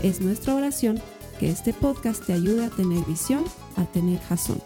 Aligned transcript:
Es 0.00 0.20
nuestra 0.20 0.54
oración 0.54 1.02
que 1.40 1.50
este 1.50 1.72
podcast 1.72 2.24
te 2.24 2.32
ayude 2.32 2.66
a 2.66 2.70
tener 2.70 3.04
visión, 3.04 3.44
a 3.76 3.84
tener 3.86 4.20
jazón. 4.20 4.62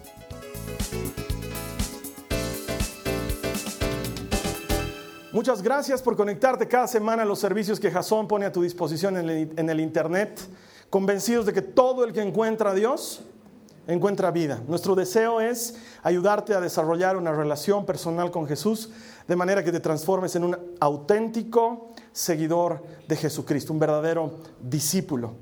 Muchas 5.33 5.63
gracias 5.63 6.03
por 6.03 6.19
conectarte 6.19 6.69
cada 6.69 6.87
semana 6.87 7.23
a 7.23 7.25
los 7.25 7.39
servicios 7.39 7.81
que 7.81 7.91
Jason 7.91 8.29
pone 8.29 8.45
a 8.45 8.53
tu 8.53 8.63
disposición 8.63 9.17
en 9.17 9.31
el, 9.31 9.51
en 9.57 9.71
el, 9.71 9.81
Internet, 9.81 10.39
convencidos 10.91 11.47
de 11.47 11.55
que 11.55 11.63
todo 11.63 12.05
el 12.05 12.13
que 12.13 12.21
encuentra 12.21 12.73
a 12.73 12.75
Dios 12.75 13.23
encuentra 13.87 14.31
vida. 14.31 14.61
Nuestro 14.69 14.95
deseo 14.95 15.41
es 15.41 15.77
ayudarte 16.03 16.53
a 16.53 16.61
desarrollar 16.61 17.17
una 17.17 17.33
relación 17.33 17.87
personal 17.87 18.31
con 18.31 18.47
Jesús 18.47 18.91
de 19.27 19.35
manera 19.35 19.65
que 19.65 19.73
te 19.73 19.81
transformes 19.81 20.37
en 20.37 20.45
un 20.45 20.59
auténtico 20.79 21.92
seguidor 22.13 22.83
de 23.09 23.17
Jesucristo, 23.17 23.73
un 23.73 23.79
verdadero 23.79 24.39
discípulo. 24.61 25.35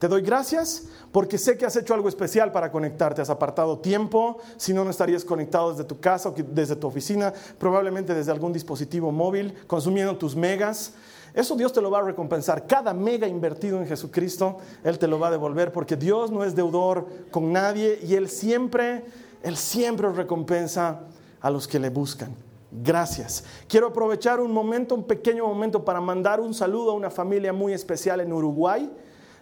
Te 0.00 0.08
doy 0.08 0.22
gracias 0.22 0.88
porque 1.12 1.36
sé 1.36 1.58
que 1.58 1.66
has 1.66 1.76
hecho 1.76 1.92
algo 1.92 2.08
especial 2.08 2.52
para 2.52 2.72
conectarte. 2.72 3.20
Has 3.20 3.28
apartado 3.28 3.80
tiempo, 3.80 4.38
si 4.56 4.72
no, 4.72 4.82
no 4.82 4.90
estarías 4.90 5.26
conectado 5.26 5.72
desde 5.72 5.84
tu 5.84 6.00
casa 6.00 6.30
o 6.30 6.34
desde 6.34 6.74
tu 6.74 6.86
oficina, 6.86 7.34
probablemente 7.58 8.14
desde 8.14 8.32
algún 8.32 8.50
dispositivo 8.50 9.12
móvil, 9.12 9.54
consumiendo 9.66 10.16
tus 10.16 10.34
megas. 10.34 10.94
Eso 11.34 11.54
Dios 11.54 11.74
te 11.74 11.82
lo 11.82 11.90
va 11.90 11.98
a 11.98 12.02
recompensar. 12.02 12.66
Cada 12.66 12.94
mega 12.94 13.28
invertido 13.28 13.78
en 13.78 13.86
Jesucristo, 13.86 14.56
Él 14.82 14.98
te 14.98 15.06
lo 15.06 15.18
va 15.18 15.28
a 15.28 15.32
devolver 15.32 15.70
porque 15.70 15.96
Dios 15.96 16.30
no 16.30 16.44
es 16.44 16.54
deudor 16.54 17.06
con 17.30 17.52
nadie 17.52 18.00
y 18.02 18.14
Él 18.14 18.30
siempre, 18.30 19.04
Él 19.42 19.58
siempre 19.58 20.10
recompensa 20.10 21.02
a 21.42 21.50
los 21.50 21.68
que 21.68 21.78
le 21.78 21.90
buscan. 21.90 22.34
Gracias. 22.72 23.44
Quiero 23.68 23.88
aprovechar 23.88 24.40
un 24.40 24.52
momento, 24.52 24.94
un 24.94 25.04
pequeño 25.04 25.46
momento 25.46 25.84
para 25.84 26.00
mandar 26.00 26.40
un 26.40 26.54
saludo 26.54 26.92
a 26.92 26.94
una 26.94 27.10
familia 27.10 27.52
muy 27.52 27.72
especial 27.72 28.20
en 28.20 28.32
Uruguay 28.32 28.90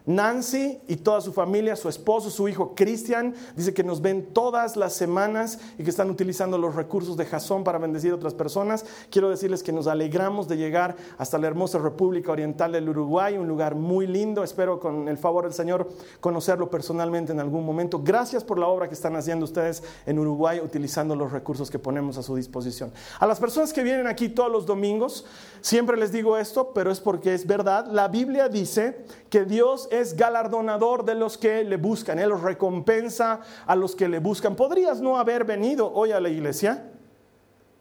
Nancy 0.07 0.81
y 0.89 0.97
toda 0.97 1.21
su 1.21 1.33
familia, 1.33 1.77
su 1.77 1.89
esposo, 1.89 2.31
su 2.31 2.49
hijo 2.49 2.75
Cristian, 2.75 3.35
dice 3.57 3.75
que 3.75 3.85
nos 3.85 4.01
ven 4.01 4.33
todas 4.33 4.77
las 4.77 4.95
semanas 4.95 5.59
y 5.79 5.85
que 5.85 5.91
están 5.91 6.11
utilizando 6.11 6.57
los 6.59 6.75
recursos 6.75 7.17
de 7.17 7.27
Jason 7.27 7.65
para 7.65 7.79
bendecir 7.79 8.13
a 8.13 8.15
otras 8.15 8.35
personas. 8.35 8.85
Quiero 9.11 9.29
decirles 9.31 9.63
que 9.63 9.73
nos 9.73 9.87
alegramos 9.87 10.49
de 10.49 10.57
llegar 10.57 10.97
hasta 11.19 11.39
la 11.39 11.47
hermosa 11.47 11.79
República 11.79 12.33
Oriental 12.33 12.73
del 12.73 12.89
Uruguay, 12.89 13.37
un 13.37 13.49
lugar 13.49 13.75
muy 13.75 14.07
lindo. 14.07 14.43
Espero 14.43 14.81
con 14.81 15.09
el 15.09 15.19
favor 15.19 15.45
del 15.45 15.53
Señor 15.53 15.89
conocerlo 16.21 16.71
personalmente 16.71 17.33
en 17.33 17.41
algún 17.41 17.65
momento. 17.65 18.01
Gracias 18.03 18.45
por 18.45 18.59
la 18.59 18.67
obra 18.67 18.89
que 18.89 18.95
están 18.95 19.17
haciendo 19.17 19.45
ustedes 19.45 19.83
en 20.07 20.19
Uruguay 20.19 20.61
utilizando 20.61 21.15
los 21.17 21.33
recursos 21.33 21.71
que 21.71 21.79
ponemos 21.79 22.17
a 22.19 22.23
su 22.23 22.35
disposición. 22.35 22.93
A 23.21 23.27
las 23.27 23.41
personas 23.41 23.73
que 23.73 23.83
vienen 23.83 24.07
aquí 24.07 24.29
todos 24.29 24.51
los 24.51 24.67
domingos, 24.67 25.27
siempre 25.61 25.97
les 25.97 26.12
digo 26.12 26.37
esto, 26.37 26.73
pero 26.73 26.91
es 26.91 27.01
porque 27.01 27.35
es 27.35 27.47
verdad. 27.47 27.87
La 27.87 28.09
Biblia 28.09 28.49
dice 28.49 29.05
que 29.31 29.45
Dios 29.45 29.89
es 30.01 30.17
galardonador 30.17 31.05
de 31.05 31.15
los 31.15 31.37
que 31.39 31.65
le 31.65 31.77
buscan, 31.77 32.19
Él 32.19 32.39
recompensa 32.41 33.41
a 33.67 33.77
los 33.77 33.95
que 33.95 34.09
le 34.09 34.19
buscan. 34.19 34.56
¿Podrías 34.56 35.00
no 35.00 35.19
haber 35.19 35.45
venido 35.45 35.93
hoy 35.93 36.12
a 36.12 36.21
la 36.21 36.28
iglesia? 36.28 36.91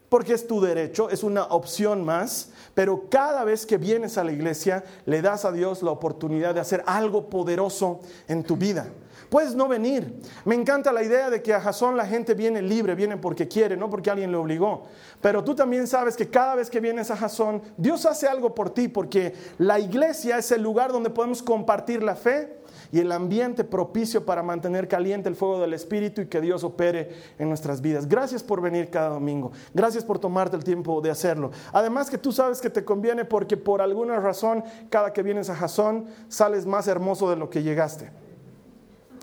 Porque 0.08 0.32
es 0.32 0.46
tu 0.46 0.60
derecho, 0.60 1.10
es 1.10 1.22
una 1.22 1.44
opción 1.44 2.04
más, 2.04 2.50
pero 2.74 3.04
cada 3.10 3.44
vez 3.44 3.66
que 3.66 3.76
vienes 3.76 4.16
a 4.16 4.24
la 4.24 4.32
iglesia 4.32 4.82
le 5.04 5.20
das 5.20 5.44
a 5.44 5.52
Dios 5.52 5.82
la 5.82 5.90
oportunidad 5.90 6.54
de 6.54 6.60
hacer 6.60 6.82
algo 6.86 7.28
poderoso 7.28 8.00
en 8.26 8.42
tu 8.42 8.56
vida. 8.56 8.88
Puedes 9.28 9.54
no 9.54 9.68
venir. 9.68 10.20
Me 10.44 10.54
encanta 10.54 10.92
la 10.92 11.02
idea 11.02 11.28
de 11.28 11.42
que 11.42 11.52
a 11.52 11.60
Jasón 11.60 11.96
la 11.96 12.06
gente 12.06 12.34
viene 12.34 12.62
libre, 12.62 12.94
viene 12.94 13.16
porque 13.16 13.46
quiere, 13.46 13.76
no 13.76 13.90
porque 13.90 14.10
alguien 14.10 14.30
le 14.30 14.38
obligó. 14.38 14.84
Pero 15.20 15.44
tú 15.44 15.54
también 15.54 15.86
sabes 15.86 16.16
que 16.16 16.28
cada 16.28 16.54
vez 16.54 16.70
que 16.70 16.80
vienes 16.80 17.10
a 17.10 17.16
Jasón, 17.16 17.60
Dios 17.76 18.06
hace 18.06 18.26
algo 18.26 18.54
por 18.54 18.70
ti, 18.70 18.88
porque 18.88 19.34
la 19.58 19.78
iglesia 19.78 20.38
es 20.38 20.50
el 20.52 20.62
lugar 20.62 20.92
donde 20.92 21.10
podemos 21.10 21.42
compartir 21.42 22.02
la 22.02 22.14
fe 22.14 22.58
y 22.90 23.00
el 23.00 23.12
ambiente 23.12 23.64
propicio 23.64 24.24
para 24.24 24.42
mantener 24.42 24.88
caliente 24.88 25.28
el 25.28 25.36
fuego 25.36 25.60
del 25.60 25.74
Espíritu 25.74 26.22
y 26.22 26.26
que 26.26 26.40
Dios 26.40 26.64
opere 26.64 27.10
en 27.38 27.48
nuestras 27.48 27.80
vidas. 27.80 28.08
Gracias 28.08 28.42
por 28.42 28.60
venir 28.60 28.88
cada 28.90 29.10
domingo. 29.10 29.52
Gracias 29.74 30.04
por 30.04 30.18
tomarte 30.18 30.56
el 30.56 30.64
tiempo 30.64 31.00
de 31.00 31.10
hacerlo. 31.10 31.50
Además 31.72 32.08
que 32.08 32.18
tú 32.18 32.32
sabes 32.32 32.60
que 32.60 32.70
te 32.70 32.84
conviene 32.84 33.24
porque 33.24 33.56
por 33.56 33.82
alguna 33.82 34.18
razón 34.20 34.64
cada 34.88 35.12
que 35.12 35.22
vienes 35.22 35.50
a 35.50 35.56
Jasón 35.56 36.06
sales 36.28 36.64
más 36.64 36.88
hermoso 36.88 37.28
de 37.28 37.36
lo 37.36 37.50
que 37.50 37.62
llegaste. 37.62 38.10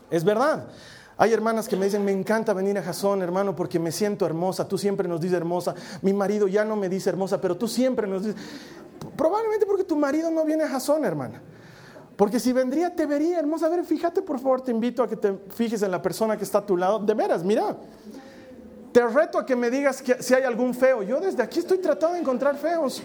Es 0.09 0.23
verdad. 0.23 0.67
Hay 1.17 1.31
hermanas 1.31 1.67
que 1.67 1.77
me 1.77 1.85
dicen, 1.85 2.03
me 2.03 2.11
encanta 2.11 2.53
venir 2.53 2.77
a 2.77 2.83
Jasón, 2.83 3.21
hermano, 3.21 3.55
porque 3.55 3.79
me 3.79 3.91
siento 3.91 4.25
hermosa. 4.25 4.67
Tú 4.67 4.77
siempre 4.77 5.07
nos 5.07 5.21
dices 5.21 5.37
hermosa. 5.37 5.73
Mi 6.01 6.13
marido 6.13 6.47
ya 6.47 6.65
no 6.65 6.75
me 6.75 6.89
dice 6.89 7.09
hermosa, 7.09 7.39
pero 7.39 7.55
tú 7.55 7.67
siempre 7.67 8.05
nos 8.05 8.25
dices. 8.25 8.41
Probablemente 9.15 9.65
porque 9.65 9.85
tu 9.85 9.95
marido 9.95 10.29
no 10.29 10.43
viene 10.43 10.63
a 10.65 10.67
Jasón, 10.67 11.05
hermana. 11.05 11.41
Porque 12.17 12.39
si 12.39 12.51
vendría, 12.51 12.93
te 12.93 13.05
vería 13.05 13.39
hermosa. 13.39 13.67
A 13.67 13.69
ver, 13.69 13.85
fíjate, 13.85 14.21
por 14.21 14.39
favor, 14.39 14.61
te 14.61 14.71
invito 14.71 15.03
a 15.03 15.07
que 15.07 15.15
te 15.15 15.33
fijes 15.49 15.81
en 15.83 15.91
la 15.91 16.01
persona 16.01 16.37
que 16.37 16.43
está 16.43 16.59
a 16.59 16.65
tu 16.65 16.75
lado. 16.75 16.99
De 16.99 17.13
veras, 17.13 17.43
mira. 17.43 17.77
Te 18.91 19.05
reto 19.07 19.37
a 19.37 19.45
que 19.45 19.57
me 19.57 19.69
digas 19.69 20.01
que 20.01 20.23
si 20.23 20.33
hay 20.33 20.43
algún 20.43 20.73
feo. 20.73 21.03
Yo 21.03 21.19
desde 21.19 21.43
aquí 21.43 21.59
estoy 21.59 21.79
tratando 21.79 22.15
de 22.15 22.21
encontrar 22.21 22.57
feos. 22.57 23.03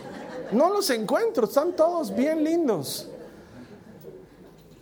No 0.53 0.71
los 0.71 0.89
encuentro, 0.91 1.47
están 1.47 1.73
todos 1.73 2.15
bien 2.15 2.45
lindos. 2.45 3.10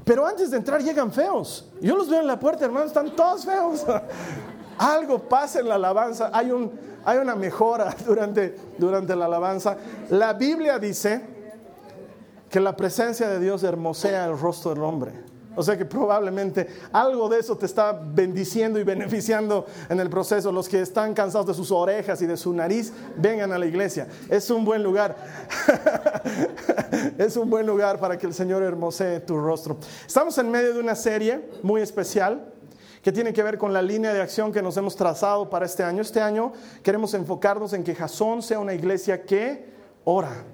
Pero 0.09 0.27
antes 0.27 0.51
de 0.51 0.57
entrar 0.57 0.83
llegan 0.83 1.13
feos. 1.13 1.67
Yo 1.83 1.95
los 1.95 2.09
veo 2.09 2.21
en 2.21 2.27
la 2.27 2.41
puerta, 2.41 2.65
hermanos, 2.65 2.89
están 2.89 3.15
todos 3.15 3.45
feos. 3.45 3.85
Algo 4.79 5.19
pasa 5.19 5.61
en 5.61 5.69
la 5.69 5.75
alabanza, 5.75 6.31
hay, 6.33 6.51
un, 6.51 6.73
hay 7.05 7.19
una 7.19 7.35
mejora 7.35 7.95
durante, 8.07 8.57
durante 8.79 9.15
la 9.15 9.27
alabanza. 9.27 9.77
La 10.09 10.33
Biblia 10.33 10.79
dice 10.79 11.21
que 12.49 12.59
la 12.59 12.75
presencia 12.75 13.29
de 13.29 13.39
Dios 13.39 13.63
hermosea 13.63 14.25
el 14.25 14.39
rostro 14.39 14.73
del 14.73 14.83
hombre. 14.83 15.13
O 15.59 15.63
sea 15.65 15.77
que 15.77 15.85
probablemente 15.85 16.69
algo 16.93 17.29
de 17.29 17.41
eso 17.41 17.57
te 17.59 17.67
está 17.67 17.93
bendiciendo 17.93 18.79
y 18.79 18.85
beneficiando 18.85 19.67
en 19.89 19.99
el 19.99 20.09
proceso. 20.09 20.53
Los 20.53 20.69
que 20.69 20.81
están 20.81 21.15
cansados 21.15 21.49
de 21.49 21.55
sus 21.55 21.73
orejas 21.73 22.23
y 22.23 22.27
de 22.27 22.37
su 22.37 22.53
nariz, 22.53 22.93
vengan 23.17 23.53
a 23.53 23.59
la 23.59 23.67
iglesia. 23.67 24.07
Es 24.31 24.51
un 24.51 24.65
buen 24.65 24.85
lugar. 24.85 25.17
es 27.19 27.37
un 27.37 27.51
buen 27.51 27.67
lugar 27.67 27.99
para 27.99 28.17
que 28.17 28.29
el 28.29 28.35
Señor 28.35 28.63
hermosee 28.63 29.19
tu 29.19 29.37
rostro. 29.37 29.79
Estamos 30.07 30.39
en 30.39 30.49
medio 30.49 30.73
de 30.75 30.79
una 30.79 30.95
serie 30.95 31.49
muy 31.65 31.83
especial 31.83 32.53
que 33.03 33.11
tiene 33.11 33.33
que 33.33 33.43
ver 33.43 33.59
con 33.59 33.73
la 33.73 33.83
línea 33.83 34.15
de 34.15 34.23
acción 34.23 34.53
que 34.53 34.63
nos 34.63 34.77
hemos 34.77 34.95
trazado 34.95 35.51
para 35.51 35.67
este 35.67 35.83
año. 35.83 36.03
Este 36.03 36.21
año 36.21 36.53
queremos 36.85 37.15
enfocarnos 37.15 37.73
en 37.73 37.83
que 37.83 37.97
Jasón 37.97 38.43
sea 38.43 38.61
una 38.61 38.75
iglesia 38.75 39.25
que 39.25 39.67
ora 40.05 40.45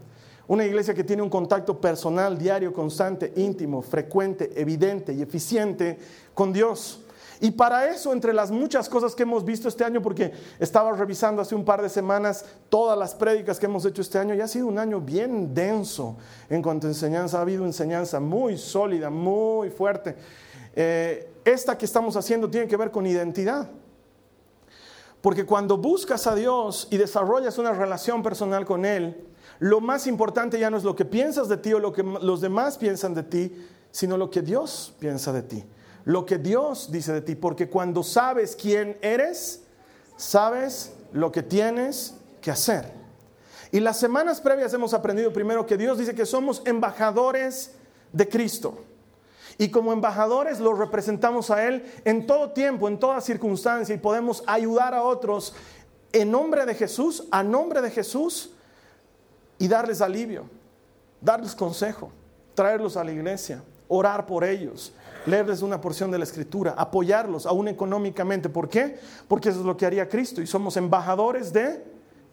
una 0.47 0.65
iglesia 0.65 0.95
que 0.95 1.05
tiene 1.05 1.23
un 1.23 1.31
contacto 1.31 1.81
personal, 1.81 2.37
diario, 2.37 2.73
constante, 2.73 3.33
íntimo, 3.37 3.83
frecuente, 3.83 4.53
evidente 4.57 5.13
y 5.13 5.23
eficiente 5.23 5.99
con 6.35 6.53
Dios. 6.53 7.01
Y 7.41 7.51
para 7.51 7.91
eso, 7.91 8.13
entre 8.13 8.33
las 8.33 8.51
muchas 8.51 8.89
cosas 8.89 9.15
que 9.15 9.25
hemos 9.25 9.45
visto 9.45 9.69
este 9.69 9.85
año, 9.85 10.01
porque 10.01 10.33
estaba 10.59 10.93
revisando 10.93 11.43
hace 11.43 11.55
un 11.55 11.65
par 11.65 11.83
de 11.83 11.89
semanas 11.89 12.45
todas 12.69 12.97
las 12.97 13.15
prédicas 13.15 13.59
que 13.59 13.67
hemos 13.67 13.85
hecho 13.85 14.03
este 14.03 14.19
año, 14.19 14.35
y 14.35 14.41
ha 14.41 14.49
sido 14.49 14.67
un 14.67 14.79
año 14.79 15.01
bien 15.01 15.53
denso 15.53 16.17
en 16.49 16.63
cuanto 16.63 16.87
a 16.87 16.91
enseñanza, 16.91 17.39
ha 17.39 17.43
habido 17.43 17.65
enseñanza 17.65 18.21
muy 18.21 18.57
sólida, 18.57 19.11
muy 19.11 19.71
fuerte. 19.71 20.15
Eh, 20.75 21.29
esta 21.45 21.77
que 21.77 21.85
estamos 21.85 22.17
haciendo 22.17 22.49
tiene 22.49 22.67
que 22.67 22.77
ver 22.77 22.91
con 22.91 23.07
identidad. 23.07 23.69
Porque 25.21 25.45
cuando 25.45 25.79
buscas 25.79 26.27
a 26.27 26.35
Dios 26.35 26.87
y 26.91 26.99
desarrollas 26.99 27.59
una 27.59 27.73
relación 27.73 28.23
personal 28.23 28.65
con 28.65 28.85
Él, 28.85 29.27
lo 29.59 29.81
más 29.81 30.07
importante 30.07 30.59
ya 30.59 30.71
no 30.71 30.77
es 30.77 30.85
lo 30.85 30.97
que 30.97 31.05
piensas 31.05 31.49
de 31.49 31.57
ti 31.57 31.73
o 31.73 31.79
lo 31.79 31.93
que 31.93 32.03
los 32.03 32.41
demás 32.41 32.79
piensan 32.79 33.15
de 33.15 33.23
ti, 33.23 33.67
sino 33.91 34.17
lo 34.17 34.31
que 34.31 34.43
Dios 34.43 34.95
piensa 34.99 35.33
de 35.33 35.43
ti, 35.43 35.65
lo 36.05 36.27
que 36.27 36.39
Dios 36.39 36.91
dice 36.91 37.13
de 37.13 37.21
ti, 37.21 37.35
porque 37.35 37.69
cuando 37.69 38.03
sabes 38.03 38.57
quién 38.57 38.99
eres, 39.01 39.63
sabes 40.17 40.93
lo 41.13 41.31
que 41.31 41.43
tienes 41.43 42.15
que 42.41 42.51
hacer. 42.51 42.93
Y 43.71 43.81
las 43.81 43.99
semanas 43.99 44.41
previas 44.41 44.73
hemos 44.75 44.95
aprendido 44.95 45.33
primero 45.33 45.67
que 45.67 45.77
Dios 45.77 45.99
dice 45.99 46.15
que 46.15 46.27
somos 46.27 46.63
embajadores 46.65 47.73
de 48.13 48.29
Cristo. 48.29 48.79
Y 49.59 49.69
como 49.71 49.93
embajadores 49.93 50.61
lo 50.61 50.75
representamos 50.75 51.51
a 51.51 51.67
Él 51.67 51.85
en 52.05 52.27
todo 52.27 52.53
tiempo, 52.53 52.89
en 52.89 52.99
toda 52.99 53.21
circunstancia, 53.21 53.95
y 53.95 53.99
podemos 53.99 54.43
ayudar 54.47 54.95
a 54.95 55.03
otros 55.03 55.55
en 56.13 56.31
nombre 56.31 56.67
de 56.67 56.75
Jesús, 56.75 57.25
a 57.31 57.43
nombre 57.43 57.81
de 57.81 57.91
Jesús, 57.91 58.54
y 59.59 59.69
darles 59.69 60.01
alivio, 60.01 60.45
darles 61.21 61.55
consejo, 61.55 62.11
traerlos 62.55 62.97
a 62.97 63.05
la 63.05 63.13
iglesia, 63.13 63.63
orar 63.89 64.27
por 64.27 64.45
ellos, 64.45 64.93
leerles 65.27 65.63
una 65.63 65.81
porción 65.81 66.11
de 66.11 66.19
la 66.19 66.25
escritura, 66.25 66.75
apoyarlos 66.77 67.47
aún 67.47 67.69
económicamente. 67.69 68.49
¿Por 68.49 68.69
qué? 68.69 68.99
Porque 69.29 69.49
eso 69.49 69.61
es 69.61 69.67
lo 69.67 69.77
que 69.77 69.87
haría 69.87 70.09
Cristo 70.09 70.43
y 70.43 70.47
somos 70.47 70.77
embajadores 70.77 71.53
de 71.53 71.85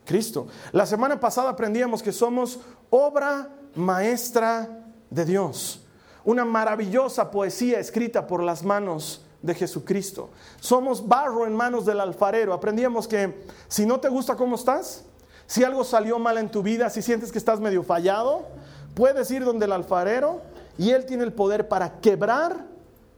Cristo. 0.06 0.48
La 0.72 0.86
semana 0.86 1.20
pasada 1.20 1.50
aprendíamos 1.50 2.02
que 2.02 2.12
somos 2.12 2.60
obra 2.90 3.50
maestra 3.76 4.86
de 5.10 5.26
Dios, 5.26 5.86
una 6.24 6.46
maravillosa 6.46 7.32
poesía 7.32 7.80
escrita 7.80 8.28
por 8.28 8.44
las 8.44 8.64
manos 8.64 9.26
de 9.42 9.56
Jesucristo. 9.56 10.30
Somos 10.60 11.08
barro 11.08 11.48
en 11.48 11.56
manos 11.56 11.86
del 11.86 12.00
alfarero. 12.00 12.54
Aprendíamos 12.54 13.08
que 13.08 13.44
si 13.68 13.86
no 13.86 14.00
te 14.00 14.10
gusta 14.10 14.36
cómo 14.36 14.56
estás, 14.56 15.06
si 15.52 15.66
algo 15.66 15.84
salió 15.84 16.18
mal 16.18 16.38
en 16.38 16.50
tu 16.50 16.64
vida, 16.64 16.90
si 16.90 17.02
sientes 17.02 17.30
que 17.30 17.38
estás 17.38 17.60
medio 17.60 17.84
fallado, 17.84 18.48
puedes 18.96 19.30
ir 19.32 19.44
donde 19.44 19.66
el 19.66 19.74
alfarero 19.74 20.42
y 20.78 20.92
él 20.92 21.06
tiene 21.06 21.26
el 21.26 21.34
poder 21.34 21.68
para 21.68 22.00
quebrar 22.00 22.68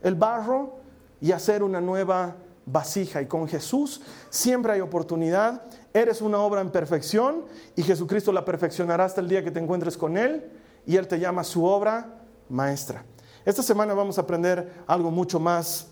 el 0.02 0.16
barro 0.16 0.78
y 1.22 1.32
hacer 1.32 1.62
una 1.62 1.80
nueva 1.80 2.36
vasija. 2.66 3.22
Y 3.22 3.28
con 3.28 3.48
Jesús 3.48 4.02
siempre 4.32 4.74
hay 4.74 4.82
oportunidad. 4.82 5.62
Eres 5.94 6.22
una 6.22 6.40
obra 6.40 6.62
en 6.62 6.72
perfección 6.72 7.46
y 7.76 7.84
Jesucristo 7.84 8.32
la 8.32 8.44
perfeccionará 8.44 9.06
hasta 9.06 9.22
el 9.22 9.30
día 9.30 9.44
que 9.44 9.52
te 9.52 9.60
encuentres 9.60 9.96
con 9.96 10.18
Él 10.18 10.50
y 10.88 10.96
Él 10.96 11.08
te 11.08 11.20
llama 11.20 11.44
su 11.44 11.64
obra 11.64 12.16
maestra. 12.50 13.06
Esta 13.46 13.62
semana 13.62 13.94
vamos 13.94 14.18
a 14.18 14.22
aprender 14.22 14.74
algo 14.88 15.12
mucho 15.12 15.40
más 15.40 15.86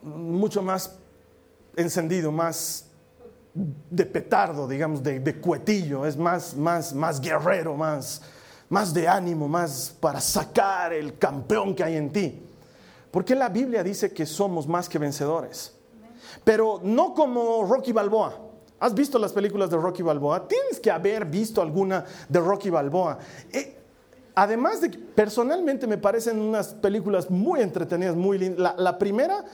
mucho 0.00 0.62
más 0.62 0.96
encendido, 1.76 2.32
más 2.32 2.86
de 3.54 4.04
petardo, 4.04 4.66
digamos, 4.66 5.02
de, 5.02 5.40
cuetillo, 5.40 6.04
es 6.04 6.16
más, 6.16 6.56
más, 6.56 6.92
más 6.92 7.20
guerrero, 7.20 7.76
más, 7.76 8.20
más 8.68 8.92
de 8.92 9.06
ánimo, 9.06 9.46
más 9.46 9.94
para 10.00 10.20
sacar 10.20 10.92
el 10.92 11.16
campeón 11.18 11.74
que 11.74 11.84
hay 11.84 11.96
en 11.96 12.12
ti. 12.12 12.42
Porque 13.12 13.36
la 13.36 13.48
Biblia 13.48 13.84
dice 13.84 14.12
que 14.12 14.26
somos 14.26 14.66
más 14.66 14.88
que 14.88 14.98
vencedores, 14.98 15.72
pero 16.42 16.80
no 16.82 17.14
como 17.14 17.64
Rocky 17.64 17.92
Balboa. 17.92 18.40
¿Has 18.80 18.92
visto 18.92 19.20
las 19.20 19.32
películas 19.32 19.70
de 19.70 19.76
Rocky 19.76 20.02
Balboa? 20.02 20.48
Tienes 20.48 20.80
que 20.80 20.90
haber 20.90 21.24
visto 21.24 21.62
alguna 21.62 22.04
de 22.28 22.40
Rocky 22.40 22.70
Balboa. 22.70 23.18
Eh, 23.52 23.78
además 24.34 24.80
de 24.80 24.90
que 24.90 24.98
personalmente 24.98 25.86
me 25.86 25.96
parecen 25.96 26.40
unas 26.40 26.74
películas 26.74 27.30
muy 27.30 27.60
entretenidas, 27.60 28.16
muy 28.16 28.36
lindas. 28.36 28.74
la 28.76 28.98
primera 28.98 29.44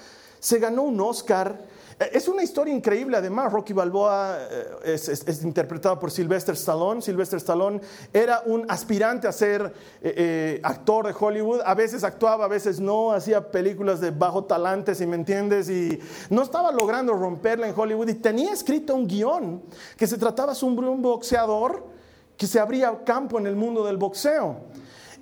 se 0.40 0.58
ganó 0.58 0.82
un 0.82 1.00
Oscar. 1.00 1.60
Eh, 2.00 2.10
es 2.14 2.26
una 2.26 2.42
historia 2.42 2.74
increíble, 2.74 3.16
además 3.16 3.52
Rocky 3.52 3.72
Balboa 3.72 4.38
eh, 4.50 4.94
es, 4.94 5.44
interpretado 5.44 6.00
por 6.00 6.10
Sylvester 6.10 6.54
Stallone. 6.54 7.02
Sylvester 7.02 7.36
Stallone 7.36 7.80
era 8.12 8.42
un 8.46 8.64
aspirante 8.68 9.28
a 9.28 9.32
ser 9.32 9.72
eh, 10.02 10.58
actor 10.62 11.06
de 11.06 11.14
Hollywood. 11.18 11.60
A 11.64 11.74
veces 11.74 12.02
actuaba, 12.02 12.46
a 12.46 12.48
veces 12.48 12.80
no, 12.80 13.12
hacía 13.12 13.50
películas 13.50 14.00
de 14.00 14.10
bajo 14.10 14.44
talante, 14.44 14.94
si 14.94 15.06
me 15.06 15.16
entiendes, 15.16 15.68
y 15.68 16.00
no 16.30 16.42
estaba 16.42 16.72
logrando 16.72 17.12
romperla 17.12 17.68
en 17.68 17.74
Hollywood. 17.78 18.08
Y 18.08 18.14
tenía 18.14 18.52
escrito 18.52 18.94
un 18.94 19.06
guion 19.06 19.62
que 19.96 20.06
se 20.06 20.16
trataba 20.16 20.54
de 20.54 20.64
un 20.64 21.02
boxeador 21.02 22.00
que 22.40 22.46
se 22.46 22.58
abría 22.58 23.04
campo 23.04 23.38
en 23.38 23.46
el 23.46 23.54
mundo 23.54 23.84
del 23.84 23.98
boxeo. 23.98 24.69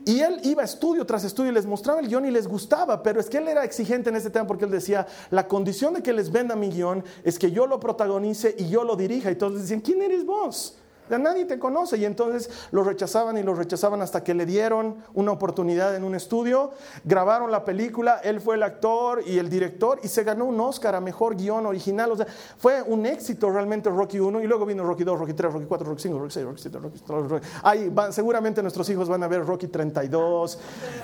Y 0.09 0.23
él 0.23 0.41
iba 0.45 0.63
estudio 0.63 1.05
tras 1.05 1.23
estudio 1.25 1.51
y 1.51 1.55
les 1.55 1.67
mostraba 1.67 2.01
el 2.01 2.09
guion 2.09 2.25
y 2.25 2.31
les 2.31 2.49
gustaba, 2.49 3.03
pero 3.03 3.21
es 3.21 3.29
que 3.29 3.37
él 3.37 3.47
era 3.47 3.63
exigente 3.63 4.09
en 4.09 4.17
ese 4.17 4.31
tema 4.31 4.47
porque 4.47 4.65
él 4.65 4.71
decía, 4.71 5.07
la 5.29 5.47
condición 5.47 5.93
de 5.93 6.03
que 6.03 6.15
les 6.15 6.33
venda 6.33 6.57
mi 6.57 6.71
guion 6.71 7.05
es 7.25 7.39
que 7.39 7.51
yo 7.51 7.67
lo 7.67 7.79
protagonice 7.79 8.55
y 8.57 8.71
yo 8.71 8.85
lo 8.85 8.97
dirija. 8.97 9.31
Y 9.31 9.35
todos 9.35 9.61
decían, 9.61 9.83
¿quién 9.83 10.01
eres 10.01 10.25
vos? 10.25 10.78
Nadie 11.17 11.45
te 11.45 11.59
conoce. 11.59 11.97
Y 11.97 12.05
entonces 12.05 12.51
lo 12.73 12.85
rechazaban 12.85 13.39
y 13.39 13.43
lo 13.43 13.55
rechazaban 13.55 14.03
hasta 14.03 14.23
que 14.23 14.35
le 14.35 14.45
dieron 14.47 14.97
una 15.15 15.33
oportunidad 15.33 15.95
en 15.95 16.05
un 16.05 16.15
estudio, 16.15 16.73
grabaron 17.05 17.51
la 17.51 17.65
película, 17.65 18.21
él 18.23 18.41
fue 18.41 18.57
el 18.57 18.63
actor 18.63 19.23
y 19.27 19.39
el 19.39 19.49
director 19.49 20.01
y 20.03 20.09
se 20.09 20.25
ganó 20.25 20.45
un 20.47 20.61
Oscar 20.61 20.95
a 20.95 21.01
Mejor 21.01 21.37
Guión 21.37 21.67
Original. 21.67 22.13
O 22.13 22.17
sea, 22.17 22.27
fue 22.59 22.83
un 22.83 23.07
éxito 23.07 23.51
realmente 23.51 23.89
Rocky 23.91 24.19
1 24.19 24.41
y 24.41 24.47
luego 24.47 24.67
vino 24.67 24.85
Rocky 24.85 25.05
2, 25.05 25.19
Rocky 25.19 25.35
3, 25.35 25.53
Rocky 25.53 25.67
4, 25.67 25.89
Rocky 25.89 26.03
5, 26.03 26.19
Rocky 26.19 26.33
6, 26.33 26.47
Rocky 26.47 26.63
7, 26.63 26.79
Rocky 26.79 27.01
8. 27.09 27.41
Ahí 27.63 27.93
seguramente 28.11 28.63
nuestros 28.63 28.89
hijos 28.91 29.09
van 29.09 29.23
a 29.23 29.29
ver 29.29 29.45
Rocky 29.45 29.69
32, 29.69 30.59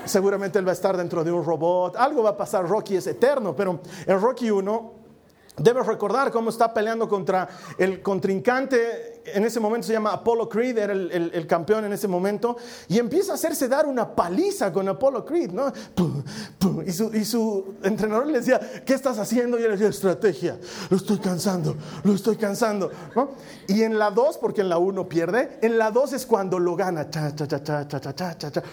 seguramente 0.05 0.59
él 0.59 0.67
va 0.67 0.71
a 0.71 0.73
estar 0.73 0.97
dentro 0.97 1.23
de 1.23 1.31
un 1.31 1.43
robot, 1.43 1.95
algo 1.95 2.23
va 2.23 2.31
a 2.31 2.37
pasar, 2.37 2.67
Rocky 2.67 2.95
es 2.97 3.07
eterno, 3.07 3.55
pero 3.55 3.79
en 4.05 4.21
Rocky 4.21 4.51
1 4.51 5.04
Debes 5.57 5.85
recordar 5.85 6.31
cómo 6.31 6.49
está 6.49 6.73
peleando 6.73 7.07
contra 7.07 7.47
el 7.77 8.01
contrincante, 8.01 9.21
en 9.25 9.45
ese 9.45 9.59
momento 9.59 9.87
se 9.87 9.93
llama 9.93 10.11
Apollo 10.11 10.49
Creed, 10.49 10.77
era 10.77 10.93
el, 10.93 11.47
campeón 11.47 11.85
en 11.85 11.93
ese 11.93 12.07
momento, 12.07 12.57
y 12.89 12.99
empieza 12.99 13.31
a 13.31 13.35
hacerse 13.35 13.67
dar 13.67 13.85
una 13.85 14.13
paliza 14.13 14.73
con 14.73 14.87
Apollo 14.89 15.25
Creed, 15.25 15.51
¿no? 15.51 15.71
Y, 16.85 16.91
su, 16.91 17.75
entrenador 17.83 18.27
le 18.27 18.39
decía, 18.39 18.59
¿qué 18.85 18.93
estás 18.93 19.17
haciendo? 19.17 19.57
Y 19.57 19.63
él 19.63 19.71
decía, 19.71 19.87
estrategia, 19.87 20.57
lo 20.89 20.97
estoy 20.97 21.19
cansando, 21.19 21.75
lo 22.03 22.13
estoy 22.13 22.35
cansando, 22.35 22.91
Y 23.67 23.83
en 23.83 23.97
la 23.97 24.11
2, 24.11 24.37
porque 24.39 24.61
en 24.61 24.69
la 24.69 24.77
1 24.77 25.07
pierde, 25.07 25.57
en 25.61 25.77
la 25.77 25.89
2 25.89 26.13
es 26.13 26.25
cuando 26.25 26.59
lo 26.59 26.75
gana, 26.75 27.09
cha, 27.09 27.33
cha, 27.33 27.47
cha, 27.47 27.63
cha, 27.63 27.87
cha, 27.87 27.99
cha, 27.99 28.37
cha, 28.37 28.51
cha, 28.51 28.63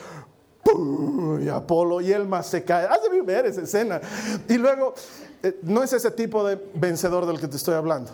y 1.41 1.49
Apolo 1.49 2.01
y 2.01 2.13
Elma 2.13 2.43
se 2.43 2.65
cae. 2.65 2.87
Has 2.87 3.01
de 3.03 3.23
ver 3.23 3.47
esa 3.47 3.63
escena. 3.63 4.01
Y 4.49 4.57
luego, 4.57 4.95
eh, 5.43 5.59
no 5.63 5.83
es 5.83 5.93
ese 5.93 6.11
tipo 6.11 6.45
de 6.47 6.59
vencedor 6.75 7.27
del 7.27 7.41
que 7.41 7.49
te 7.49 7.57
estoy 7.57 7.75
hablando. 7.75 8.11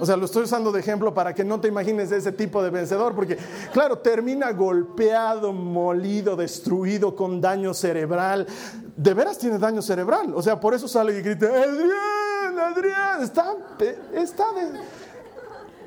O 0.00 0.06
sea, 0.06 0.16
lo 0.16 0.24
estoy 0.24 0.44
usando 0.44 0.72
de 0.72 0.80
ejemplo 0.80 1.12
para 1.12 1.34
que 1.34 1.44
no 1.44 1.60
te 1.60 1.68
imagines 1.68 2.10
ese 2.10 2.32
tipo 2.32 2.62
de 2.62 2.70
vencedor, 2.70 3.14
porque 3.14 3.36
claro, 3.70 3.98
termina 3.98 4.50
golpeado, 4.52 5.52
molido, 5.52 6.36
destruido, 6.36 7.14
con 7.14 7.38
daño 7.38 7.74
cerebral. 7.74 8.46
De 8.96 9.12
veras 9.12 9.36
tiene 9.36 9.58
daño 9.58 9.82
cerebral. 9.82 10.32
O 10.34 10.42
sea, 10.42 10.58
por 10.58 10.72
eso 10.72 10.88
sale 10.88 11.18
y 11.18 11.20
grita, 11.20 11.46
Adrián, 11.48 12.58
Adrián, 12.58 13.22
está, 13.22 13.54
está 14.14 14.46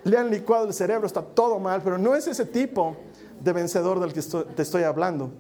Le 0.04 0.16
han 0.16 0.30
licuado 0.30 0.68
el 0.68 0.74
cerebro, 0.76 1.08
está 1.08 1.24
todo 1.24 1.58
mal, 1.58 1.82
pero 1.84 1.98
no 1.98 2.14
es 2.14 2.28
ese 2.28 2.46
tipo 2.46 2.96
de 3.40 3.52
vencedor 3.52 4.00
del 4.00 4.14
que 4.14 4.22
te 4.22 4.62
estoy 4.62 4.84
hablando, 4.84 5.32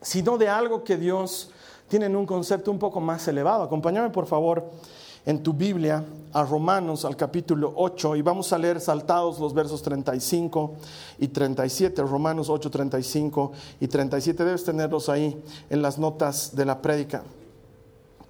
sino 0.00 0.38
de 0.38 0.48
algo 0.48 0.82
que 0.82 0.96
Dios 0.96 1.52
tienen 1.88 2.16
un 2.16 2.26
concepto 2.26 2.70
un 2.70 2.78
poco 2.78 3.00
más 3.00 3.26
elevado. 3.28 3.62
Acompáñame 3.62 4.10
por 4.10 4.26
favor 4.26 4.70
en 5.24 5.42
tu 5.42 5.52
Biblia 5.52 6.04
a 6.32 6.44
Romanos 6.44 7.04
al 7.04 7.16
capítulo 7.16 7.72
8 7.76 8.16
y 8.16 8.22
vamos 8.22 8.52
a 8.52 8.58
leer 8.58 8.80
saltados 8.80 9.38
los 9.38 9.54
versos 9.54 9.82
35 9.82 10.74
y 11.18 11.28
37, 11.28 12.02
Romanos 12.02 12.48
8, 12.48 12.70
35 12.70 13.52
y 13.80 13.88
37, 13.88 14.44
debes 14.44 14.64
tenerlos 14.64 15.08
ahí 15.08 15.40
en 15.70 15.82
las 15.82 15.98
notas 15.98 16.56
de 16.56 16.64
la 16.64 16.82
prédica. 16.82 17.22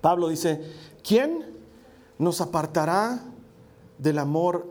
Pablo 0.01 0.29
dice, 0.29 0.61
¿quién 1.03 1.47
nos 2.19 2.41
apartará 2.41 3.23
del 3.99 4.19
amor 4.19 4.67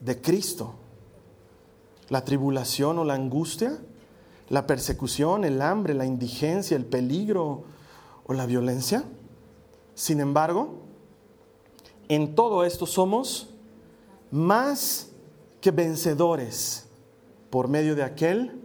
de 0.00 0.20
Cristo? 0.20 0.74
¿La 2.10 2.24
tribulación 2.24 2.98
o 2.98 3.04
la 3.04 3.14
angustia? 3.14 3.78
¿La 4.50 4.66
persecución, 4.66 5.44
el 5.44 5.62
hambre, 5.62 5.94
la 5.94 6.04
indigencia, 6.04 6.76
el 6.76 6.84
peligro? 6.84 7.64
O 8.26 8.32
la 8.32 8.46
violencia. 8.46 9.04
Sin 9.94 10.20
embargo, 10.20 10.80
en 12.08 12.34
todo 12.34 12.64
esto 12.64 12.86
somos 12.86 13.50
más 14.30 15.10
que 15.60 15.70
vencedores 15.70 16.86
por 17.50 17.68
medio 17.68 17.94
de 17.94 18.02
aquel 18.02 18.60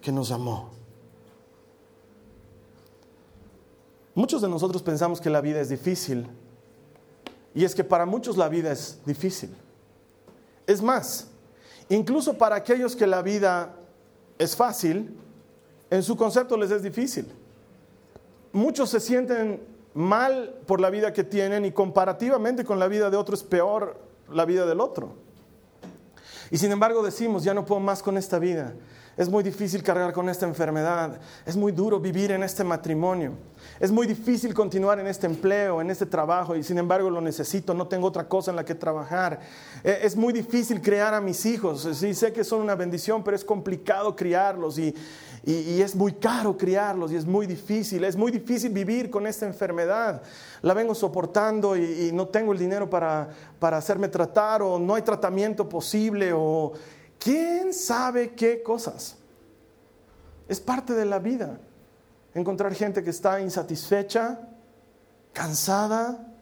que 0.00 0.12
nos 0.12 0.30
amó. 0.30 0.70
Muchos 4.14 4.42
de 4.42 4.48
nosotros 4.48 4.82
pensamos 4.82 5.20
que 5.20 5.30
la 5.30 5.40
vida 5.40 5.60
es 5.60 5.70
difícil 5.70 6.26
y 7.54 7.64
es 7.64 7.74
que 7.74 7.82
para 7.82 8.04
muchos 8.04 8.36
la 8.36 8.48
vida 8.48 8.70
es 8.70 9.00
difícil. 9.06 9.54
Es 10.66 10.82
más, 10.82 11.28
incluso 11.88 12.36
para 12.36 12.56
aquellos 12.56 12.94
que 12.94 13.06
la 13.06 13.22
vida 13.22 13.74
es 14.38 14.54
fácil, 14.54 15.16
en 15.88 16.02
su 16.02 16.16
concepto 16.16 16.56
les 16.56 16.70
es 16.70 16.82
difícil 16.82 17.26
muchos 18.52 18.90
se 18.90 19.00
sienten 19.00 19.62
mal 19.94 20.60
por 20.66 20.80
la 20.80 20.90
vida 20.90 21.12
que 21.12 21.24
tienen 21.24 21.64
y 21.64 21.72
comparativamente 21.72 22.64
con 22.64 22.78
la 22.78 22.88
vida 22.88 23.10
de 23.10 23.16
otro 23.16 23.34
es 23.34 23.42
peor 23.42 24.00
la 24.30 24.44
vida 24.44 24.66
del 24.66 24.80
otro. 24.80 25.14
Y 26.50 26.58
sin 26.58 26.70
embargo 26.70 27.02
decimos, 27.02 27.44
ya 27.44 27.54
no 27.54 27.64
puedo 27.64 27.80
más 27.80 28.02
con 28.02 28.16
esta 28.16 28.38
vida. 28.38 28.74
Es 29.16 29.28
muy 29.28 29.42
difícil 29.42 29.82
cargar 29.82 30.12
con 30.12 30.28
esta 30.30 30.46
enfermedad. 30.46 31.20
Es 31.44 31.54
muy 31.54 31.70
duro 31.70 32.00
vivir 32.00 32.30
en 32.32 32.42
este 32.42 32.64
matrimonio. 32.64 33.32
Es 33.78 33.90
muy 33.90 34.06
difícil 34.06 34.54
continuar 34.54 34.98
en 35.00 35.06
este 35.06 35.26
empleo, 35.26 35.80
en 35.82 35.90
este 35.90 36.06
trabajo, 36.06 36.56
y 36.56 36.62
sin 36.62 36.78
embargo 36.78 37.10
lo 37.10 37.20
necesito, 37.20 37.74
no 37.74 37.86
tengo 37.86 38.06
otra 38.06 38.26
cosa 38.26 38.50
en 38.50 38.56
la 38.56 38.64
que 38.64 38.74
trabajar. 38.74 39.40
Eh, 39.84 40.00
es 40.02 40.16
muy 40.16 40.32
difícil 40.32 40.80
criar 40.80 41.12
a 41.12 41.20
mis 41.20 41.44
hijos. 41.44 41.88
Sí, 41.92 42.14
sé 42.14 42.32
que 42.32 42.42
son 42.42 42.62
una 42.62 42.74
bendición, 42.74 43.22
pero 43.22 43.36
es 43.36 43.44
complicado 43.44 44.16
criarlos 44.16 44.78
y, 44.78 44.94
es 45.44 45.96
muy 45.96 46.12
caro 46.12 46.56
criarlos 46.56 47.10
y 47.10 47.16
es 47.16 47.26
muy 47.26 47.46
difícil. 47.46 48.04
Es 48.04 48.16
muy 48.16 48.30
difícil 48.30 48.70
vivir 48.70 49.10
con 49.10 49.26
esta 49.26 49.44
enfermedad. 49.44 50.22
La 50.62 50.72
vengo 50.72 50.94
soportando 50.94 51.76
y, 51.76 52.08
y 52.08 52.12
no 52.12 52.28
tengo 52.28 52.52
el 52.52 52.58
dinero 52.60 52.88
para, 52.88 53.28
para 53.58 53.76
hacerme 53.76 54.06
tratar 54.06 54.62
o 54.62 54.78
no 54.78 54.94
hay 54.94 55.02
tratamiento 55.02 55.68
posible 55.68 56.30
o 56.32 56.72
quién 57.22 57.72
sabe 57.72 58.34
qué 58.34 58.62
cosas. 58.62 59.16
Es 60.48 60.60
parte 60.60 60.92
de 60.92 61.04
la 61.04 61.18
vida. 61.18 61.60
encontrar 62.34 62.74
gente 62.74 63.04
que 63.04 63.10
está 63.10 63.40
insatisfecha, 63.40 64.40
cansada, 65.34 66.34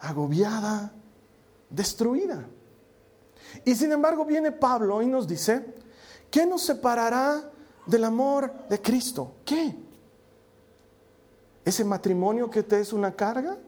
agobiada, 0.00 0.90
destruida. 1.68 2.46
Y 3.64 3.74
sin 3.74 3.92
embargo 3.92 4.24
viene 4.24 4.52
Pablo 4.52 5.02
y 5.02 5.06
nos 5.06 5.28
dice, 5.28 5.74
¿qué 6.30 6.46
nos 6.46 6.62
separará 6.62 7.50
del 7.86 8.04
amor 8.04 8.50
de 8.70 8.80
Cristo? 8.80 9.34
¿Qué? 9.44 9.74
¿Ese 11.62 11.84
matrimonio 11.84 12.50
que 12.50 12.62
te 12.62 12.80
es 12.80 12.94
una 12.94 13.14
carga? 13.14 13.58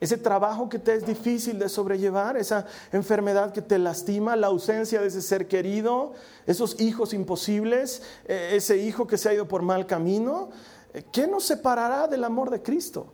Ese 0.00 0.16
trabajo 0.16 0.68
que 0.68 0.78
te 0.78 0.94
es 0.94 1.06
difícil 1.06 1.58
de 1.58 1.68
sobrellevar, 1.68 2.36
esa 2.36 2.66
enfermedad 2.92 3.52
que 3.52 3.62
te 3.62 3.78
lastima, 3.78 4.36
la 4.36 4.48
ausencia 4.48 5.00
de 5.00 5.08
ese 5.08 5.22
ser 5.22 5.48
querido, 5.48 6.12
esos 6.46 6.80
hijos 6.80 7.12
imposibles, 7.14 8.02
eh, 8.26 8.52
ese 8.52 8.78
hijo 8.78 9.06
que 9.06 9.18
se 9.18 9.28
ha 9.28 9.34
ido 9.34 9.48
por 9.48 9.62
mal 9.62 9.86
camino, 9.86 10.50
eh, 10.94 11.04
¿qué 11.12 11.26
nos 11.26 11.44
separará 11.44 12.08
del 12.08 12.24
amor 12.24 12.50
de 12.50 12.62
Cristo? 12.62 13.12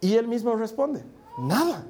Y 0.00 0.16
él 0.16 0.28
mismo 0.28 0.54
responde, 0.54 1.04
nada. 1.38 1.84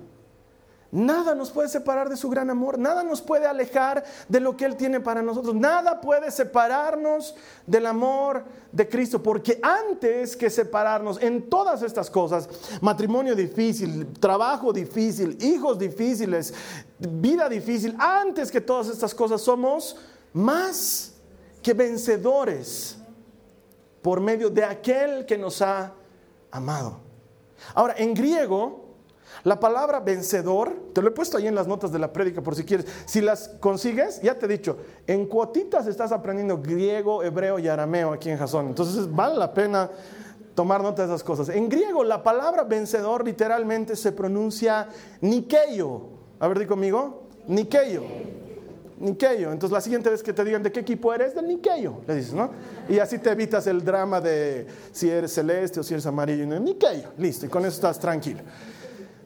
Nada 0.95 1.35
nos 1.35 1.51
puede 1.51 1.69
separar 1.69 2.09
de 2.09 2.17
su 2.17 2.31
gran 2.31 2.51
amor, 2.51 2.79
nada 2.79 3.03
nos 3.03 3.21
puede 3.21 3.49
alejar 3.49 4.05
de 4.29 4.39
lo 4.39 4.57
que 4.57 4.65
Él 4.65 4.77
tiene 4.77 5.01
para 5.01 5.23
nosotros, 5.23 5.53
nada 5.53 6.01
puede 6.01 6.31
separarnos 6.31 7.35
del 7.67 7.87
amor 7.87 8.45
de 8.71 8.89
Cristo, 8.89 9.21
porque 9.21 9.59
antes 9.61 10.37
que 10.37 10.49
separarnos 10.49 11.21
en 11.21 11.51
todas 11.51 11.83
estas 11.83 12.09
cosas, 12.09 12.49
matrimonio 12.81 13.35
difícil, 13.35 14.07
trabajo 14.21 14.73
difícil, 14.73 15.37
hijos 15.41 15.81
difíciles, 15.81 16.55
vida 17.01 17.49
difícil, 17.49 17.97
antes 17.99 18.53
que 18.53 18.61
todas 18.61 18.87
estas 18.87 19.13
cosas 19.17 19.41
somos 19.41 19.97
más 20.33 21.15
que 21.61 21.75
vencedores 21.75 22.99
por 24.01 24.21
medio 24.21 24.49
de 24.49 24.63
aquel 24.63 25.27
que 25.27 25.37
nos 25.37 25.61
ha 25.61 25.93
amado. 26.53 27.01
Ahora, 27.75 27.95
en 27.99 28.15
griego, 28.15 28.84
la 29.45 29.61
palabra 29.61 30.01
vencedor, 30.01 30.75
te 30.95 31.03
lo 31.03 31.09
he 31.09 31.11
puesto 31.11 31.37
ahí 31.37 31.47
en 31.47 31.55
las 31.55 31.67
notas 31.67 31.93
de 31.93 31.99
la 31.99 32.13
prédica 32.13 32.43
por 32.43 32.55
si 32.55 32.65
quieres. 32.65 32.87
Si 33.05 33.21
las 33.21 33.49
consigues, 33.61 34.21
ya 34.23 34.39
te 34.39 34.47
he 34.47 34.49
dicho, 34.49 34.79
en 35.07 35.27
cuotitas 35.27 35.87
estás 35.87 36.13
aprendiendo 36.13 36.61
griego, 36.63 37.23
hebreo 37.23 37.59
y 37.59 37.69
arameo 37.69 38.13
aquí 38.15 38.31
en 38.31 38.39
Jasón. 38.39 38.69
Entonces 38.69 39.15
vale 39.15 39.37
la 39.37 39.53
pena 39.53 39.91
tomar 40.55 40.83
nota 40.83 41.03
de 41.03 41.09
esas 41.09 41.23
cosas. 41.23 41.51
En 41.51 41.69
griego, 41.69 42.05
la 42.05 42.23
palabra 42.23 42.65
vencedor 42.65 43.25
literalmente 43.25 43.97
se 43.97 44.13
pronuncia 44.13 44.89
Nikeio. 45.21 46.09
A 46.41 46.49
ver, 46.49 46.61
di 46.61 46.67
conmigo. 46.67 47.25
Nikeio. 47.47 48.03
Nikeio. 48.99 49.53
Entonces 49.53 49.75
la 49.75 49.83
siguiente 49.83 50.09
vez 50.09 50.23
que 50.23 50.33
te 50.33 50.43
digan 50.43 50.63
de 50.63 50.73
qué 50.73 50.81
equipo 50.81 51.13
eres, 51.13 51.35
del 51.35 51.49
Nikeio, 51.49 52.01
le 52.07 52.15
dices, 52.15 52.33
¿no? 52.33 52.51
Y 52.89 52.99
así 52.99 53.19
te 53.19 53.31
evitas 53.31 53.67
el 53.67 53.85
drama 53.85 54.23
de 54.23 54.67
si 54.91 55.11
eres 55.11 55.35
celeste 55.35 55.81
o 55.81 55.83
si 55.83 55.93
eres 55.93 56.07
amarillo. 56.07 56.47
Nikeio, 56.47 57.11
listo, 57.19 57.45
y 57.45 57.49
con 57.51 57.63
eso 57.67 57.75
estás 57.75 57.99
tranquilo. 57.99 58.41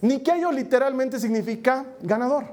Nikeyo 0.00 0.52
literalmente 0.52 1.18
significa 1.18 1.84
ganador, 2.00 2.44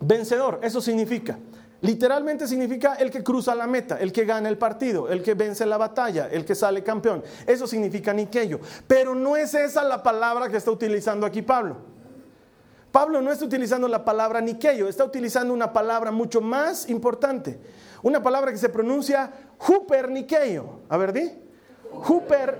vencedor, 0.00 0.60
eso 0.62 0.80
significa. 0.80 1.38
Literalmente 1.82 2.48
significa 2.48 2.94
el 2.94 3.10
que 3.10 3.22
cruza 3.22 3.54
la 3.54 3.66
meta, 3.66 3.98
el 4.00 4.10
que 4.10 4.24
gana 4.24 4.48
el 4.48 4.56
partido, 4.56 5.10
el 5.10 5.22
que 5.22 5.34
vence 5.34 5.66
la 5.66 5.76
batalla, 5.76 6.28
el 6.30 6.42
que 6.42 6.54
sale 6.54 6.82
campeón. 6.82 7.22
Eso 7.46 7.66
significa 7.66 8.14
Nikeyo. 8.14 8.58
Pero 8.86 9.14
no 9.14 9.36
es 9.36 9.52
esa 9.52 9.84
la 9.84 10.02
palabra 10.02 10.48
que 10.48 10.56
está 10.56 10.70
utilizando 10.70 11.26
aquí 11.26 11.42
Pablo. 11.42 11.76
Pablo 12.90 13.20
no 13.20 13.30
está 13.30 13.44
utilizando 13.44 13.86
la 13.86 14.02
palabra 14.02 14.40
Nikeyo, 14.40 14.88
está 14.88 15.04
utilizando 15.04 15.52
una 15.52 15.74
palabra 15.74 16.10
mucho 16.10 16.40
más 16.40 16.88
importante. 16.88 17.60
Una 18.02 18.22
palabra 18.22 18.50
que 18.50 18.56
se 18.56 18.70
pronuncia 18.70 19.30
Huper 19.68 20.10
Nikeyo. 20.10 20.80
A 20.88 20.96
ver, 20.96 21.12
di. 21.12 21.43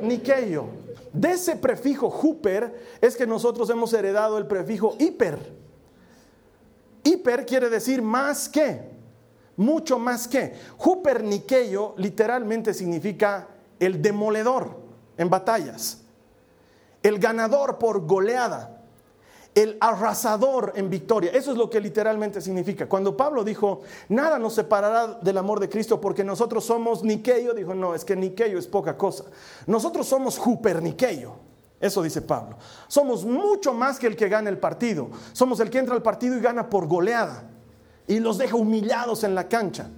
Nikeyo. 0.00 0.66
De 1.12 1.32
ese 1.32 1.56
prefijo 1.56 2.08
Huper 2.08 2.96
es 3.00 3.16
que 3.16 3.26
nosotros 3.26 3.70
hemos 3.70 3.92
heredado 3.92 4.36
el 4.38 4.46
prefijo 4.46 4.96
hiper. 4.98 5.38
Hiper 7.04 7.46
quiere 7.46 7.68
decir 7.70 8.02
más 8.02 8.48
que, 8.48 8.90
mucho 9.56 9.98
más 9.98 10.26
que. 10.26 10.54
Nikeyo 11.22 11.94
literalmente 11.96 12.74
significa 12.74 13.48
el 13.78 14.02
demoledor 14.02 14.76
en 15.16 15.30
batallas, 15.30 16.02
el 17.02 17.18
ganador 17.18 17.78
por 17.78 18.06
goleada 18.06 18.73
el 19.54 19.76
arrasador 19.80 20.72
en 20.76 20.90
victoria. 20.90 21.30
Eso 21.32 21.52
es 21.52 21.56
lo 21.56 21.70
que 21.70 21.80
literalmente 21.80 22.40
significa. 22.40 22.88
Cuando 22.88 23.16
Pablo 23.16 23.44
dijo, 23.44 23.82
nada 24.08 24.38
nos 24.38 24.54
separará 24.54 25.18
del 25.20 25.38
amor 25.38 25.60
de 25.60 25.68
Cristo 25.68 26.00
porque 26.00 26.24
nosotros 26.24 26.64
somos 26.64 27.04
Niqueyo, 27.04 27.54
dijo, 27.54 27.74
no, 27.74 27.94
es 27.94 28.04
que 28.04 28.16
Niqueyo 28.16 28.58
es 28.58 28.66
poca 28.66 28.96
cosa. 28.96 29.24
Nosotros 29.66 30.06
somos 30.06 30.40
Niqueyo. 30.82 31.32
Eso 31.80 32.02
dice 32.02 32.22
Pablo. 32.22 32.56
Somos 32.88 33.24
mucho 33.24 33.74
más 33.74 33.98
que 33.98 34.06
el 34.06 34.16
que 34.16 34.28
gana 34.28 34.48
el 34.48 34.58
partido. 34.58 35.08
Somos 35.32 35.60
el 35.60 35.70
que 35.70 35.78
entra 35.78 35.94
al 35.94 36.02
partido 36.02 36.36
y 36.36 36.40
gana 36.40 36.68
por 36.68 36.86
goleada 36.86 37.44
y 38.06 38.20
los 38.20 38.38
deja 38.38 38.56
humillados 38.56 39.24
en 39.24 39.34
la 39.34 39.48
cancha. 39.48 39.88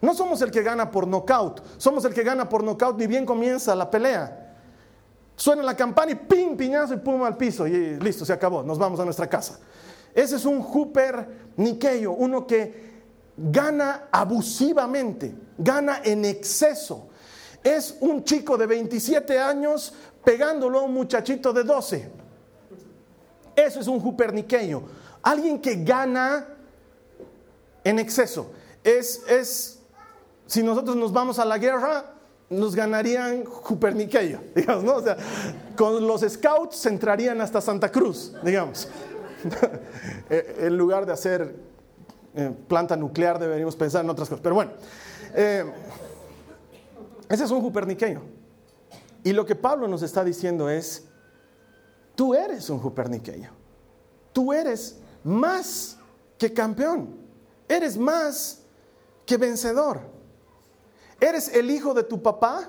No 0.00 0.14
somos 0.14 0.40
el 0.42 0.50
que 0.50 0.62
gana 0.62 0.90
por 0.90 1.06
nocaut, 1.06 1.62
somos 1.76 2.04
el 2.04 2.14
que 2.14 2.22
gana 2.22 2.48
por 2.48 2.64
nocaut 2.64 3.00
y 3.00 3.06
bien 3.06 3.26
comienza 3.26 3.74
la 3.74 3.90
pelea. 3.90 4.39
Suena 5.40 5.62
la 5.62 5.74
campana 5.74 6.12
y 6.12 6.16
pim, 6.16 6.54
piñazo 6.54 6.92
y 6.92 6.98
pum 6.98 7.22
al 7.22 7.34
piso 7.34 7.66
y 7.66 7.98
listo, 7.98 8.26
se 8.26 8.32
acabó, 8.34 8.62
nos 8.62 8.78
vamos 8.78 9.00
a 9.00 9.06
nuestra 9.06 9.26
casa. 9.26 9.58
Ese 10.14 10.36
es 10.36 10.44
un 10.44 10.60
Hooper 10.60 11.52
Niqueyo, 11.56 12.12
uno 12.12 12.46
que 12.46 13.00
gana 13.38 14.08
abusivamente, 14.12 15.34
gana 15.56 16.02
en 16.04 16.26
exceso. 16.26 17.08
Es 17.64 17.96
un 18.00 18.22
chico 18.22 18.58
de 18.58 18.66
27 18.66 19.38
años 19.38 19.94
pegándolo 20.22 20.80
a 20.80 20.82
un 20.82 20.92
muchachito 20.92 21.54
de 21.54 21.64
12. 21.64 22.10
Eso 23.56 23.80
es 23.80 23.86
un 23.86 24.16
Niqueyo. 24.34 24.82
Alguien 25.22 25.58
que 25.58 25.82
gana 25.82 26.48
en 27.82 27.98
exceso. 27.98 28.50
Es, 28.84 29.22
es, 29.26 29.80
si 30.44 30.62
nosotros 30.62 30.96
nos 30.96 31.14
vamos 31.14 31.38
a 31.38 31.46
la 31.46 31.56
guerra, 31.56 32.19
nos 32.50 32.74
ganarían 32.74 33.44
Juperniqueyo, 33.44 34.40
digamos, 34.54 34.84
¿no? 34.84 34.96
O 34.96 35.02
sea, 35.02 35.16
con 35.76 36.06
los 36.06 36.22
scouts 36.22 36.84
entrarían 36.86 37.40
hasta 37.40 37.60
Santa 37.60 37.90
Cruz, 37.90 38.34
digamos. 38.42 38.88
Eh, 40.28 40.66
en 40.66 40.76
lugar 40.76 41.06
de 41.06 41.12
hacer 41.12 41.56
eh, 42.34 42.54
planta 42.68 42.94
nuclear, 42.94 43.38
deberíamos 43.38 43.74
pensar 43.74 44.04
en 44.04 44.10
otras 44.10 44.28
cosas. 44.28 44.42
Pero 44.42 44.54
bueno, 44.54 44.72
eh, 45.34 45.64
ese 47.28 47.44
es 47.44 47.50
un 47.50 47.60
Juperniqueyo. 47.62 48.20
Y 49.24 49.32
lo 49.32 49.44
que 49.44 49.56
Pablo 49.56 49.88
nos 49.88 50.02
está 50.02 50.22
diciendo 50.22 50.68
es, 50.68 51.04
tú 52.14 52.34
eres 52.34 52.70
un 52.70 52.78
Juperniqueyo. 52.78 53.48
Tú 54.32 54.52
eres 54.52 55.00
más 55.24 55.96
que 56.38 56.52
campeón. 56.52 57.16
Eres 57.66 57.96
más 57.96 58.62
que 59.26 59.36
vencedor. 59.36 60.19
¿Eres 61.20 61.54
el 61.54 61.70
hijo 61.70 61.94
de 61.94 62.02
tu 62.02 62.22
papá 62.22 62.68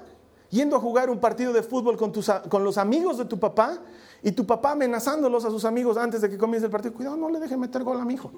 yendo 0.49 0.75
a 0.75 0.79
jugar 0.79 1.09
un 1.09 1.19
partido 1.19 1.53
de 1.53 1.63
fútbol 1.63 1.97
con, 1.97 2.11
con 2.49 2.63
los 2.63 2.77
amigos 2.77 3.17
de 3.17 3.25
tu 3.25 3.39
papá 3.39 3.79
y 4.21 4.31
tu 4.33 4.45
papá 4.45 4.71
amenazándolos 4.71 5.45
a 5.45 5.49
sus 5.49 5.65
amigos 5.65 5.97
antes 5.97 6.21
de 6.21 6.29
que 6.29 6.37
comience 6.37 6.65
el 6.65 6.71
partido? 6.71 6.93
Cuidado, 6.93 7.17
no 7.17 7.29
le 7.29 7.39
deje 7.39 7.55
meter 7.57 7.83
gol 7.83 7.99
a 7.99 8.05
mi 8.05 8.15
hijo. 8.15 8.31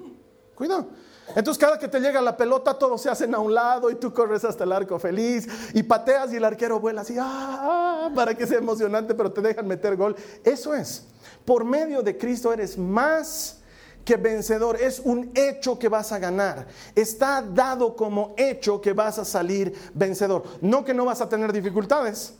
Cuidado. 0.54 0.86
Entonces 1.34 1.58
cada 1.58 1.78
que 1.78 1.88
te 1.88 2.00
llega 2.00 2.20
la 2.20 2.36
pelota 2.36 2.78
todos 2.78 3.00
se 3.00 3.08
hacen 3.08 3.34
a 3.34 3.38
un 3.38 3.54
lado 3.54 3.90
y 3.90 3.96
tú 3.96 4.12
corres 4.12 4.44
hasta 4.44 4.64
el 4.64 4.72
arco 4.72 4.98
feliz 4.98 5.48
y 5.72 5.82
pateas 5.82 6.32
y 6.32 6.36
el 6.36 6.44
arquero 6.44 6.78
vuela 6.78 7.00
así, 7.00 7.16
ah, 7.18 8.10
para 8.14 8.34
que 8.34 8.46
sea 8.46 8.58
emocionante, 8.58 9.14
pero 9.14 9.32
te 9.32 9.40
dejan 9.40 9.66
meter 9.66 9.96
gol. 9.96 10.14
Eso 10.44 10.74
es. 10.74 11.06
Por 11.44 11.64
medio 11.64 12.02
de 12.02 12.16
Cristo 12.16 12.52
eres 12.52 12.78
más 12.78 13.62
que 14.04 14.16
vencedor, 14.16 14.76
es 14.80 15.00
un 15.00 15.30
hecho 15.34 15.78
que 15.78 15.88
vas 15.88 16.12
a 16.12 16.18
ganar. 16.18 16.66
Está 16.94 17.42
dado 17.42 17.96
como 17.96 18.34
hecho 18.36 18.80
que 18.80 18.92
vas 18.92 19.18
a 19.18 19.24
salir 19.24 19.74
vencedor. 19.94 20.44
No 20.60 20.84
que 20.84 20.94
no 20.94 21.04
vas 21.04 21.20
a 21.20 21.28
tener 21.28 21.52
dificultades, 21.52 22.34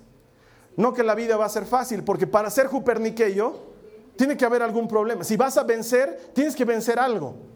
no 0.76 0.92
que 0.92 1.02
la 1.02 1.14
vida 1.14 1.36
va 1.36 1.46
a 1.46 1.48
ser 1.48 1.64
fácil, 1.64 2.04
porque 2.04 2.26
para 2.26 2.50
ser 2.50 2.66
Juperniqueyo 2.66 3.54
tiene 4.16 4.36
que 4.36 4.44
haber 4.44 4.62
algún 4.62 4.86
problema. 4.86 5.24
Si 5.24 5.36
vas 5.36 5.56
a 5.56 5.62
vencer, 5.62 6.30
tienes 6.34 6.54
que 6.54 6.64
vencer 6.64 6.98
algo. 6.98 7.53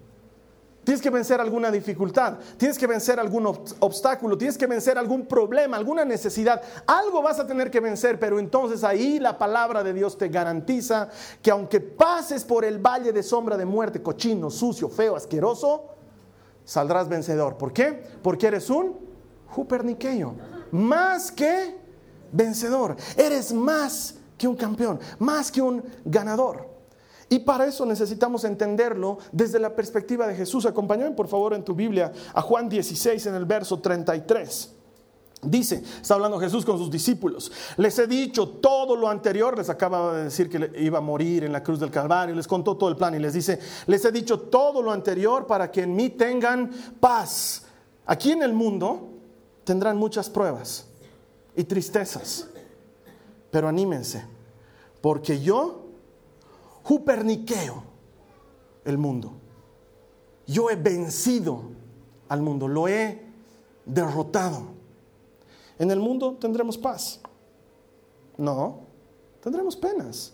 Tienes 0.88 1.02
que 1.02 1.10
vencer 1.10 1.38
alguna 1.38 1.70
dificultad, 1.70 2.38
tienes 2.56 2.78
que 2.78 2.86
vencer 2.86 3.20
algún 3.20 3.44
obstáculo, 3.44 4.38
tienes 4.38 4.56
que 4.56 4.66
vencer 4.66 4.96
algún 4.96 5.26
problema, 5.26 5.76
alguna 5.76 6.02
necesidad. 6.02 6.62
Algo 6.86 7.20
vas 7.20 7.38
a 7.38 7.46
tener 7.46 7.70
que 7.70 7.78
vencer, 7.78 8.18
pero 8.18 8.38
entonces 8.38 8.82
ahí 8.82 9.18
la 9.18 9.36
palabra 9.36 9.84
de 9.84 9.92
Dios 9.92 10.16
te 10.16 10.28
garantiza 10.28 11.10
que 11.42 11.50
aunque 11.50 11.80
pases 11.80 12.42
por 12.42 12.64
el 12.64 12.78
valle 12.78 13.12
de 13.12 13.22
sombra 13.22 13.58
de 13.58 13.66
muerte, 13.66 14.00
cochino, 14.00 14.48
sucio, 14.48 14.88
feo, 14.88 15.14
asqueroso, 15.14 15.90
saldrás 16.64 17.06
vencedor. 17.06 17.58
¿Por 17.58 17.74
qué? 17.74 18.02
Porque 18.22 18.46
eres 18.46 18.70
un 18.70 18.96
juperniqueño, 19.48 20.36
más 20.70 21.30
que 21.30 21.76
vencedor. 22.32 22.96
Eres 23.14 23.52
más 23.52 24.14
que 24.38 24.48
un 24.48 24.56
campeón, 24.56 24.98
más 25.18 25.52
que 25.52 25.60
un 25.60 25.84
ganador. 26.06 26.67
Y 27.30 27.40
para 27.40 27.66
eso 27.66 27.84
necesitamos 27.84 28.44
entenderlo 28.44 29.18
desde 29.32 29.58
la 29.58 29.74
perspectiva 29.74 30.26
de 30.26 30.34
Jesús. 30.34 30.64
Acompáñame 30.64 31.14
por 31.14 31.28
favor 31.28 31.52
en 31.52 31.62
tu 31.62 31.74
Biblia 31.74 32.12
a 32.32 32.40
Juan 32.40 32.68
16 32.68 33.26
en 33.26 33.34
el 33.34 33.44
verso 33.44 33.78
33. 33.80 34.76
Dice, 35.42 35.84
está 36.00 36.14
hablando 36.14 36.40
Jesús 36.40 36.64
con 36.64 36.78
sus 36.78 36.90
discípulos, 36.90 37.52
les 37.76 37.96
he 38.00 38.08
dicho 38.08 38.48
todo 38.48 38.96
lo 38.96 39.08
anterior, 39.08 39.56
les 39.56 39.70
acaba 39.70 40.16
de 40.16 40.24
decir 40.24 40.50
que 40.50 40.72
iba 40.80 40.98
a 40.98 41.00
morir 41.00 41.44
en 41.44 41.52
la 41.52 41.62
cruz 41.62 41.78
del 41.78 41.92
Calvario, 41.92 42.34
les 42.34 42.48
contó 42.48 42.76
todo 42.76 42.90
el 42.90 42.96
plan 42.96 43.14
y 43.14 43.20
les 43.20 43.34
dice, 43.34 43.60
les 43.86 44.04
he 44.04 44.10
dicho 44.10 44.40
todo 44.40 44.82
lo 44.82 44.90
anterior 44.90 45.46
para 45.46 45.70
que 45.70 45.82
en 45.82 45.94
mí 45.94 46.08
tengan 46.10 46.72
paz. 46.98 47.66
Aquí 48.06 48.32
en 48.32 48.42
el 48.42 48.52
mundo 48.52 49.10
tendrán 49.62 49.96
muchas 49.96 50.28
pruebas 50.28 50.86
y 51.54 51.62
tristezas, 51.62 52.48
pero 53.52 53.68
anímense, 53.68 54.24
porque 55.00 55.40
yo 55.40 55.87
juperniqueo 56.88 57.82
el 58.86 58.96
mundo. 58.96 59.32
Yo 60.46 60.70
he 60.70 60.76
vencido 60.76 61.64
al 62.30 62.40
mundo, 62.40 62.66
lo 62.66 62.88
he 62.88 63.20
derrotado. 63.84 64.68
En 65.78 65.90
el 65.90 66.00
mundo 66.00 66.38
tendremos 66.40 66.78
paz. 66.78 67.20
No, 68.38 68.80
tendremos 69.42 69.76
penas. 69.76 70.32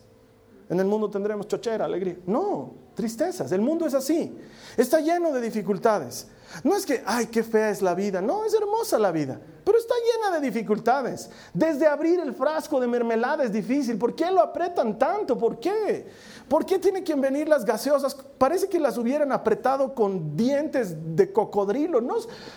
En 0.69 0.79
el 0.79 0.87
mundo 0.87 1.11
tendremos 1.11 1.49
chochera, 1.49 1.87
alegría. 1.87 2.19
No, 2.25 2.73
tristezas. 2.95 3.51
El 3.51 3.61
mundo 3.61 3.87
es 3.87 3.95
así. 3.95 4.39
Está 4.77 5.01
lleno 5.01 5.33
de 5.33 5.41
dificultades. 5.41 6.29
No 6.63 6.77
es 6.77 6.87
que, 6.87 7.03
ay, 7.05 7.27
qué 7.27 7.43
fea 7.43 7.71
es 7.71 7.83
la 7.83 7.95
vida. 7.95 8.23
No, 8.23 8.45
es 8.45 8.55
hermosa 8.55 8.99
la 8.99 9.11
vida. 9.11 9.41
Pero 9.65 9.79
está 9.79 9.95
llena 9.95 10.39
de 10.39 10.47
dificultades. 10.47 11.31
Desde 11.53 11.87
abrir 11.87 12.21
el 12.21 12.33
frasco 12.33 12.79
de 12.81 12.87
mermelada 12.87 13.45
es 13.45 13.53
difícil. 13.53 13.99
¿Por 13.99 14.15
qué 14.15 14.31
lo 14.31 14.41
apretan 14.41 14.99
tanto? 14.99 15.37
¿Por 15.37 15.59
qué? 15.59 16.07
¿Por 16.49 16.67
qué 16.67 16.79
tienen 16.79 17.03
que 17.03 17.15
venir 17.15 17.49
las 17.49 17.65
gaseosas? 17.65 18.15
Parece 18.15 18.69
que 18.69 18.79
las 18.79 18.99
hubieran 18.99 19.33
apretado 19.33 19.95
con 19.95 20.37
dientes 20.37 20.95
de 21.17 21.33
cocodrilo. 21.33 22.01
No, 22.01 22.17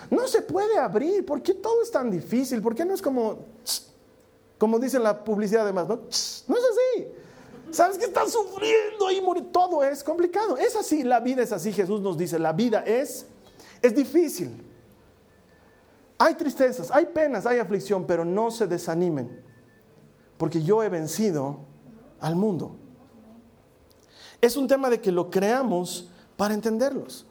no 0.10 0.28
se 0.28 0.42
puede 0.42 0.78
abrir. 0.78 1.26
¿Por 1.26 1.42
qué 1.42 1.54
todo 1.54 1.82
es 1.82 1.90
tan 1.90 2.12
difícil? 2.12 2.62
¿Por 2.62 2.76
qué 2.76 2.84
no 2.84 2.94
es 2.94 3.02
como, 3.02 3.40
como 4.58 4.78
dice 4.78 5.00
la 5.00 5.24
publicidad 5.24 5.64
además? 5.64 5.88
No, 5.88 5.96
no 5.96 6.58
es 6.58 6.64
así. 6.64 7.08
¿Sabes 7.72 7.98
que 7.98 8.06
están 8.06 8.30
sufriendo 8.30 9.10
y 9.12 9.22
morir? 9.22 9.52
Todo 9.52 9.84
es 9.84 10.04
complicado. 10.04 10.58
Es 10.58 10.76
así, 10.76 11.04
la 11.04 11.20
vida 11.20 11.42
es 11.42 11.52
así. 11.52 11.72
Jesús 11.72 12.02
nos 12.02 12.18
dice, 12.18 12.40
la 12.40 12.54
vida 12.54 12.82
es, 12.86 13.26
es 13.82 13.96
difícil. 13.96 14.64
Hay 16.18 16.34
tristezas, 16.34 16.90
hay 16.92 17.06
penas, 17.06 17.46
hay 17.46 17.60
aflicción, 17.60 18.06
pero 18.06 18.26
no 18.26 18.50
se 18.50 18.66
desanimen, 18.66 19.44
porque 20.38 20.64
yo 20.64 20.82
he 20.82 20.90
vencido 20.90 21.60
al 22.20 22.36
mundo. 22.36 22.76
Es 24.42 24.58
un 24.58 24.68
tema 24.68 24.90
de 24.90 25.02
que 25.02 25.12
lo 25.12 25.30
creamos 25.30 26.10
para 26.36 26.54
entenderlos, 26.54 27.26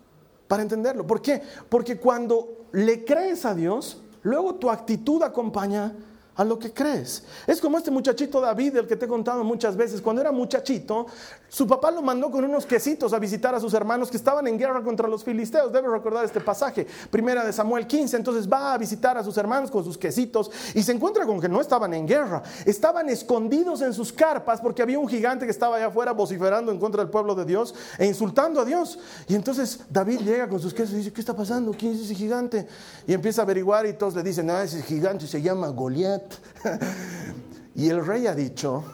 para 0.48 0.62
entenderlo. 0.62 1.06
¿Por 1.06 1.22
qué? 1.22 1.42
Porque 1.68 1.98
cuando 1.98 2.66
le 2.72 3.04
crees 3.04 3.44
a 3.44 3.54
Dios, 3.54 4.02
luego 4.22 4.56
tu 4.56 4.70
actitud 4.70 5.22
acompaña 5.22 5.94
a 6.36 6.44
lo 6.44 6.58
que 6.58 6.72
crees. 6.72 7.22
Es 7.46 7.60
como 7.60 7.78
este 7.78 7.90
muchachito 7.90 8.40
David, 8.40 8.74
del 8.74 8.86
que 8.86 8.96
te 8.96 9.06
he 9.06 9.08
contado 9.08 9.42
muchas 9.42 9.76
veces. 9.76 10.00
Cuando 10.02 10.20
era 10.20 10.32
muchachito, 10.32 11.06
su 11.48 11.66
papá 11.66 11.90
lo 11.90 12.02
mandó 12.02 12.30
con 12.30 12.44
unos 12.44 12.66
quesitos 12.66 13.12
a 13.12 13.18
visitar 13.18 13.54
a 13.54 13.60
sus 13.60 13.72
hermanos 13.72 14.10
que 14.10 14.16
estaban 14.16 14.46
en 14.46 14.58
guerra 14.58 14.82
contra 14.82 15.08
los 15.08 15.24
filisteos. 15.24 15.72
Debes 15.72 15.90
recordar 15.90 16.24
este 16.24 16.40
pasaje, 16.40 16.86
primera 17.10 17.44
de 17.44 17.52
Samuel 17.52 17.86
15. 17.86 18.16
Entonces 18.16 18.50
va 18.50 18.74
a 18.74 18.78
visitar 18.78 19.16
a 19.16 19.24
sus 19.24 19.36
hermanos 19.38 19.70
con 19.70 19.82
sus 19.82 19.96
quesitos 19.96 20.50
y 20.74 20.82
se 20.82 20.92
encuentra 20.92 21.24
con 21.24 21.40
que 21.40 21.48
no 21.48 21.60
estaban 21.60 21.94
en 21.94 22.06
guerra. 22.06 22.42
Estaban 22.64 23.08
escondidos 23.08 23.80
en 23.80 23.94
sus 23.94 24.12
carpas 24.12 24.60
porque 24.60 24.82
había 24.82 24.98
un 24.98 25.08
gigante 25.08 25.46
que 25.46 25.50
estaba 25.50 25.76
allá 25.76 25.86
afuera 25.86 26.12
vociferando 26.12 26.70
en 26.70 26.78
contra 26.78 27.02
del 27.02 27.10
pueblo 27.10 27.34
de 27.34 27.44
Dios 27.44 27.74
e 27.98 28.06
insultando 28.06 28.60
a 28.60 28.64
Dios. 28.64 28.98
Y 29.26 29.34
entonces 29.34 29.80
David 29.88 30.20
llega 30.20 30.48
con 30.48 30.60
sus 30.60 30.74
quesos 30.74 30.94
y 30.94 30.98
dice, 30.98 31.12
¿qué 31.12 31.20
está 31.20 31.34
pasando? 31.34 31.72
¿Quién 31.72 31.92
es 31.92 32.00
ese 32.00 32.14
gigante? 32.14 32.66
Y 33.06 33.14
empieza 33.14 33.42
a 33.42 33.44
averiguar 33.44 33.86
y 33.86 33.94
todos 33.94 34.14
le 34.14 34.22
dicen, 34.22 34.50
ah, 34.50 34.62
ese 34.62 34.82
gigante 34.82 35.26
se 35.26 35.40
llama 35.40 35.68
Goliat. 35.68 36.25
y 37.74 37.88
el 37.88 38.04
rey 38.04 38.26
ha 38.26 38.34
dicho 38.34 38.84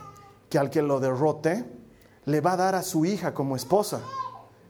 que 0.48 0.58
al 0.58 0.70
que 0.70 0.82
lo 0.82 1.00
derrote 1.00 1.64
le 2.26 2.40
va 2.40 2.52
a 2.52 2.56
dar 2.56 2.74
a 2.74 2.82
su 2.82 3.04
hija 3.04 3.34
como 3.34 3.56
esposa. 3.56 4.00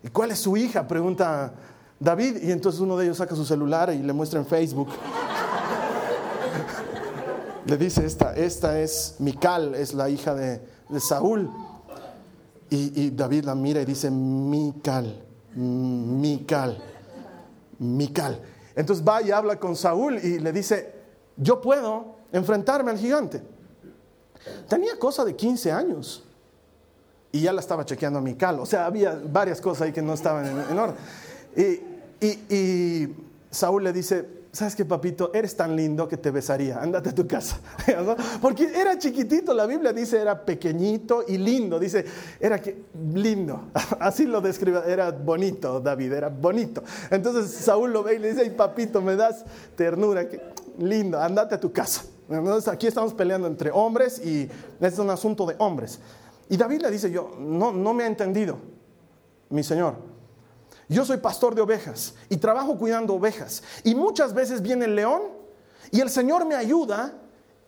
¿Y 0.02 0.08
cuál 0.08 0.30
es 0.30 0.38
su 0.38 0.56
hija? 0.56 0.86
Pregunta 0.86 1.52
David. 1.98 2.42
Y 2.42 2.50
entonces 2.50 2.80
uno 2.80 2.96
de 2.96 3.06
ellos 3.06 3.18
saca 3.18 3.34
su 3.34 3.44
celular 3.44 3.92
y 3.92 3.98
le 3.98 4.12
muestra 4.12 4.40
en 4.40 4.46
Facebook. 4.46 4.88
le 7.66 7.76
dice, 7.76 8.04
esta, 8.04 8.34
esta 8.34 8.80
es 8.80 9.16
Mical, 9.18 9.74
es 9.74 9.94
la 9.94 10.08
hija 10.08 10.34
de, 10.34 10.60
Saúl. 11.00 11.50
Y, 12.70 13.02
y, 13.02 13.10
David 13.10 13.44
la 13.44 13.54
mira 13.54 13.82
y 13.82 13.84
dice, 13.84 14.10
Mical, 14.10 15.22
Mical, 15.54 16.82
Mical. 17.78 18.40
Entonces 18.74 19.06
va 19.06 19.22
y 19.22 19.30
habla 19.30 19.58
con 19.58 19.76
Saúl 19.76 20.18
y 20.18 20.38
le 20.38 20.52
dice, 20.52 20.94
yo 21.36 21.60
puedo 21.60 22.16
enfrentarme 22.32 22.90
al 22.90 22.98
gigante. 22.98 23.42
Tenía 24.68 24.98
cosa 24.98 25.24
de 25.24 25.36
15 25.36 25.70
años 25.70 26.24
y 27.30 27.40
ya 27.40 27.52
la 27.52 27.60
estaba 27.60 27.84
chequeando 27.84 28.18
a 28.18 28.22
Mical. 28.22 28.60
O 28.60 28.66
sea, 28.66 28.86
había 28.86 29.20
varias 29.24 29.60
cosas 29.60 29.82
ahí 29.82 29.92
que 29.92 30.02
no 30.02 30.12
estaban 30.12 30.46
en, 30.46 30.78
orden. 30.78 30.96
Y, 31.56 33.08
Saúl 33.50 33.84
le 33.84 33.92
dice, 33.92 34.26
¿sabes 34.50 34.74
qué, 34.74 34.86
papito? 34.86 35.30
Eres 35.34 35.54
tan 35.54 35.76
lindo 35.76 36.08
que 36.08 36.16
te 36.16 36.30
besaría, 36.30 36.80
ándate 36.80 37.10
a 37.10 37.14
tu 37.14 37.26
casa. 37.26 37.60
Porque 38.40 38.64
era 38.64 38.96
chiquitito, 38.96 39.52
la 39.52 39.66
Biblia 39.66 39.92
dice 39.92 40.18
era 40.18 40.42
pequeñito 40.42 41.22
y 41.28 41.36
lindo, 41.36 41.78
dice, 41.78 42.02
era 42.40 42.58
que, 42.62 42.84
lindo, 43.12 43.68
así 44.00 44.24
lo 44.24 44.40
describe, 44.40 44.80
era 44.86 45.10
bonito, 45.10 45.80
David, 45.80 46.12
era 46.12 46.28
bonito. 46.30 46.82
Entonces 47.10 47.50
Saúl 47.50 47.92
lo 47.92 48.02
ve 48.02 48.14
y 48.14 48.18
le 48.20 48.32
dice, 48.32 48.50
papito, 48.52 49.02
me 49.02 49.16
das 49.16 49.44
ternura, 49.76 50.26
que, 50.26 50.40
lindo, 50.78 51.20
andate 51.20 51.56
a 51.56 51.60
tu 51.60 51.72
casa. 51.72 52.04
Aquí 52.70 52.86
estamos 52.86 53.14
peleando 53.14 53.46
entre 53.46 53.70
hombres 53.70 54.18
y 54.24 54.48
es 54.80 54.98
un 54.98 55.10
asunto 55.10 55.46
de 55.46 55.56
hombres. 55.58 55.98
Y 56.48 56.56
David 56.56 56.82
le 56.82 56.90
dice, 56.90 57.10
yo, 57.10 57.34
no, 57.38 57.72
no 57.72 57.94
me 57.94 58.04
ha 58.04 58.06
entendido, 58.06 58.58
mi 59.50 59.62
Señor. 59.62 59.96
Yo 60.88 61.04
soy 61.04 61.18
pastor 61.18 61.54
de 61.54 61.62
ovejas 61.62 62.14
y 62.28 62.36
trabajo 62.36 62.76
cuidando 62.76 63.14
ovejas. 63.14 63.62
Y 63.84 63.94
muchas 63.94 64.34
veces 64.34 64.60
viene 64.60 64.84
el 64.84 64.94
león 64.94 65.22
y 65.90 66.00
el 66.00 66.10
Señor 66.10 66.44
me 66.44 66.54
ayuda 66.54 67.14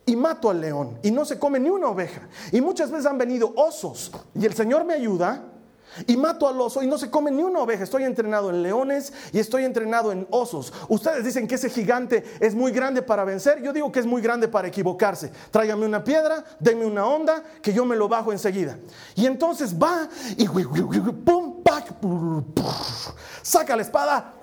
y 0.07 0.16
mato 0.16 0.50
al 0.50 0.61
león 0.61 0.98
y 1.03 1.11
no 1.11 1.24
se 1.24 1.38
come 1.38 1.59
ni 1.59 1.70
una 1.70 1.88
oveja. 1.88 2.29
Y 2.53 2.61
muchas 2.61 2.90
veces 2.90 3.07
han 3.07 3.18
venido 3.18 3.53
osos 3.57 4.12
y 4.35 4.44
el 4.44 4.55
Señor 4.55 4.85
me 4.85 4.94
ayuda 4.94 5.42
y 6.07 6.16
mato 6.16 6.48
al 6.48 6.61
oso 6.61 6.83
y 6.83 6.87
no 6.87 6.98
se 6.98 7.11
come 7.11 7.30
ni 7.30 7.42
una 7.42 7.61
oveja. 7.61 7.85
Estoy 7.85 8.04
entrenado 8.04 8.50
en 8.50 8.62
leones 8.62 9.12
y 9.33 9.38
estoy 9.38 9.64
entrenado 9.64 10.12
en 10.12 10.26
osos. 10.30 10.72
Ustedes 10.88 11.24
dicen 11.24 11.46
que 11.46 11.54
ese 11.57 11.70
gigante 11.70 12.24
es 12.40 12.54
muy 12.54 12.72
grande 12.72 13.02
para 13.02 13.24
vencer. 13.24 13.62
Yo 13.62 13.72
digo 13.72 13.90
que 13.92 14.00
es 14.00 14.07
muy 14.07 14.22
grande 14.22 14.48
para 14.48 14.68
equivocarse. 14.68 15.30
Tráigame 15.50 15.87
una 15.87 16.02
piedra, 16.02 16.44
denme 16.61 16.87
una 16.87 17.07
onda, 17.07 17.42
que 17.62 17.72
yo 17.72 17.85
me 17.85 17.96
lo 17.96 18.09
bajo 18.09 18.33
enseguida. 18.33 18.78
Y 19.14 19.26
entonces 19.26 19.74
va 19.74 20.09
y 20.37 20.46
pum, 21.24 21.62
saca 23.42 23.76
la 23.76 23.83
espada 23.83 24.35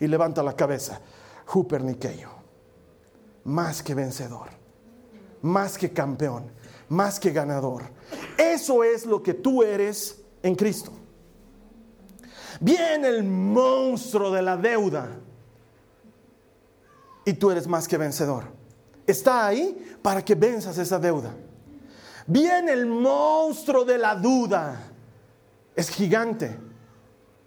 y 0.00 0.06
levanta 0.06 0.42
la 0.42 0.54
cabeza. 0.54 1.00
Niqueyo, 1.80 2.30
más 3.44 3.82
que 3.82 3.94
vencedor, 3.94 4.48
más 5.42 5.78
que 5.78 5.92
campeón, 5.92 6.50
más 6.88 7.20
que 7.20 7.30
ganador. 7.30 7.84
Eso 8.36 8.82
es 8.82 9.06
lo 9.06 9.22
que 9.22 9.34
tú 9.34 9.62
eres 9.62 10.23
en 10.44 10.54
Cristo. 10.54 10.92
Viene 12.60 13.08
el 13.08 13.24
monstruo 13.24 14.30
de 14.30 14.42
la 14.42 14.56
deuda 14.56 15.08
y 17.24 17.32
tú 17.32 17.50
eres 17.50 17.66
más 17.66 17.88
que 17.88 17.96
vencedor. 17.96 18.44
Está 19.06 19.46
ahí 19.46 19.96
para 20.02 20.22
que 20.22 20.34
venzas 20.34 20.76
esa 20.78 20.98
deuda. 20.98 21.34
Viene 22.26 22.72
el 22.72 22.86
monstruo 22.86 23.84
de 23.84 23.98
la 23.98 24.14
duda. 24.14 24.92
Es 25.74 25.88
gigante 25.88 26.56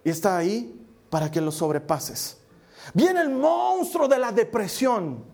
y 0.04 0.10
está 0.10 0.36
ahí 0.36 0.84
para 1.08 1.30
que 1.30 1.40
lo 1.40 1.52
sobrepases. 1.52 2.38
Viene 2.94 3.20
el 3.20 3.30
monstruo 3.30 4.08
de 4.08 4.18
la 4.18 4.32
depresión 4.32 5.24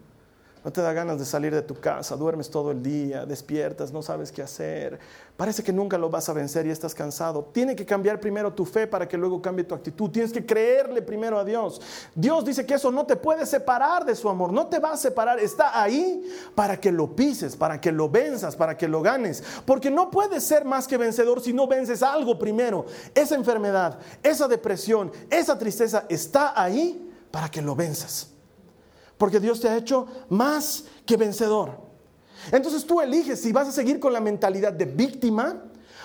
no 0.64 0.72
te 0.72 0.80
da 0.80 0.94
ganas 0.94 1.18
de 1.18 1.26
salir 1.26 1.54
de 1.54 1.60
tu 1.60 1.74
casa, 1.74 2.16
duermes 2.16 2.48
todo 2.48 2.70
el 2.70 2.82
día, 2.82 3.26
despiertas, 3.26 3.92
no 3.92 4.00
sabes 4.00 4.32
qué 4.32 4.40
hacer, 4.40 4.98
parece 5.36 5.62
que 5.62 5.74
nunca 5.74 5.98
lo 5.98 6.08
vas 6.08 6.30
a 6.30 6.32
vencer 6.32 6.66
y 6.66 6.70
estás 6.70 6.94
cansado. 6.94 7.50
Tiene 7.52 7.76
que 7.76 7.84
cambiar 7.84 8.18
primero 8.18 8.50
tu 8.50 8.64
fe 8.64 8.86
para 8.86 9.06
que 9.06 9.18
luego 9.18 9.42
cambie 9.42 9.64
tu 9.64 9.74
actitud. 9.74 10.10
Tienes 10.10 10.32
que 10.32 10.46
creerle 10.46 11.02
primero 11.02 11.38
a 11.38 11.44
Dios. 11.44 11.82
Dios 12.14 12.46
dice 12.46 12.64
que 12.64 12.74
eso 12.74 12.90
no 12.90 13.04
te 13.04 13.16
puede 13.16 13.44
separar 13.44 14.06
de 14.06 14.14
su 14.14 14.26
amor, 14.30 14.54
no 14.54 14.66
te 14.68 14.78
va 14.78 14.92
a 14.92 14.96
separar, 14.96 15.38
está 15.38 15.78
ahí 15.78 16.24
para 16.54 16.80
que 16.80 16.90
lo 16.90 17.14
pises, 17.14 17.56
para 17.56 17.78
que 17.78 17.92
lo 17.92 18.08
venzas, 18.08 18.56
para 18.56 18.74
que 18.74 18.88
lo 18.88 19.02
ganes. 19.02 19.44
Porque 19.66 19.90
no 19.90 20.10
puedes 20.10 20.44
ser 20.44 20.64
más 20.64 20.88
que 20.88 20.96
vencedor 20.96 21.42
si 21.42 21.52
no 21.52 21.66
vences 21.66 22.02
algo 22.02 22.38
primero. 22.38 22.86
Esa 23.14 23.34
enfermedad, 23.34 23.98
esa 24.22 24.48
depresión, 24.48 25.12
esa 25.28 25.58
tristeza 25.58 26.06
está 26.08 26.58
ahí 26.58 27.12
para 27.30 27.50
que 27.50 27.60
lo 27.60 27.74
venzas 27.74 28.33
porque 29.18 29.40
Dios 29.40 29.60
te 29.60 29.68
ha 29.68 29.76
hecho 29.76 30.06
más 30.28 30.84
que 31.06 31.16
vencedor. 31.16 31.78
Entonces 32.52 32.84
tú 32.84 33.00
eliges 33.00 33.40
si 33.40 33.52
vas 33.52 33.68
a 33.68 33.72
seguir 33.72 33.98
con 33.98 34.12
la 34.12 34.20
mentalidad 34.20 34.72
de 34.72 34.84
víctima 34.84 35.62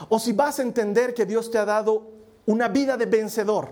o 0.08 0.19
si 0.19 0.32
vas 0.32 0.60
a 0.60 0.62
entender 0.62 1.13
que 1.13 1.26
Dios 1.26 1.52
te 1.52 1.58
ha 1.58 1.65
dado 1.65 2.08
una 2.45 2.67
vida 2.67 2.95
de 2.98 3.06
vencedor. 3.06 3.69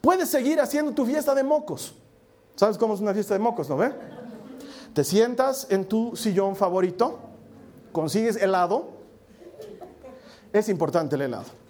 Puedes 0.00 0.28
seguir 0.28 0.60
haciendo 0.60 0.92
tu 0.92 1.04
fiesta 1.04 1.34
de 1.34 1.42
mocos. 1.42 1.94
¿Sabes 2.56 2.78
cómo 2.78 2.94
es 2.94 3.00
una 3.00 3.14
fiesta 3.14 3.34
de 3.34 3.40
mocos, 3.40 3.68
no 3.68 3.76
ve? 3.76 3.92
Te 4.92 5.02
sientas 5.02 5.66
en 5.70 5.86
tu 5.86 6.14
sillón 6.14 6.54
favorito, 6.54 7.18
consigues 7.90 8.36
helado. 8.36 8.90
Es 10.52 10.68
importante 10.68 11.16
el 11.16 11.22
helado 11.22 11.63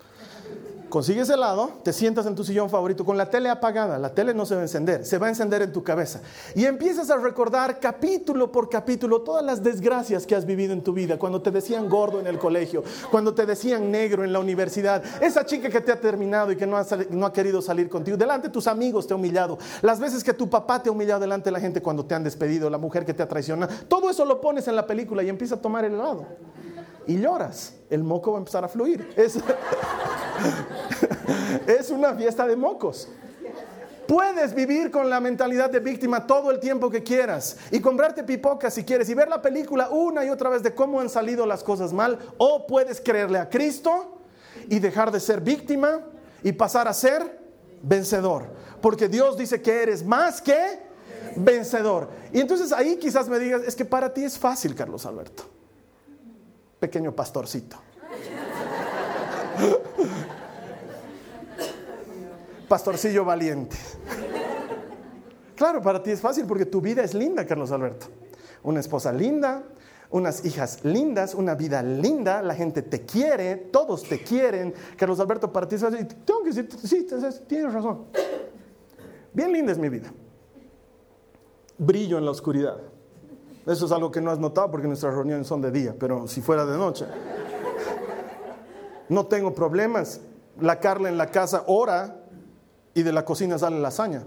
consigues 0.94 1.28
helado, 1.28 1.72
te 1.82 1.92
sientas 1.92 2.24
en 2.26 2.36
tu 2.36 2.44
sillón 2.44 2.70
favorito 2.70 3.04
con 3.04 3.16
la 3.16 3.28
tele 3.28 3.48
apagada, 3.48 3.98
la 3.98 4.14
tele 4.14 4.32
no 4.32 4.46
se 4.46 4.54
va 4.54 4.60
a 4.60 4.62
encender, 4.62 5.04
se 5.04 5.18
va 5.18 5.26
a 5.26 5.30
encender 5.30 5.60
en 5.60 5.72
tu 5.72 5.82
cabeza. 5.82 6.20
Y 6.54 6.66
empiezas 6.66 7.10
a 7.10 7.16
recordar 7.16 7.80
capítulo 7.80 8.52
por 8.52 8.68
capítulo 8.68 9.22
todas 9.22 9.44
las 9.44 9.60
desgracias 9.60 10.24
que 10.24 10.36
has 10.36 10.46
vivido 10.46 10.72
en 10.72 10.84
tu 10.84 10.92
vida, 10.92 11.18
cuando 11.18 11.42
te 11.42 11.50
decían 11.50 11.88
gordo 11.88 12.20
en 12.20 12.28
el 12.28 12.38
colegio, 12.38 12.84
cuando 13.10 13.34
te 13.34 13.44
decían 13.44 13.90
negro 13.90 14.22
en 14.22 14.32
la 14.32 14.38
universidad, 14.38 15.02
esa 15.20 15.44
chica 15.44 15.68
que 15.68 15.80
te 15.80 15.90
ha 15.90 15.98
terminado 15.98 16.52
y 16.52 16.56
que 16.56 16.64
no 16.64 16.76
ha, 16.76 17.32
querido 17.32 17.60
salir 17.60 17.88
contigo, 17.88 18.16
delante 18.16 18.46
de 18.46 18.52
tus 18.52 18.68
amigos 18.68 19.08
te 19.08 19.14
ha 19.14 19.16
humillado, 19.16 19.58
las 19.82 19.98
veces 19.98 20.22
que 20.22 20.32
tu 20.32 20.48
papá 20.48 20.80
te 20.80 20.90
ha 20.90 20.92
humillado 20.92 21.18
delante 21.18 21.46
de 21.46 21.54
la 21.54 21.60
gente 21.60 21.82
cuando 21.82 22.04
te 22.04 22.14
han 22.14 22.22
despedido, 22.22 22.70
la 22.70 22.78
mujer 22.78 23.04
que 23.04 23.14
te 23.14 23.24
ha 23.24 23.26
traicionado, 23.26 23.74
todo 23.88 24.10
eso 24.10 24.24
lo 24.24 24.40
pones 24.40 24.68
en 24.68 24.76
la 24.76 24.86
película 24.86 25.24
y 25.24 25.28
empieza 25.28 25.56
a 25.56 25.60
tomar 25.60 25.84
el 25.84 25.94
helado 25.94 26.24
y 27.06 27.18
lloras, 27.18 27.74
el 27.90 28.02
moco 28.02 28.32
va 28.32 28.38
a 28.38 28.40
empezar 28.40 28.64
a 28.64 28.68
fluir. 28.68 29.12
Es, 29.16 29.38
es 31.66 31.90
una 31.90 32.14
fiesta 32.14 32.46
de 32.46 32.56
mocos. 32.56 33.08
Puedes 34.06 34.54
vivir 34.54 34.90
con 34.90 35.08
la 35.08 35.18
mentalidad 35.18 35.70
de 35.70 35.80
víctima 35.80 36.26
todo 36.26 36.50
el 36.50 36.60
tiempo 36.60 36.90
que 36.90 37.02
quieras 37.02 37.56
y 37.70 37.80
comprarte 37.80 38.22
pipocas 38.22 38.74
si 38.74 38.84
quieres 38.84 39.08
y 39.08 39.14
ver 39.14 39.28
la 39.28 39.40
película 39.40 39.88
una 39.88 40.24
y 40.24 40.28
otra 40.28 40.50
vez 40.50 40.62
de 40.62 40.74
cómo 40.74 41.00
han 41.00 41.08
salido 41.08 41.46
las 41.46 41.64
cosas 41.64 41.92
mal 41.92 42.18
o 42.36 42.66
puedes 42.66 43.00
creerle 43.00 43.38
a 43.38 43.48
Cristo 43.48 44.18
y 44.68 44.78
dejar 44.78 45.10
de 45.10 45.20
ser 45.20 45.40
víctima 45.40 46.02
y 46.42 46.52
pasar 46.52 46.86
a 46.86 46.92
ser 46.92 47.40
vencedor. 47.82 48.44
Porque 48.82 49.08
Dios 49.08 49.38
dice 49.38 49.62
que 49.62 49.82
eres 49.82 50.04
más 50.04 50.42
que 50.42 50.80
vencedor. 51.36 52.10
Y 52.30 52.40
entonces 52.40 52.72
ahí 52.72 52.96
quizás 52.96 53.28
me 53.28 53.38
digas, 53.38 53.62
es 53.66 53.74
que 53.74 53.86
para 53.86 54.12
ti 54.12 54.22
es 54.24 54.38
fácil, 54.38 54.74
Carlos 54.74 55.06
Alberto 55.06 55.54
pequeño 56.84 57.12
pastorcito. 57.12 57.78
Pastorcillo 62.68 63.24
valiente. 63.24 63.76
Claro, 65.54 65.80
para 65.80 66.02
ti 66.02 66.10
es 66.10 66.20
fácil 66.20 66.46
porque 66.46 66.66
tu 66.66 66.80
vida 66.80 67.02
es 67.02 67.14
linda, 67.14 67.46
Carlos 67.46 67.70
Alberto. 67.70 68.06
Una 68.62 68.80
esposa 68.80 69.12
linda, 69.12 69.62
unas 70.10 70.44
hijas 70.44 70.84
lindas, 70.84 71.34
una 71.34 71.54
vida 71.54 71.82
linda, 71.82 72.42
la 72.42 72.54
gente 72.54 72.82
te 72.82 73.04
quiere, 73.04 73.56
todos 73.56 74.02
te 74.02 74.22
quieren. 74.22 74.74
Carlos 74.96 75.20
Alberto, 75.20 75.52
para 75.52 75.68
ti 75.68 75.76
es 75.76 75.82
fácil. 75.82 76.06
Tengo 76.06 76.42
que 76.42 76.50
decir, 76.50 76.68
sí, 76.82 77.06
tienes 77.46 77.72
razón. 77.72 78.06
Bien 79.32 79.52
linda 79.52 79.72
es 79.72 79.78
mi 79.78 79.88
vida. 79.88 80.12
Brillo 81.78 82.18
en 82.18 82.24
la 82.24 82.30
oscuridad. 82.30 82.76
Eso 83.66 83.86
es 83.86 83.92
algo 83.92 84.10
que 84.10 84.20
no 84.20 84.30
has 84.30 84.38
notado 84.38 84.70
porque 84.70 84.86
nuestras 84.86 85.14
reuniones 85.14 85.46
son 85.46 85.60
de 85.60 85.70
día, 85.70 85.94
pero 85.98 86.28
si 86.28 86.40
fuera 86.40 86.66
de 86.66 86.76
noche. 86.76 87.06
No 89.08 89.26
tengo 89.26 89.54
problemas. 89.54 90.20
La 90.60 90.80
Carla 90.80 91.08
en 91.08 91.18
la 91.18 91.30
casa 91.30 91.64
ora 91.66 92.16
y 92.94 93.02
de 93.02 93.12
la 93.12 93.24
cocina 93.24 93.58
sale 93.58 93.80
lasaña. 93.80 94.22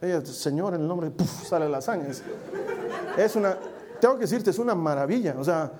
Ella, 0.00 0.24
Señor, 0.24 0.74
en 0.74 0.82
el 0.82 0.88
nombre, 0.88 1.10
¡puf! 1.10 1.48
sale 1.48 1.68
lasaña. 1.68 2.08
Es, 2.08 2.22
es 3.16 3.36
una, 3.36 3.56
tengo 4.00 4.14
que 4.14 4.22
decirte, 4.22 4.50
es 4.50 4.58
una 4.58 4.74
maravilla. 4.74 5.36
O 5.38 5.44
sea, 5.44 5.70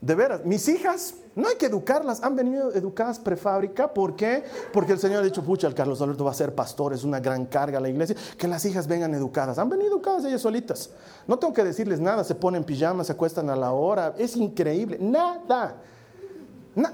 de 0.00 0.14
veras, 0.14 0.44
mis 0.46 0.66
hijas, 0.68 1.14
no 1.34 1.48
hay 1.48 1.56
que 1.56 1.66
educarlas, 1.66 2.22
han 2.22 2.34
venido 2.34 2.72
educadas 2.72 3.18
prefábrica. 3.18 3.92
¿Por 3.92 4.16
qué? 4.16 4.44
Porque 4.72 4.92
el 4.92 4.98
Señor 4.98 5.20
ha 5.20 5.24
dicho, 5.24 5.42
pucha, 5.42 5.66
el 5.66 5.74
Carlos 5.74 6.00
Alberto 6.00 6.24
va 6.24 6.30
a 6.30 6.34
ser 6.34 6.54
pastor, 6.54 6.94
es 6.94 7.04
una 7.04 7.20
gran 7.20 7.46
carga 7.46 7.78
a 7.78 7.80
la 7.80 7.88
iglesia. 7.88 8.16
Que 8.38 8.48
las 8.48 8.64
hijas 8.64 8.86
vengan 8.86 9.14
educadas. 9.14 9.58
Han 9.58 9.68
venido 9.68 9.90
educadas 9.90 10.24
ellas 10.24 10.40
solitas. 10.40 10.90
No 11.26 11.38
tengo 11.38 11.52
que 11.52 11.64
decirles 11.64 12.00
nada, 12.00 12.24
se 12.24 12.34
ponen 12.34 12.64
pijamas, 12.64 13.08
se 13.08 13.12
acuestan 13.12 13.50
a 13.50 13.56
la 13.56 13.72
hora. 13.72 14.14
Es 14.16 14.36
increíble, 14.36 14.98
nada. 15.00 15.76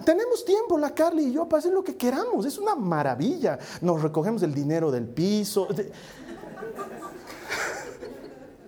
Tenemos 0.04 0.44
tiempo, 0.44 0.78
la 0.78 0.94
Carly 0.94 1.24
y 1.24 1.32
yo, 1.32 1.48
para 1.48 1.58
hacer 1.58 1.72
lo 1.72 1.84
que 1.84 1.96
queramos. 1.96 2.46
Es 2.46 2.58
una 2.58 2.74
maravilla. 2.74 3.58
Nos 3.80 4.02
recogemos 4.02 4.42
el 4.42 4.54
dinero 4.54 4.90
del 4.90 5.06
piso. 5.06 5.68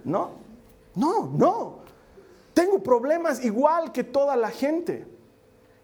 No, 0.05 0.31
no, 0.95 1.31
no. 1.37 1.79
Tengo 2.55 2.83
problemas 2.83 3.45
igual 3.45 3.93
que 3.93 4.05
toda 4.05 4.37
la 4.37 4.49
gente. 4.49 5.07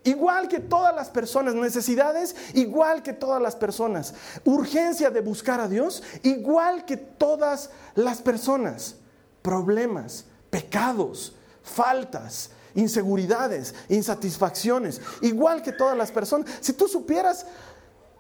Igual 0.05 0.49
que 0.49 0.61
todas 0.61 0.95
las 0.95 1.09
personas, 1.09 1.55
necesidades, 1.55 2.35
igual 2.55 3.03
que 3.03 3.13
todas 3.13 3.41
las 3.41 3.57
personas. 3.57 4.15
Urgencia 4.45 5.11
de 5.11 5.21
buscar 5.21 5.61
a 5.61 5.69
Dios, 5.69 6.03
igual 6.23 6.85
que 6.85 6.97
todas 6.97 7.71
las 7.95 8.23
personas. 8.23 8.97
Problemas, 9.43 10.25
pecados, 10.51 11.37
faltas, 11.63 12.51
inseguridades, 12.75 13.75
insatisfacciones, 13.89 15.01
igual 15.21 15.63
que 15.63 15.73
todas 15.73 15.97
las 15.97 16.11
personas. 16.11 16.51
Si 16.61 16.73
tú 16.73 16.89
supieras 16.89 17.47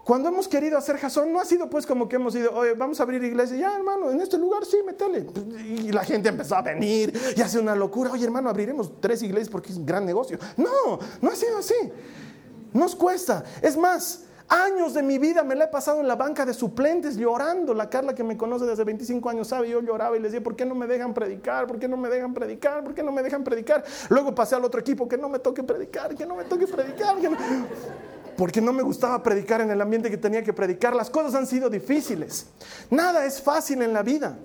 cuando 0.04 0.28
hemos 0.28 0.46
querido 0.46 0.76
hacer 0.76 0.98
jazón, 0.98 1.32
no 1.32 1.40
ha 1.40 1.46
sido 1.46 1.70
pues 1.70 1.86
como 1.86 2.08
que 2.08 2.16
hemos 2.16 2.34
ido, 2.34 2.52
oye, 2.52 2.74
vamos 2.74 3.00
a 3.00 3.04
abrir 3.04 3.24
iglesia, 3.24 3.56
ya 3.56 3.74
hermano, 3.74 4.10
en 4.10 4.20
este 4.20 4.36
lugar 4.36 4.66
sí, 4.66 4.76
metele. 4.84 5.26
Y 5.66 5.92
la 5.92 6.04
gente 6.04 6.28
empezó 6.28 6.56
a 6.56 6.62
venir 6.62 7.18
y 7.34 7.40
hace 7.40 7.58
una 7.58 7.74
locura, 7.74 8.10
oye 8.12 8.24
hermano, 8.24 8.50
abriremos 8.50 9.00
tres 9.00 9.22
iglesias 9.22 9.48
porque 9.48 9.72
es 9.72 9.78
un 9.78 9.86
gran 9.86 10.04
negocio. 10.04 10.38
No, 10.58 10.98
no 11.22 11.30
ha 11.30 11.34
sido 11.34 11.56
así. 11.56 11.74
Nos 12.74 12.94
cuesta. 12.94 13.44
Es 13.62 13.78
más, 13.78 14.24
años 14.48 14.94
de 14.94 15.02
mi 15.02 15.18
vida 15.18 15.42
me 15.42 15.54
la 15.54 15.64
he 15.64 15.68
pasado 15.68 16.00
en 16.00 16.08
la 16.08 16.16
banca 16.16 16.44
de 16.44 16.54
suplentes 16.54 17.16
llorando. 17.16 17.74
La 17.74 17.88
Carla 17.88 18.14
que 18.14 18.24
me 18.24 18.36
conoce 18.36 18.66
desde 18.66 18.84
25 18.84 19.28
años 19.30 19.48
sabe, 19.48 19.70
yo 19.70 19.80
lloraba 19.80 20.16
y 20.16 20.20
les 20.20 20.32
decía, 20.32 20.42
¿por 20.42 20.56
qué 20.56 20.64
no 20.64 20.74
me 20.74 20.86
dejan 20.86 21.14
predicar? 21.14 21.66
¿Por 21.66 21.78
qué 21.78 21.88
no 21.88 21.96
me 21.96 22.08
dejan 22.08 22.34
predicar? 22.34 22.84
¿Por 22.84 22.94
qué 22.94 23.02
no 23.02 23.12
me 23.12 23.22
dejan 23.22 23.44
predicar? 23.44 23.84
Luego 24.08 24.34
pasé 24.34 24.54
al 24.54 24.64
otro 24.64 24.80
equipo, 24.80 25.08
que 25.08 25.18
no 25.18 25.28
me 25.28 25.38
toque 25.38 25.62
predicar, 25.62 26.14
que 26.14 26.26
no 26.26 26.36
me 26.36 26.44
toque 26.44 26.66
predicar. 26.66 27.16
Porque 28.36 28.60
no 28.60 28.72
me 28.72 28.82
gustaba 28.82 29.22
predicar 29.22 29.60
en 29.60 29.70
el 29.70 29.80
ambiente 29.80 30.10
que 30.10 30.16
tenía 30.16 30.42
que 30.42 30.52
predicar. 30.52 30.94
Las 30.94 31.10
cosas 31.10 31.34
han 31.34 31.46
sido 31.46 31.70
difíciles. 31.70 32.46
Nada 32.90 33.24
es 33.26 33.40
fácil 33.40 33.82
en 33.82 33.92
la 33.92 34.02
vida. 34.02 34.38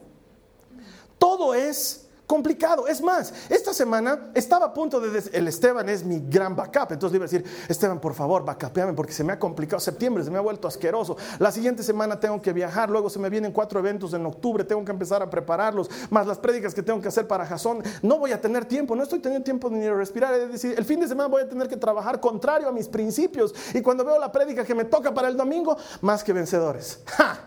Todo 1.17 1.53
es 1.53 2.08
complicado. 2.29 2.87
Es 2.87 3.01
más, 3.01 3.33
esta 3.49 3.73
semana 3.73 4.29
estaba 4.35 4.67
a 4.67 4.73
punto 4.73 4.99
de... 4.99 5.23
El 5.33 5.47
Esteban 5.47 5.89
es 5.89 6.03
mi 6.05 6.19
gran 6.19 6.55
backup. 6.55 6.91
Entonces 6.91 7.11
le 7.11 7.15
iba 7.17 7.25
a 7.25 7.27
decir, 7.27 7.43
Esteban, 7.67 7.99
por 7.99 8.13
favor, 8.13 8.45
backupeame 8.45 8.93
porque 8.93 9.13
se 9.13 9.23
me 9.23 9.33
ha 9.33 9.39
complicado. 9.39 9.79
Septiembre 9.79 10.23
se 10.23 10.29
me 10.29 10.37
ha 10.37 10.41
vuelto 10.41 10.67
asqueroso. 10.67 11.17
La 11.39 11.51
siguiente 11.51 11.81
semana 11.81 12.19
tengo 12.19 12.39
que 12.39 12.53
viajar. 12.53 12.91
Luego 12.91 13.09
se 13.09 13.17
me 13.17 13.31
vienen 13.31 13.51
cuatro 13.51 13.79
eventos 13.79 14.13
en 14.13 14.23
octubre. 14.27 14.63
Tengo 14.63 14.85
que 14.85 14.91
empezar 14.91 15.23
a 15.23 15.29
prepararlos. 15.29 15.89
Más 16.11 16.27
las 16.27 16.37
prédicas 16.37 16.75
que 16.75 16.83
tengo 16.83 17.01
que 17.01 17.07
hacer 17.07 17.27
para 17.27 17.47
Jason. 17.47 17.81
No 18.03 18.19
voy 18.19 18.31
a 18.31 18.39
tener 18.39 18.65
tiempo. 18.65 18.95
No 18.95 19.01
estoy 19.01 19.17
teniendo 19.17 19.43
tiempo 19.43 19.67
ni 19.71 19.79
de 19.79 19.91
respirar. 19.91 20.31
Es 20.35 20.51
decir, 20.51 20.75
el 20.77 20.85
fin 20.85 20.99
de 20.99 21.07
semana 21.07 21.29
voy 21.29 21.41
a 21.41 21.49
tener 21.49 21.67
que 21.67 21.77
trabajar 21.77 22.19
contrario 22.19 22.69
a 22.69 22.71
mis 22.71 22.87
principios. 22.87 23.55
Y 23.73 23.81
cuando 23.81 24.05
veo 24.05 24.19
la 24.19 24.31
prédica 24.31 24.63
que 24.63 24.75
me 24.75 24.85
toca 24.85 25.11
para 25.15 25.29
el 25.29 25.35
domingo, 25.35 25.75
más 26.01 26.23
que 26.23 26.31
vencedores. 26.31 26.99
¡Ja! 27.07 27.39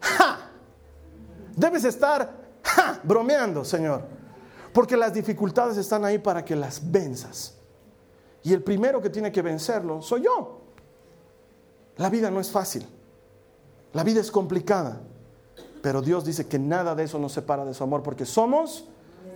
¡Ja! 0.00 0.50
Debes 1.54 1.84
estar 1.84 2.45
bromeando, 3.02 3.64
Señor. 3.64 4.02
Porque 4.72 4.96
las 4.96 5.12
dificultades 5.12 5.76
están 5.76 6.04
ahí 6.04 6.18
para 6.18 6.44
que 6.44 6.54
las 6.54 6.90
venzas. 6.90 7.54
Y 8.42 8.52
el 8.52 8.62
primero 8.62 9.00
que 9.00 9.10
tiene 9.10 9.32
que 9.32 9.42
vencerlo 9.42 10.02
soy 10.02 10.22
yo. 10.24 10.60
La 11.96 12.10
vida 12.10 12.30
no 12.30 12.40
es 12.40 12.50
fácil. 12.50 12.86
La 13.92 14.04
vida 14.04 14.20
es 14.20 14.30
complicada. 14.30 15.00
Pero 15.82 16.02
Dios 16.02 16.24
dice 16.24 16.46
que 16.46 16.58
nada 16.58 16.94
de 16.94 17.04
eso 17.04 17.18
nos 17.18 17.32
separa 17.32 17.64
de 17.64 17.72
su 17.72 17.82
amor 17.84 18.02
porque 18.02 18.26
somos 18.26 18.84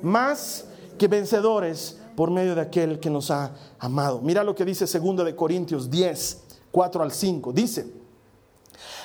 más 0.03 0.67
que 0.99 1.09
vencedores 1.09 1.99
por 2.17 2.31
medio 2.31 2.55
de 2.55 2.61
aquel 2.61 3.01
que 3.01 3.09
nos 3.09 3.31
ha 3.31 3.53
amado. 3.79 4.21
Mira 4.21 4.45
lo 4.45 4.55
que 4.55 4.65
dice 4.65 4.85
2 4.85 5.25
de 5.25 5.35
Corintios 5.35 5.91
10, 5.91 6.43
4 6.71 7.03
al 7.03 7.13
5. 7.13 7.53
Dice, 7.53 7.91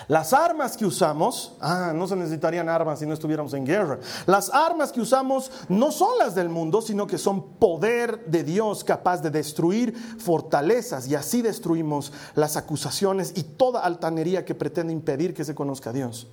las 0.08 0.34
armas 0.34 0.78
que 0.78 0.86
usamos, 0.86 1.54
ah, 1.60 1.92
no 1.96 2.08
se 2.08 2.16
necesitarían 2.16 2.70
armas 2.70 3.00
si 3.00 3.06
no 3.06 3.14
estuviéramos 3.14 3.54
en 3.54 3.66
guerra. 3.66 4.00
Las 4.26 4.50
armas 4.50 4.92
que 4.92 5.02
usamos 5.02 5.52
no 5.68 5.92
son 5.92 6.18
las 6.20 6.36
del 6.36 6.50
mundo, 6.50 6.82
sino 6.82 7.08
que 7.08 7.18
son 7.18 7.54
poder 7.54 8.26
de 8.26 8.44
Dios 8.44 8.84
capaz 8.84 9.22
de 9.22 9.32
destruir 9.32 9.96
fortalezas 10.20 11.08
y 11.08 11.16
así 11.16 11.42
destruimos 11.42 12.14
las 12.36 12.56
acusaciones 12.56 13.34
y 13.36 13.44
toda 13.44 13.82
altanería 13.82 14.46
que 14.46 14.56
pretende 14.56 14.94
impedir 14.94 15.34
que 15.34 15.46
se 15.46 15.56
conozca 15.56 15.90
a 15.90 15.94
Dios. 15.94 16.28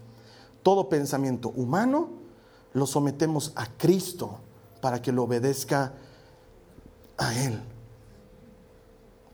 Todo 0.62 0.88
pensamiento 0.88 1.48
humano 1.50 2.10
lo 2.74 2.86
sometemos 2.86 3.52
a 3.56 3.66
Cristo 3.66 4.38
para 4.80 5.00
que 5.00 5.12
lo 5.12 5.24
obedezca 5.24 5.92
a 7.16 7.34
Él. 7.44 7.60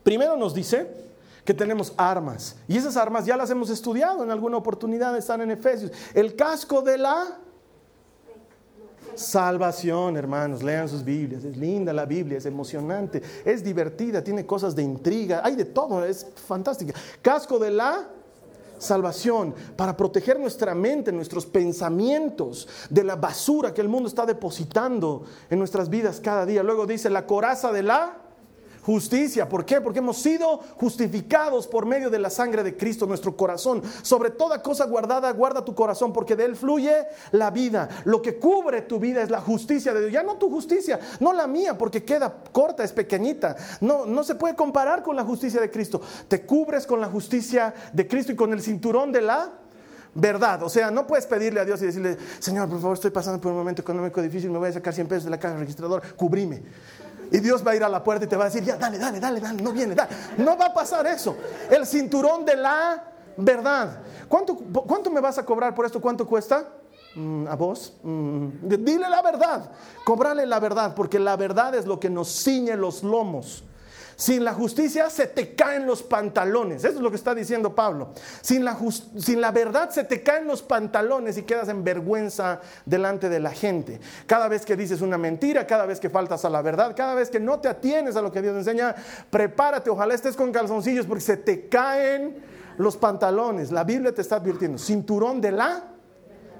Primero 0.02 0.36
nos 0.36 0.54
dice, 0.54 1.07
que 1.48 1.54
tenemos 1.54 1.94
armas. 1.96 2.56
Y 2.68 2.76
esas 2.76 2.98
armas 2.98 3.24
ya 3.24 3.34
las 3.34 3.48
hemos 3.48 3.70
estudiado 3.70 4.22
en 4.22 4.30
alguna 4.30 4.58
oportunidad, 4.58 5.16
están 5.16 5.40
en 5.40 5.50
Efesios. 5.50 5.90
El 6.12 6.36
casco 6.36 6.82
de 6.82 6.98
la 6.98 7.38
salvación, 9.14 10.18
hermanos, 10.18 10.62
lean 10.62 10.90
sus 10.90 11.02
Biblias. 11.02 11.44
Es 11.44 11.56
linda 11.56 11.94
la 11.94 12.04
Biblia, 12.04 12.36
es 12.36 12.44
emocionante, 12.44 13.22
es 13.46 13.64
divertida, 13.64 14.22
tiene 14.22 14.44
cosas 14.44 14.76
de 14.76 14.82
intriga, 14.82 15.40
hay 15.42 15.56
de 15.56 15.64
todo, 15.64 16.04
es 16.04 16.26
fantástica. 16.46 16.92
Casco 17.22 17.58
de 17.58 17.70
la 17.70 18.10
salvación, 18.76 19.54
para 19.74 19.96
proteger 19.96 20.38
nuestra 20.38 20.74
mente, 20.74 21.12
nuestros 21.12 21.46
pensamientos 21.46 22.68
de 22.90 23.04
la 23.04 23.16
basura 23.16 23.72
que 23.72 23.80
el 23.80 23.88
mundo 23.88 24.06
está 24.06 24.26
depositando 24.26 25.24
en 25.48 25.58
nuestras 25.58 25.88
vidas 25.88 26.20
cada 26.20 26.44
día. 26.44 26.62
Luego 26.62 26.84
dice 26.84 27.08
la 27.08 27.26
coraza 27.26 27.72
de 27.72 27.84
la 27.84 28.27
justicia. 28.88 29.46
¿Por 29.46 29.66
qué? 29.66 29.82
Porque 29.82 29.98
hemos 29.98 30.16
sido 30.16 30.60
justificados 30.76 31.66
por 31.66 31.84
medio 31.84 32.08
de 32.08 32.18
la 32.18 32.30
sangre 32.30 32.62
de 32.62 32.74
Cristo, 32.74 33.04
nuestro 33.06 33.36
corazón. 33.36 33.82
Sobre 34.00 34.30
toda 34.30 34.62
cosa 34.62 34.86
guardada, 34.86 35.30
guarda 35.32 35.62
tu 35.62 35.74
corazón, 35.74 36.10
porque 36.10 36.34
de 36.34 36.46
él 36.46 36.56
fluye 36.56 37.06
la 37.32 37.50
vida. 37.50 37.90
Lo 38.06 38.22
que 38.22 38.38
cubre 38.38 38.80
tu 38.80 38.98
vida 38.98 39.20
es 39.20 39.28
la 39.28 39.42
justicia 39.42 39.92
de 39.92 40.00
Dios. 40.00 40.12
Ya 40.12 40.22
no 40.22 40.36
tu 40.36 40.48
justicia, 40.48 40.98
no 41.20 41.34
la 41.34 41.46
mía, 41.46 41.76
porque 41.76 42.02
queda 42.02 42.34
corta, 42.50 42.82
es 42.82 42.92
pequeñita. 42.92 43.56
No, 43.82 44.06
no 44.06 44.24
se 44.24 44.36
puede 44.36 44.56
comparar 44.56 45.02
con 45.02 45.16
la 45.16 45.22
justicia 45.22 45.60
de 45.60 45.70
Cristo. 45.70 46.00
Te 46.26 46.46
cubres 46.46 46.86
con 46.86 46.98
la 46.98 47.08
justicia 47.08 47.74
de 47.92 48.08
Cristo 48.08 48.32
y 48.32 48.36
con 48.36 48.54
el 48.54 48.62
cinturón 48.62 49.12
de 49.12 49.20
la 49.20 49.50
verdad. 50.14 50.62
O 50.62 50.70
sea, 50.70 50.90
no 50.90 51.06
puedes 51.06 51.26
pedirle 51.26 51.60
a 51.60 51.66
Dios 51.66 51.82
y 51.82 51.86
decirle, 51.86 52.16
Señor, 52.38 52.70
por 52.70 52.80
favor, 52.80 52.94
estoy 52.94 53.10
pasando 53.10 53.38
por 53.38 53.52
un 53.52 53.58
momento 53.58 53.82
económico 53.82 54.22
difícil, 54.22 54.50
me 54.50 54.56
voy 54.56 54.70
a 54.70 54.72
sacar 54.72 54.94
100 54.94 55.06
pesos 55.08 55.24
de 55.24 55.30
la 55.30 55.38
caja 55.38 55.58
registradora, 55.58 56.02
cubrime. 56.16 56.62
Y 57.30 57.40
Dios 57.40 57.66
va 57.66 57.72
a 57.72 57.76
ir 57.76 57.84
a 57.84 57.88
la 57.88 58.02
puerta 58.02 58.24
y 58.24 58.28
te 58.28 58.36
va 58.36 58.44
a 58.44 58.48
decir, 58.48 58.64
ya, 58.64 58.76
dale, 58.76 58.98
dale, 58.98 59.20
dale, 59.20 59.40
dale, 59.40 59.62
no 59.62 59.72
viene, 59.72 59.94
dale. 59.94 60.10
No 60.38 60.56
va 60.56 60.66
a 60.66 60.74
pasar 60.74 61.06
eso. 61.06 61.36
El 61.70 61.86
cinturón 61.86 62.44
de 62.44 62.56
la 62.56 63.04
verdad. 63.36 64.00
¿Cuánto, 64.28 64.56
cuánto 64.56 65.10
me 65.10 65.20
vas 65.20 65.38
a 65.38 65.44
cobrar 65.44 65.74
por 65.74 65.86
esto? 65.86 66.00
¿Cuánto 66.00 66.26
cuesta? 66.26 66.68
Mm, 67.14 67.46
¿A 67.48 67.56
vos? 67.56 67.94
Mm, 68.02 68.48
dile 68.62 69.08
la 69.08 69.22
verdad. 69.22 69.70
Cobrale 70.04 70.46
la 70.46 70.60
verdad, 70.60 70.94
porque 70.94 71.18
la 71.18 71.36
verdad 71.36 71.74
es 71.74 71.86
lo 71.86 71.98
que 71.98 72.10
nos 72.10 72.28
ciñe 72.28 72.76
los 72.76 73.02
lomos. 73.02 73.64
Sin 74.18 74.42
la 74.42 74.52
justicia 74.52 75.08
se 75.10 75.28
te 75.28 75.54
caen 75.54 75.86
los 75.86 76.02
pantalones. 76.02 76.82
Eso 76.82 76.96
es 76.96 77.00
lo 77.00 77.08
que 77.08 77.14
está 77.14 77.36
diciendo 77.36 77.76
Pablo. 77.76 78.14
Sin 78.40 78.64
la, 78.64 78.76
sin 79.16 79.40
la, 79.40 79.52
verdad 79.52 79.90
se 79.90 80.02
te 80.02 80.24
caen 80.24 80.48
los 80.48 80.60
pantalones 80.60 81.38
y 81.38 81.42
quedas 81.42 81.68
en 81.68 81.84
vergüenza 81.84 82.60
delante 82.84 83.28
de 83.28 83.38
la 83.38 83.52
gente. 83.52 84.00
Cada 84.26 84.48
vez 84.48 84.66
que 84.66 84.74
dices 84.74 85.02
una 85.02 85.18
mentira, 85.18 85.68
cada 85.68 85.86
vez 85.86 86.00
que 86.00 86.10
faltas 86.10 86.44
a 86.44 86.50
la 86.50 86.62
verdad, 86.62 86.96
cada 86.96 87.14
vez 87.14 87.30
que 87.30 87.38
no 87.38 87.60
te 87.60 87.68
atienes 87.68 88.16
a 88.16 88.22
lo 88.22 88.32
que 88.32 88.42
Dios 88.42 88.56
enseña, 88.56 88.92
prepárate. 89.30 89.88
Ojalá 89.88 90.14
estés 90.14 90.34
con 90.34 90.50
calzoncillos 90.50 91.06
porque 91.06 91.22
se 91.22 91.36
te 91.36 91.68
caen 91.68 92.42
los 92.76 92.96
pantalones. 92.96 93.70
La 93.70 93.84
Biblia 93.84 94.12
te 94.12 94.22
está 94.22 94.34
advirtiendo. 94.34 94.78
Cinturón 94.78 95.40
de 95.40 95.52
la 95.52 95.84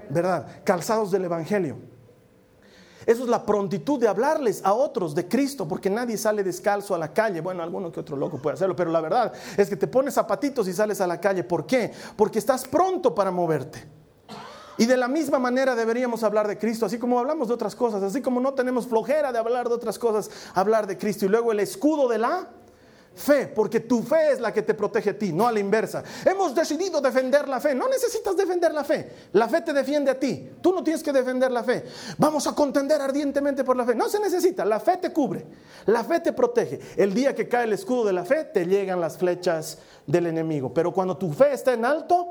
verdad. 0.09 0.61
Calzados 0.63 1.11
del 1.11 1.25
Evangelio. 1.25 1.88
Eso 3.05 3.23
es 3.23 3.29
la 3.29 3.45
prontitud 3.45 3.99
de 3.99 4.07
hablarles 4.07 4.61
a 4.63 4.73
otros 4.73 5.15
de 5.15 5.27
Cristo, 5.27 5.67
porque 5.67 5.89
nadie 5.89 6.17
sale 6.17 6.43
descalzo 6.43 6.93
a 6.93 6.97
la 6.97 7.13
calle. 7.13 7.41
Bueno, 7.41 7.63
alguno 7.63 7.91
que 7.91 7.99
otro 7.99 8.17
loco 8.17 8.41
puede 8.41 8.55
hacerlo, 8.55 8.75
pero 8.75 8.91
la 8.91 9.01
verdad 9.01 9.33
es 9.57 9.69
que 9.69 9.75
te 9.75 9.87
pones 9.87 10.13
zapatitos 10.13 10.67
y 10.67 10.73
sales 10.73 11.01
a 11.01 11.07
la 11.07 11.19
calle. 11.19 11.43
¿Por 11.43 11.65
qué? 11.65 11.91
Porque 12.15 12.39
estás 12.39 12.67
pronto 12.67 13.15
para 13.15 13.31
moverte. 13.31 13.87
Y 14.77 14.85
de 14.85 14.95
la 14.95 15.09
misma 15.09 15.39
manera 15.39 15.75
deberíamos 15.75 16.23
hablar 16.23 16.47
de 16.47 16.57
Cristo, 16.57 16.85
así 16.85 16.97
como 16.97 17.19
hablamos 17.19 17.49
de 17.49 17.53
otras 17.53 17.75
cosas, 17.75 18.01
así 18.01 18.21
como 18.21 18.39
no 18.39 18.53
tenemos 18.53 18.87
flojera 18.87 19.33
de 19.33 19.39
hablar 19.39 19.67
de 19.67 19.75
otras 19.75 19.99
cosas, 19.99 20.29
hablar 20.53 20.87
de 20.87 20.97
Cristo. 20.97 21.25
Y 21.25 21.29
luego 21.29 21.51
el 21.51 21.59
escudo 21.59 22.07
de 22.07 22.17
la 22.17 22.47
fe, 23.15 23.47
porque 23.47 23.81
tu 23.81 24.01
fe 24.01 24.31
es 24.31 24.39
la 24.39 24.53
que 24.53 24.61
te 24.61 24.73
protege 24.73 25.11
a 25.11 25.17
ti, 25.17 25.33
no 25.33 25.47
a 25.47 25.51
la 25.51 25.59
inversa. 25.59 26.03
Hemos 26.25 26.55
decidido 26.55 27.01
defender 27.01 27.47
la 27.47 27.59
fe, 27.59 27.75
no 27.75 27.87
necesitas 27.87 28.35
defender 28.35 28.73
la 28.73 28.83
fe, 28.83 29.11
la 29.33 29.49
fe 29.49 29.61
te 29.61 29.73
defiende 29.73 30.11
a 30.11 30.19
ti, 30.19 30.49
tú 30.61 30.73
no 30.73 30.83
tienes 30.83 31.03
que 31.03 31.11
defender 31.11 31.51
la 31.51 31.63
fe. 31.63 31.83
Vamos 32.17 32.47
a 32.47 32.55
contender 32.55 33.01
ardientemente 33.01 33.63
por 33.63 33.75
la 33.75 33.85
fe, 33.85 33.95
no 33.95 34.09
se 34.09 34.19
necesita, 34.19 34.63
la 34.65 34.79
fe 34.79 34.97
te 34.97 35.11
cubre, 35.11 35.45
la 35.85 36.03
fe 36.03 36.19
te 36.19 36.33
protege. 36.33 36.79
El 36.95 37.13
día 37.13 37.35
que 37.35 37.47
cae 37.47 37.65
el 37.65 37.73
escudo 37.73 38.05
de 38.05 38.13
la 38.13 38.25
fe, 38.25 38.45
te 38.45 38.65
llegan 38.65 39.01
las 39.01 39.17
flechas 39.17 39.79
del 40.07 40.27
enemigo, 40.27 40.73
pero 40.73 40.93
cuando 40.93 41.17
tu 41.17 41.31
fe 41.33 41.53
está 41.53 41.73
en 41.73 41.85
alto, 41.85 42.27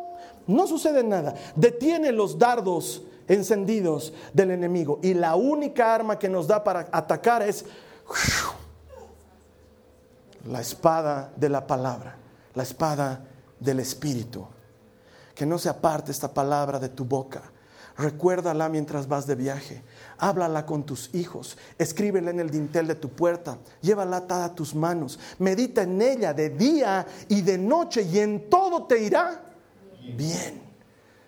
no 0.47 0.67
sucede 0.67 1.05
nada, 1.05 1.35
detiene 1.55 2.12
los 2.12 2.38
dardos 2.38 3.03
encendidos 3.29 4.12
del 4.33 4.51
enemigo. 4.51 4.99
Y 5.03 5.14
la 5.14 5.37
única 5.37 5.95
arma 5.95 6.19
que 6.19 6.29
nos 6.29 6.47
da 6.49 6.64
para 6.64 6.88
atacar 6.91 7.43
es 7.43 7.64
la 10.49 10.61
espada 10.61 11.33
de 11.37 11.49
la 11.49 11.67
palabra, 11.67 12.17
la 12.55 12.63
espada 12.63 13.25
del 13.61 13.81
Espíritu. 13.81 14.47
Que 15.35 15.47
no 15.47 15.59
se 15.59 15.69
aparte 15.69 16.11
esta 16.11 16.33
palabra 16.33 16.79
de 16.79 16.89
tu 16.89 17.05
boca. 17.05 17.43
Recuérdala 17.97 18.69
mientras 18.69 19.09
vas 19.09 19.27
de 19.27 19.35
viaje. 19.35 19.83
Háblala 20.19 20.67
con 20.67 20.85
tus 20.85 21.15
hijos. 21.15 21.57
Escríbela 21.79 22.31
en 22.31 22.41
el 22.41 22.51
dintel 22.51 22.87
de 22.87 22.95
tu 22.95 23.09
puerta. 23.09 23.59
Llévala 23.81 24.19
atada 24.19 24.47
a 24.47 24.55
tus 24.55 24.75
manos. 24.75 25.19
Medita 25.39 25.83
en 25.83 26.01
ella 26.01 26.33
de 26.33 26.51
día 26.51 27.07
y 27.29 27.43
de 27.43 27.59
noche 27.59 28.03
y 28.03 28.19
en 28.19 28.49
todo 28.49 28.85
te 28.85 29.03
irá 29.03 29.43
bien. 30.17 30.63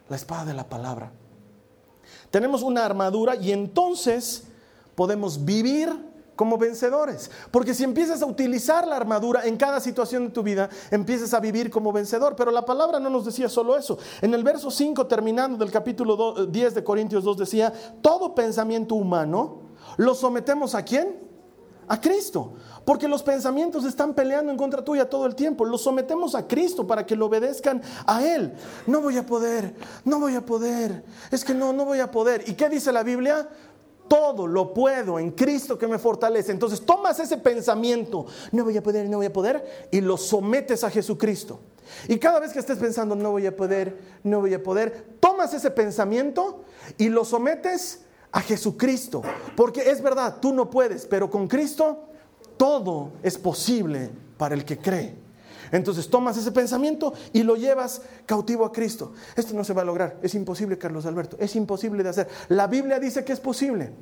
La 0.08 0.16
espada 0.16 0.46
de 0.46 0.54
la 0.54 0.68
palabra. 0.68 1.12
Tenemos 2.30 2.62
una 2.62 2.84
armadura 2.84 3.34
y 3.34 3.52
entonces 3.52 4.44
podemos 4.94 5.44
vivir 5.44 6.09
como 6.40 6.56
vencedores. 6.56 7.30
Porque 7.50 7.74
si 7.74 7.84
empiezas 7.84 8.22
a 8.22 8.24
utilizar 8.24 8.86
la 8.86 8.96
armadura 8.96 9.44
en 9.44 9.58
cada 9.58 9.78
situación 9.78 10.28
de 10.28 10.30
tu 10.30 10.42
vida, 10.42 10.70
empiezas 10.90 11.34
a 11.34 11.38
vivir 11.38 11.68
como 11.68 11.92
vencedor. 11.92 12.34
Pero 12.34 12.50
la 12.50 12.64
palabra 12.64 12.98
no 12.98 13.10
nos 13.10 13.26
decía 13.26 13.46
solo 13.50 13.76
eso. 13.76 13.98
En 14.22 14.32
el 14.32 14.42
verso 14.42 14.70
5, 14.70 15.06
terminando 15.06 15.58
del 15.58 15.70
capítulo 15.70 16.46
10 16.46 16.76
de 16.76 16.82
Corintios 16.82 17.24
2, 17.24 17.36
decía, 17.36 17.70
todo 18.00 18.34
pensamiento 18.34 18.94
humano 18.94 19.64
lo 19.98 20.14
sometemos 20.14 20.74
a 20.74 20.82
quién? 20.82 21.18
A 21.88 22.00
Cristo. 22.00 22.54
Porque 22.86 23.06
los 23.06 23.22
pensamientos 23.22 23.84
están 23.84 24.14
peleando 24.14 24.50
en 24.50 24.56
contra 24.56 24.82
tuya 24.82 25.10
todo 25.10 25.26
el 25.26 25.34
tiempo. 25.34 25.66
Los 25.66 25.82
sometemos 25.82 26.34
a 26.34 26.48
Cristo 26.48 26.86
para 26.86 27.04
que 27.04 27.16
lo 27.16 27.26
obedezcan 27.26 27.82
a 28.06 28.24
Él. 28.24 28.54
No 28.86 29.02
voy 29.02 29.18
a 29.18 29.26
poder, 29.26 29.74
no 30.06 30.18
voy 30.18 30.36
a 30.36 30.46
poder. 30.46 31.04
Es 31.30 31.44
que 31.44 31.52
no, 31.52 31.74
no 31.74 31.84
voy 31.84 32.00
a 32.00 32.10
poder. 32.10 32.48
¿Y 32.48 32.54
qué 32.54 32.70
dice 32.70 32.92
la 32.92 33.02
Biblia? 33.02 33.46
Todo 34.10 34.48
lo 34.48 34.74
puedo 34.74 35.20
en 35.20 35.30
Cristo 35.30 35.78
que 35.78 35.86
me 35.86 35.96
fortalece. 35.96 36.50
Entonces 36.50 36.84
tomas 36.84 37.20
ese 37.20 37.36
pensamiento, 37.36 38.26
no 38.50 38.64
voy 38.64 38.76
a 38.76 38.82
poder, 38.82 39.08
no 39.08 39.18
voy 39.18 39.26
a 39.26 39.32
poder, 39.32 39.88
y 39.92 40.00
lo 40.00 40.16
sometes 40.16 40.82
a 40.82 40.90
Jesucristo. 40.90 41.60
Y 42.08 42.18
cada 42.18 42.40
vez 42.40 42.52
que 42.52 42.58
estés 42.58 42.78
pensando, 42.78 43.14
no 43.14 43.30
voy 43.30 43.46
a 43.46 43.56
poder, 43.56 43.96
no 44.24 44.40
voy 44.40 44.52
a 44.52 44.60
poder, 44.60 45.14
tomas 45.20 45.54
ese 45.54 45.70
pensamiento 45.70 46.64
y 46.98 47.08
lo 47.08 47.24
sometes 47.24 48.00
a 48.32 48.40
Jesucristo. 48.40 49.22
Porque 49.54 49.88
es 49.88 50.02
verdad, 50.02 50.38
tú 50.40 50.52
no 50.52 50.70
puedes, 50.70 51.06
pero 51.06 51.30
con 51.30 51.46
Cristo 51.46 52.08
todo 52.56 53.12
es 53.22 53.38
posible 53.38 54.10
para 54.36 54.56
el 54.56 54.64
que 54.64 54.76
cree. 54.76 55.14
Entonces 55.72 56.08
tomas 56.08 56.36
ese 56.36 56.52
pensamiento 56.52 57.12
y 57.32 57.42
lo 57.42 57.56
llevas 57.56 58.02
cautivo 58.26 58.64
a 58.64 58.72
Cristo. 58.72 59.12
Esto 59.36 59.54
no 59.54 59.64
se 59.64 59.72
va 59.72 59.82
a 59.82 59.84
lograr. 59.84 60.18
Es 60.22 60.34
imposible, 60.34 60.78
Carlos 60.78 61.06
Alberto. 61.06 61.36
Es 61.40 61.56
imposible 61.56 62.02
de 62.02 62.08
hacer. 62.08 62.28
La 62.48 62.66
Biblia 62.66 62.98
dice 62.98 63.24
que 63.24 63.32
es 63.32 63.40
posible. 63.40 63.92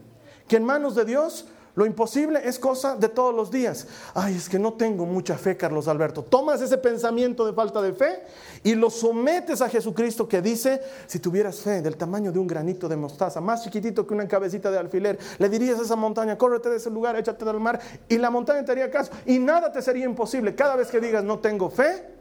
Que 0.46 0.56
en 0.56 0.64
manos 0.64 0.94
de 0.94 1.04
Dios 1.04 1.46
lo 1.78 1.86
imposible 1.86 2.40
es 2.42 2.58
cosa 2.58 2.96
de 2.96 3.08
todos 3.08 3.32
los 3.32 3.52
días. 3.52 3.86
Ay, 4.12 4.34
es 4.34 4.48
que 4.48 4.58
no 4.58 4.72
tengo 4.72 5.06
mucha 5.06 5.38
fe, 5.38 5.56
Carlos 5.56 5.86
Alberto. 5.86 6.24
Tomas 6.24 6.60
ese 6.60 6.76
pensamiento 6.76 7.46
de 7.46 7.52
falta 7.52 7.80
de 7.80 7.92
fe 7.92 8.24
y 8.64 8.74
lo 8.74 8.90
sometes 8.90 9.62
a 9.62 9.68
Jesucristo 9.68 10.26
que 10.26 10.42
dice, 10.42 10.80
si 11.06 11.20
tuvieras 11.20 11.60
fe 11.60 11.80
del 11.80 11.96
tamaño 11.96 12.32
de 12.32 12.40
un 12.40 12.48
granito 12.48 12.88
de 12.88 12.96
mostaza, 12.96 13.40
más 13.40 13.62
chiquitito 13.62 14.04
que 14.04 14.12
una 14.12 14.26
cabecita 14.26 14.72
de 14.72 14.78
alfiler, 14.78 15.20
le 15.38 15.48
dirías 15.48 15.78
a 15.78 15.82
esa 15.82 15.94
montaña, 15.94 16.36
córrete 16.36 16.68
de 16.68 16.78
ese 16.78 16.90
lugar, 16.90 17.14
échate 17.14 17.48
al 17.48 17.60
mar 17.60 17.78
y 18.08 18.18
la 18.18 18.30
montaña 18.30 18.64
te 18.64 18.72
haría 18.72 18.90
caso 18.90 19.12
y 19.24 19.38
nada 19.38 19.70
te 19.70 19.80
sería 19.80 20.04
imposible. 20.04 20.56
Cada 20.56 20.74
vez 20.74 20.88
que 20.88 20.98
digas 20.98 21.22
no 21.22 21.38
tengo 21.38 21.70
fe, 21.70 22.12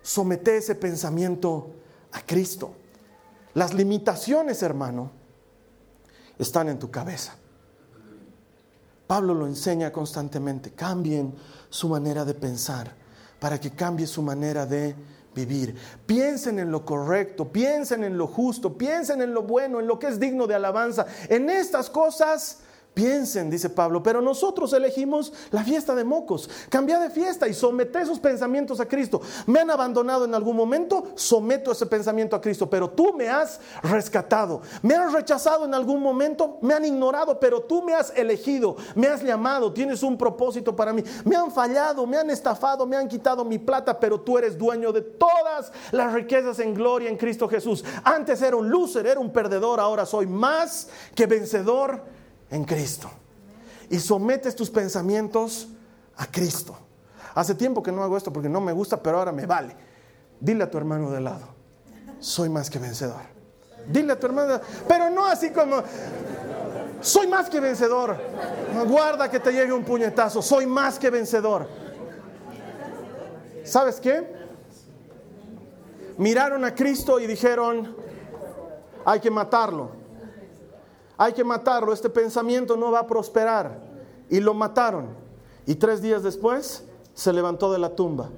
somete 0.00 0.58
ese 0.58 0.76
pensamiento 0.76 1.72
a 2.12 2.20
Cristo. 2.24 2.76
Las 3.54 3.74
limitaciones, 3.74 4.62
hermano, 4.62 5.10
están 6.38 6.68
en 6.68 6.78
tu 6.78 6.88
cabeza. 6.88 7.41
Pablo 9.12 9.34
lo 9.34 9.46
enseña 9.46 9.92
constantemente. 9.92 10.72
Cambien 10.72 11.34
su 11.68 11.86
manera 11.86 12.24
de 12.24 12.32
pensar 12.32 12.90
para 13.38 13.60
que 13.60 13.72
cambie 13.72 14.06
su 14.06 14.22
manera 14.22 14.64
de 14.64 14.96
vivir. 15.34 15.76
Piensen 16.06 16.58
en 16.58 16.70
lo 16.70 16.82
correcto, 16.82 17.52
piensen 17.52 18.04
en 18.04 18.16
lo 18.16 18.26
justo, 18.26 18.78
piensen 18.78 19.20
en 19.20 19.34
lo 19.34 19.42
bueno, 19.42 19.80
en 19.80 19.86
lo 19.86 19.98
que 19.98 20.06
es 20.06 20.18
digno 20.18 20.46
de 20.46 20.54
alabanza. 20.54 21.04
En 21.28 21.50
estas 21.50 21.90
cosas 21.90 22.60
Piensen, 22.94 23.48
dice 23.48 23.70
Pablo, 23.70 24.02
pero 24.02 24.20
nosotros 24.20 24.70
elegimos 24.74 25.32
la 25.50 25.64
fiesta 25.64 25.94
de 25.94 26.04
mocos. 26.04 26.50
Cambia 26.68 26.98
de 26.98 27.08
fiesta 27.08 27.48
y 27.48 27.54
somete 27.54 28.02
esos 28.02 28.20
pensamientos 28.20 28.80
a 28.80 28.86
Cristo. 28.86 29.22
Me 29.46 29.60
han 29.60 29.70
abandonado 29.70 30.26
en 30.26 30.34
algún 30.34 30.54
momento, 30.56 31.04
someto 31.14 31.72
ese 31.72 31.86
pensamiento 31.86 32.36
a 32.36 32.40
Cristo, 32.42 32.68
pero 32.68 32.90
tú 32.90 33.14
me 33.14 33.30
has 33.30 33.60
rescatado. 33.82 34.60
Me 34.82 34.94
han 34.94 35.10
rechazado 35.10 35.64
en 35.64 35.72
algún 35.72 36.02
momento, 36.02 36.58
me 36.60 36.74
han 36.74 36.84
ignorado, 36.84 37.40
pero 37.40 37.62
tú 37.62 37.82
me 37.82 37.94
has 37.94 38.12
elegido, 38.14 38.76
me 38.94 39.06
has 39.06 39.22
llamado, 39.22 39.72
tienes 39.72 40.02
un 40.02 40.18
propósito 40.18 40.76
para 40.76 40.92
mí. 40.92 41.02
Me 41.24 41.34
han 41.34 41.50
fallado, 41.50 42.06
me 42.06 42.18
han 42.18 42.28
estafado, 42.28 42.86
me 42.86 42.96
han 42.96 43.08
quitado 43.08 43.42
mi 43.42 43.58
plata, 43.58 43.98
pero 43.98 44.20
tú 44.20 44.36
eres 44.36 44.58
dueño 44.58 44.92
de 44.92 45.00
todas 45.00 45.72
las 45.92 46.12
riquezas 46.12 46.58
en 46.58 46.74
gloria 46.74 47.08
en 47.08 47.16
Cristo 47.16 47.48
Jesús. 47.48 47.82
Antes 48.04 48.42
era 48.42 48.56
un 48.56 48.68
loser, 48.68 49.06
era 49.06 49.18
un 49.18 49.32
perdedor, 49.32 49.80
ahora 49.80 50.04
soy 50.04 50.26
más 50.26 50.88
que 51.14 51.24
vencedor 51.26 52.11
en 52.52 52.64
Cristo. 52.64 53.10
Y 53.90 53.98
sometes 53.98 54.54
tus 54.54 54.70
pensamientos 54.70 55.68
a 56.16 56.26
Cristo. 56.26 56.76
Hace 57.34 57.54
tiempo 57.54 57.82
que 57.82 57.90
no 57.90 58.04
hago 58.04 58.16
esto 58.16 58.32
porque 58.32 58.48
no 58.48 58.60
me 58.60 58.72
gusta, 58.72 59.02
pero 59.02 59.18
ahora 59.18 59.32
me 59.32 59.46
vale. 59.46 59.74
Dile 60.38 60.64
a 60.64 60.70
tu 60.70 60.78
hermano 60.78 61.10
de 61.10 61.20
lado, 61.20 61.46
soy 62.20 62.48
más 62.48 62.68
que 62.68 62.78
vencedor. 62.78 63.20
Dile 63.88 64.12
a 64.12 64.20
tu 64.20 64.26
hermana, 64.26 64.60
pero 64.86 65.10
no 65.10 65.26
así 65.26 65.50
como, 65.50 65.82
soy 67.00 67.26
más 67.26 67.48
que 67.48 67.58
vencedor. 67.58 68.16
Guarda 68.86 69.30
que 69.30 69.40
te 69.40 69.50
llegue 69.50 69.72
un 69.72 69.84
puñetazo, 69.84 70.42
soy 70.42 70.66
más 70.66 70.98
que 70.98 71.10
vencedor. 71.10 71.68
¿Sabes 73.64 73.98
qué? 73.98 74.42
Miraron 76.18 76.64
a 76.64 76.74
Cristo 76.74 77.18
y 77.18 77.26
dijeron, 77.26 77.96
hay 79.04 79.20
que 79.20 79.30
matarlo. 79.30 80.01
Hay 81.22 81.34
que 81.34 81.44
matarlo, 81.44 81.92
este 81.92 82.10
pensamiento 82.10 82.76
no 82.76 82.90
va 82.90 82.98
a 82.98 83.06
prosperar. 83.06 83.78
Y 84.28 84.40
lo 84.40 84.54
mataron. 84.54 85.06
Y 85.66 85.76
tres 85.76 86.02
días 86.02 86.24
después 86.24 86.84
se 87.14 87.32
levantó 87.32 87.72
de 87.72 87.78
la 87.78 87.94
tumba. 87.94 88.28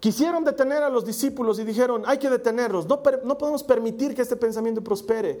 Quisieron 0.00 0.44
detener 0.44 0.84
a 0.84 0.90
los 0.90 1.04
discípulos 1.04 1.58
y 1.58 1.64
dijeron, 1.64 2.04
hay 2.06 2.18
que 2.18 2.30
detenerlos, 2.30 2.86
no, 2.86 3.02
podemos 3.38 3.64
permitir 3.64 4.14
que 4.14 4.22
este 4.22 4.36
pensamiento 4.36 4.82
prospere. 4.82 5.40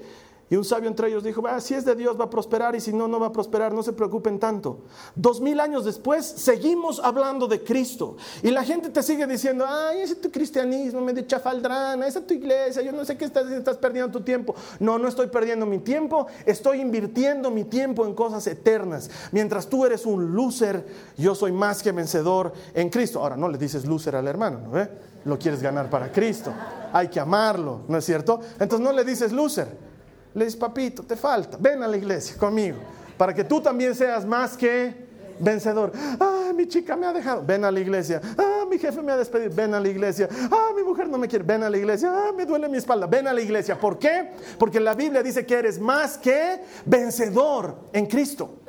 Y 0.50 0.56
un 0.56 0.64
sabio 0.64 0.88
entre 0.88 1.08
ellos 1.08 1.22
dijo, 1.22 1.42
si 1.60 1.74
es 1.74 1.84
de 1.84 1.94
Dios 1.94 2.18
va 2.18 2.24
a 2.24 2.30
prosperar 2.30 2.74
y 2.74 2.80
si 2.80 2.92
no, 2.92 3.06
no 3.06 3.20
va 3.20 3.26
a 3.26 3.32
prosperar, 3.32 3.74
no 3.74 3.82
se 3.82 3.92
preocupen 3.92 4.38
tanto. 4.38 4.78
Dos 5.14 5.42
mil 5.42 5.60
años 5.60 5.84
después 5.84 6.24
seguimos 6.24 7.00
hablando 7.00 7.46
de 7.46 7.62
Cristo 7.62 8.16
y 8.42 8.50
la 8.50 8.64
gente 8.64 8.88
te 8.88 9.02
sigue 9.02 9.26
diciendo, 9.26 9.66
ay, 9.68 10.00
ese 10.00 10.14
es 10.14 10.20
tu 10.22 10.30
cristianismo, 10.30 11.02
me 11.02 11.12
de 11.12 11.26
chafaldrana, 11.26 12.06
esa 12.06 12.20
es 12.20 12.26
tu 12.26 12.32
iglesia, 12.32 12.80
yo 12.80 12.92
no 12.92 13.04
sé 13.04 13.18
qué 13.18 13.26
estás, 13.26 13.50
estás 13.50 13.76
perdiendo 13.76 14.10
tu 14.10 14.24
tiempo. 14.24 14.54
No, 14.80 14.98
no 14.98 15.06
estoy 15.06 15.26
perdiendo 15.26 15.66
mi 15.66 15.80
tiempo, 15.80 16.26
estoy 16.46 16.80
invirtiendo 16.80 17.50
mi 17.50 17.64
tiempo 17.64 18.06
en 18.06 18.14
cosas 18.14 18.46
eternas. 18.46 19.10
Mientras 19.32 19.68
tú 19.68 19.84
eres 19.84 20.06
un 20.06 20.34
loser, 20.34 20.86
yo 21.18 21.34
soy 21.34 21.52
más 21.52 21.82
que 21.82 21.92
vencedor 21.92 22.54
en 22.72 22.88
Cristo. 22.88 23.20
Ahora, 23.20 23.36
no 23.36 23.50
le 23.50 23.58
dices 23.58 23.84
loser 23.84 24.16
al 24.16 24.26
hermano, 24.26 24.47
¿no 24.56 24.70
ve? 24.70 24.88
Lo 25.24 25.38
quieres 25.38 25.62
ganar 25.62 25.90
para 25.90 26.10
Cristo. 26.10 26.52
Hay 26.92 27.08
que 27.08 27.20
amarlo, 27.20 27.82
¿no 27.88 27.98
es 27.98 28.04
cierto? 28.04 28.40
Entonces 28.58 28.80
no 28.80 28.92
le 28.92 29.04
dices 29.04 29.32
loser. 29.32 29.68
Le 30.34 30.44
dice, 30.44 30.56
papito, 30.56 31.02
te 31.02 31.16
falta, 31.16 31.56
ven 31.60 31.82
a 31.82 31.88
la 31.88 31.96
iglesia 31.96 32.36
conmigo, 32.36 32.78
para 33.16 33.34
que 33.34 33.44
tú 33.44 33.60
también 33.60 33.94
seas 33.94 34.24
más 34.24 34.56
que 34.56 35.08
vencedor. 35.40 35.92
Ah, 36.20 36.52
mi 36.54 36.66
chica 36.66 36.96
me 36.96 37.06
ha 37.06 37.12
dejado, 37.12 37.42
ven 37.44 37.64
a 37.64 37.70
la 37.70 37.80
iglesia. 37.80 38.20
Ah, 38.36 38.64
mi 38.68 38.78
jefe 38.78 39.02
me 39.02 39.12
ha 39.12 39.16
despedido, 39.16 39.50
ven 39.54 39.74
a 39.74 39.80
la 39.80 39.88
iglesia. 39.88 40.28
Ah, 40.50 40.70
mi 40.76 40.82
mujer 40.82 41.08
no 41.08 41.18
me 41.18 41.28
quiere, 41.28 41.44
ven 41.44 41.62
a 41.62 41.70
la 41.70 41.76
iglesia. 41.76 42.10
Ah, 42.12 42.32
me 42.36 42.44
duele 42.44 42.68
mi 42.68 42.78
espalda, 42.78 43.06
ven 43.06 43.26
a 43.26 43.32
la 43.32 43.40
iglesia. 43.40 43.78
¿Por 43.78 43.98
qué? 43.98 44.30
Porque 44.58 44.80
la 44.80 44.94
Biblia 44.94 45.22
dice 45.22 45.46
que 45.46 45.54
eres 45.54 45.78
más 45.78 46.18
que 46.18 46.60
vencedor 46.84 47.76
en 47.92 48.06
Cristo. 48.06 48.60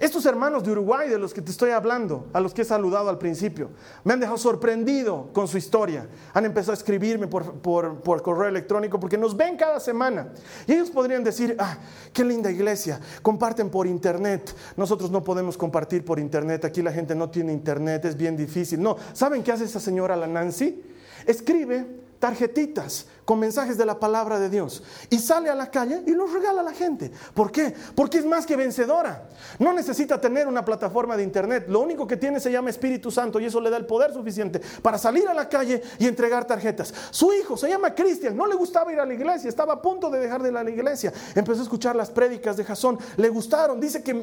Estos 0.00 0.26
hermanos 0.26 0.64
de 0.64 0.72
Uruguay 0.72 1.08
de 1.08 1.18
los 1.18 1.32
que 1.32 1.42
te 1.42 1.50
estoy 1.50 1.70
hablando, 1.70 2.26
a 2.32 2.40
los 2.40 2.52
que 2.52 2.62
he 2.62 2.64
saludado 2.64 3.08
al 3.08 3.18
principio, 3.18 3.70
me 4.04 4.12
han 4.12 4.20
dejado 4.20 4.38
sorprendido 4.38 5.30
con 5.32 5.48
su 5.48 5.58
historia. 5.58 6.08
Han 6.34 6.44
empezado 6.44 6.72
a 6.72 6.74
escribirme 6.74 7.26
por, 7.26 7.54
por, 7.54 8.22
correo 8.22 8.48
electrónico 8.48 8.98
porque 8.98 9.18
nos 9.18 9.36
ven 9.36 9.56
cada 9.56 9.80
semana. 9.80 10.32
Y 10.66 10.72
ellos 10.72 10.90
podrían 10.90 11.24
decir, 11.24 11.56
ah, 11.58 11.78
qué 12.12 12.24
linda 12.24 12.50
iglesia, 12.50 13.00
comparten 13.22 13.70
por 13.70 13.86
internet. 13.86 14.54
Nosotros 14.76 15.10
no 15.10 15.22
podemos 15.22 15.56
compartir 15.56 16.04
por 16.04 16.18
internet, 16.18 16.64
aquí 16.64 16.82
la 16.82 16.92
gente 16.92 17.14
no 17.14 17.30
tiene 17.30 17.52
internet, 17.52 18.04
es 18.04 18.16
bien 18.16 18.36
difícil. 18.36 18.82
No, 18.82 18.96
¿saben 19.12 19.42
qué 19.42 19.52
hace 19.52 19.64
esa 19.64 19.80
señora, 19.80 20.16
la 20.16 20.26
Nancy? 20.26 20.82
Escribe 21.26 22.02
tarjetitas 22.18 23.06
con 23.24 23.38
mensajes 23.38 23.78
de 23.78 23.86
la 23.86 23.98
palabra 23.98 24.38
de 24.38 24.48
Dios 24.48 24.82
y 25.10 25.18
sale 25.18 25.48
a 25.48 25.54
la 25.54 25.70
calle 25.70 26.02
y 26.06 26.12
los 26.12 26.32
regala 26.32 26.60
a 26.60 26.64
la 26.64 26.72
gente. 26.72 27.12
¿Por 27.34 27.52
qué? 27.52 27.74
Porque 27.94 28.18
es 28.18 28.26
más 28.26 28.46
que 28.46 28.56
vencedora. 28.56 29.28
No 29.58 29.72
necesita 29.72 30.20
tener 30.20 30.46
una 30.46 30.64
plataforma 30.64 31.16
de 31.16 31.22
internet. 31.22 31.66
Lo 31.68 31.80
único 31.80 32.06
que 32.06 32.16
tiene 32.16 32.40
se 32.40 32.50
llama 32.50 32.70
Espíritu 32.70 33.10
Santo 33.10 33.38
y 33.40 33.46
eso 33.46 33.60
le 33.60 33.70
da 33.70 33.76
el 33.76 33.86
poder 33.86 34.12
suficiente 34.12 34.60
para 34.82 34.98
salir 34.98 35.28
a 35.28 35.34
la 35.34 35.48
calle 35.48 35.82
y 35.98 36.06
entregar 36.06 36.46
tarjetas. 36.46 36.92
Su 37.10 37.32
hijo 37.32 37.56
se 37.56 37.68
llama 37.68 37.94
Cristian, 37.94 38.36
no 38.36 38.46
le 38.46 38.54
gustaba 38.54 38.92
ir 38.92 39.00
a 39.00 39.06
la 39.06 39.14
iglesia, 39.14 39.48
estaba 39.48 39.74
a 39.74 39.82
punto 39.82 40.10
de 40.10 40.18
dejar 40.18 40.42
de 40.42 40.50
ir 40.50 40.56
a 40.56 40.64
la 40.64 40.70
iglesia. 40.70 41.12
Empezó 41.34 41.60
a 41.60 41.64
escuchar 41.64 41.96
las 41.96 42.10
prédicas 42.10 42.56
de 42.56 42.64
Jasón, 42.64 42.98
le 43.16 43.28
gustaron, 43.28 43.80
dice 43.80 44.02
que 44.02 44.14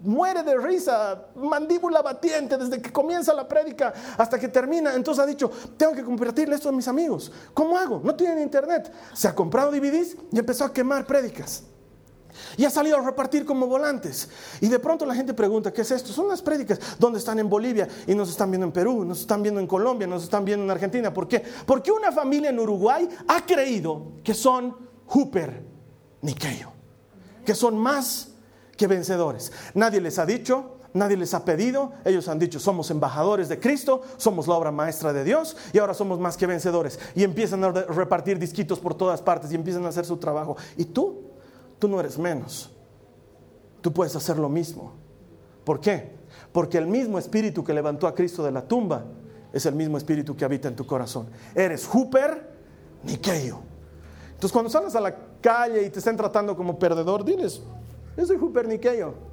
muere 0.00 0.42
de 0.42 0.56
risa, 0.56 1.26
mandíbula 1.34 2.02
batiente 2.02 2.56
desde 2.56 2.80
que 2.80 2.92
comienza 2.92 3.32
la 3.32 3.46
prédica 3.46 3.92
hasta 4.16 4.38
que 4.38 4.48
termina. 4.48 4.94
Entonces 4.94 5.22
ha 5.22 5.26
dicho, 5.26 5.50
tengo 5.76 5.92
que 5.92 6.04
compartirle 6.04 6.54
esto 6.54 6.68
a 6.68 6.72
mis 6.72 6.88
amigos. 6.88 7.32
¿Cómo 7.54 7.76
hago? 7.78 8.00
No 8.02 8.14
tiene 8.14 8.31
internet. 8.40 8.92
Se 9.12 9.28
ha 9.28 9.34
comprado 9.34 9.70
DVDs 9.70 10.16
y 10.30 10.38
empezó 10.38 10.64
a 10.64 10.72
quemar 10.72 11.06
prédicas. 11.06 11.64
Y 12.56 12.64
ha 12.64 12.70
salido 12.70 12.96
a 12.96 13.02
repartir 13.02 13.44
como 13.44 13.66
volantes. 13.66 14.28
Y 14.60 14.68
de 14.68 14.78
pronto 14.78 15.04
la 15.04 15.14
gente 15.14 15.34
pregunta, 15.34 15.72
¿qué 15.72 15.82
es 15.82 15.90
esto? 15.90 16.12
Son 16.12 16.28
las 16.28 16.42
prédicas 16.42 16.78
donde 16.98 17.18
están 17.18 17.38
en 17.38 17.48
Bolivia 17.48 17.88
y 18.06 18.14
nos 18.14 18.30
están 18.30 18.50
viendo 18.50 18.66
en 18.66 18.72
Perú, 18.72 19.04
nos 19.04 19.20
están 19.20 19.42
viendo 19.42 19.60
en 19.60 19.66
Colombia, 19.66 20.06
nos 20.06 20.22
están 20.22 20.44
viendo 20.44 20.64
en 20.64 20.70
Argentina. 20.70 21.12
¿Por 21.12 21.28
qué? 21.28 21.42
Porque 21.66 21.92
una 21.92 22.12
familia 22.12 22.50
en 22.50 22.58
Uruguay 22.58 23.08
ha 23.28 23.44
creído 23.44 24.12
que 24.24 24.34
son 24.34 24.76
Hooper 25.06 25.62
Niqueyo, 26.22 26.70
que 27.44 27.54
son 27.54 27.76
más 27.76 28.28
que 28.76 28.86
vencedores. 28.86 29.52
Nadie 29.74 30.00
les 30.00 30.18
ha 30.18 30.26
dicho, 30.26 30.78
nadie 30.94 31.16
les 31.16 31.34
ha 31.34 31.44
pedido, 31.44 31.92
ellos 32.04 32.28
han 32.28 32.38
dicho, 32.38 32.58
somos 32.58 32.90
embajadores 32.90 33.48
de 33.48 33.58
Cristo, 33.58 34.02
somos 34.16 34.46
la 34.46 34.54
obra 34.54 34.70
maestra 34.70 35.12
de 35.12 35.24
Dios 35.24 35.56
y 35.72 35.78
ahora 35.78 35.94
somos 35.94 36.18
más 36.18 36.36
que 36.36 36.46
vencedores. 36.46 36.98
Y 37.14 37.24
empiezan 37.24 37.64
a 37.64 37.70
repartir 37.70 38.38
disquitos 38.38 38.78
por 38.78 38.94
todas 38.94 39.22
partes 39.22 39.52
y 39.52 39.54
empiezan 39.54 39.84
a 39.84 39.88
hacer 39.88 40.04
su 40.04 40.16
trabajo. 40.16 40.56
Y 40.76 40.84
tú, 40.86 41.22
tú 41.78 41.88
no 41.88 42.00
eres 42.00 42.18
menos. 42.18 42.70
Tú 43.80 43.92
puedes 43.92 44.14
hacer 44.14 44.38
lo 44.38 44.48
mismo. 44.48 44.92
¿Por 45.64 45.80
qué? 45.80 46.16
Porque 46.52 46.78
el 46.78 46.86
mismo 46.86 47.18
espíritu 47.18 47.64
que 47.64 47.72
levantó 47.72 48.06
a 48.06 48.14
Cristo 48.14 48.42
de 48.42 48.52
la 48.52 48.62
tumba 48.62 49.04
es 49.52 49.66
el 49.66 49.74
mismo 49.74 49.98
espíritu 49.98 50.36
que 50.36 50.44
habita 50.44 50.68
en 50.68 50.76
tu 50.76 50.86
corazón. 50.86 51.26
Eres 51.54 51.86
Hooper 51.86 52.50
Niqueyo. 53.04 53.58
Entonces 54.28 54.52
cuando 54.52 54.70
sales 54.70 54.94
a 54.94 55.00
la 55.00 55.14
calle 55.40 55.84
y 55.84 55.90
te 55.90 55.98
estén 55.98 56.16
tratando 56.16 56.56
como 56.56 56.78
perdedor, 56.78 57.24
diles, 57.24 57.62
yo 58.16 58.26
soy 58.26 58.36
Hooper 58.36 58.68
Niqueyo 58.68 59.31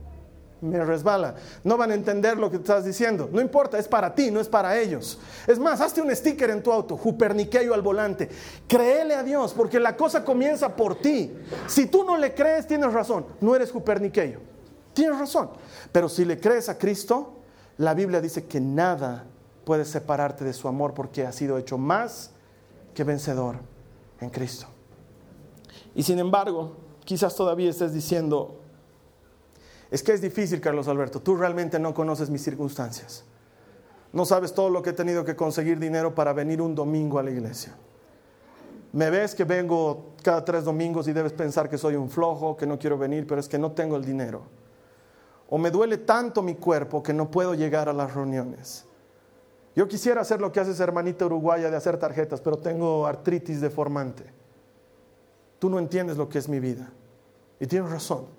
me 0.62 0.84
resbala. 0.84 1.36
No 1.64 1.78
van 1.78 1.92
a 1.92 1.96
entender 1.96 2.38
lo 2.38 2.50
que 2.50 2.58
estás 2.58 2.86
diciendo. 2.86 3.30
No 3.32 3.42
importa, 3.42 3.78
es 3.78 3.88
para 3.88 4.14
ti, 4.14 4.32
no 4.32 4.40
es 4.40 4.50
para 4.50 4.78
ellos. 4.78 5.20
Es 5.48 5.60
más, 5.60 5.82
hazte 5.82 6.02
un 6.02 6.14
sticker 6.16 6.50
en 6.50 6.62
tu 6.62 6.72
auto, 6.72 6.98
Juperniqueyo 6.98 7.74
al 7.74 7.82
volante. 7.82 8.30
Créele 8.68 9.16
a 9.16 9.24
Dios, 9.24 9.54
porque 9.54 9.80
la 9.80 9.96
cosa 9.96 10.24
comienza 10.24 10.76
por 10.76 10.96
ti. 10.96 11.34
Si 11.68 11.86
tú 11.86 12.04
no 12.04 12.18
le 12.18 12.34
crees, 12.34 12.68
tienes 12.68 12.92
razón. 12.94 13.26
No 13.42 13.56
eres 13.56 13.72
Juperniqueyo. 13.72 14.40
Tienes 14.94 15.18
razón. 15.18 15.52
Pero 15.92 16.10
si 16.10 16.26
le 16.26 16.40
crees 16.40 16.68
a 16.70 16.78
Cristo, 16.78 17.36
la 17.78 17.94
Biblia 17.94 18.20
dice 18.20 18.46
que 18.46 18.60
nada 18.60 19.26
puede 19.64 19.86
separarte 19.86 20.44
de 20.44 20.54
su 20.54 20.68
amor 20.68 20.94
porque 20.94 21.26
ha 21.26 21.32
sido 21.32 21.58
hecho 21.58 21.78
más 21.78 22.32
que 22.94 23.04
vencedor 23.04 23.58
en 24.20 24.30
Cristo. 24.30 24.68
Y 25.96 26.04
sin 26.04 26.20
embargo, 26.20 26.76
quizás 27.06 27.36
todavía 27.36 27.70
estés 27.70 27.94
diciendo, 27.94 28.59
es 29.92 30.04
que 30.04 30.14
es 30.14 30.22
difícil, 30.22 30.62
Carlos 30.62 30.88
Alberto. 30.88 31.22
Tú 31.22 31.36
realmente 31.36 31.80
no 31.80 31.94
conoces 31.94 32.30
mis 32.30 32.44
circunstancias. 32.44 33.24
No 34.14 34.26
sabes 34.26 34.54
todo 34.54 34.70
lo 34.70 34.82
que 34.82 34.92
he 34.92 34.94
tenido 34.94 35.24
que 35.24 35.36
conseguir 35.36 35.80
dinero 35.80 36.14
para 36.14 36.34
venir 36.34 36.62
un 36.62 36.76
domingo 36.76 37.20
a 37.20 37.24
la 37.24 37.32
iglesia. 37.32 37.76
Me 38.92 39.10
ves 39.10 39.36
que 39.36 39.44
vengo 39.44 40.14
cada 40.24 40.44
tres 40.44 40.64
domingos 40.64 41.08
y 41.08 41.14
debes 41.14 41.34
pensar 41.34 41.70
que 41.70 41.78
soy 41.78 41.96
un 41.96 42.10
flojo, 42.10 42.58
que 42.58 42.66
no 42.66 42.80
quiero 42.80 42.98
venir, 42.98 43.28
pero 43.28 43.40
es 43.40 43.48
que 43.48 43.60
no 43.60 43.72
tengo 43.72 43.96
el 43.96 44.06
dinero. 44.06 44.44
O 45.50 45.58
me 45.58 45.70
duele 45.70 45.98
tanto 45.98 46.42
mi 46.42 46.56
cuerpo 46.56 47.02
que 47.04 47.14
no 47.14 47.30
puedo 47.30 47.54
llegar 47.54 47.88
a 47.90 47.94
las 47.94 48.14
reuniones. 48.14 48.86
Yo 49.76 49.88
quisiera 49.88 50.22
hacer 50.22 50.42
lo 50.42 50.52
que 50.52 50.60
hace 50.60 50.82
hermanita 50.82 51.26
uruguaya 51.26 51.70
de 51.70 51.78
hacer 51.78 51.98
tarjetas, 51.98 52.42
pero 52.42 52.58
tengo 52.58 53.06
artritis 53.06 53.62
deformante. 53.62 54.24
Tú 55.60 55.70
no 55.70 55.78
entiendes 55.78 56.18
lo 56.18 56.28
que 56.30 56.40
es 56.40 56.50
mi 56.50 56.60
vida. 56.60 56.92
Y 57.60 57.68
tienes 57.68 57.92
razón. 57.92 58.39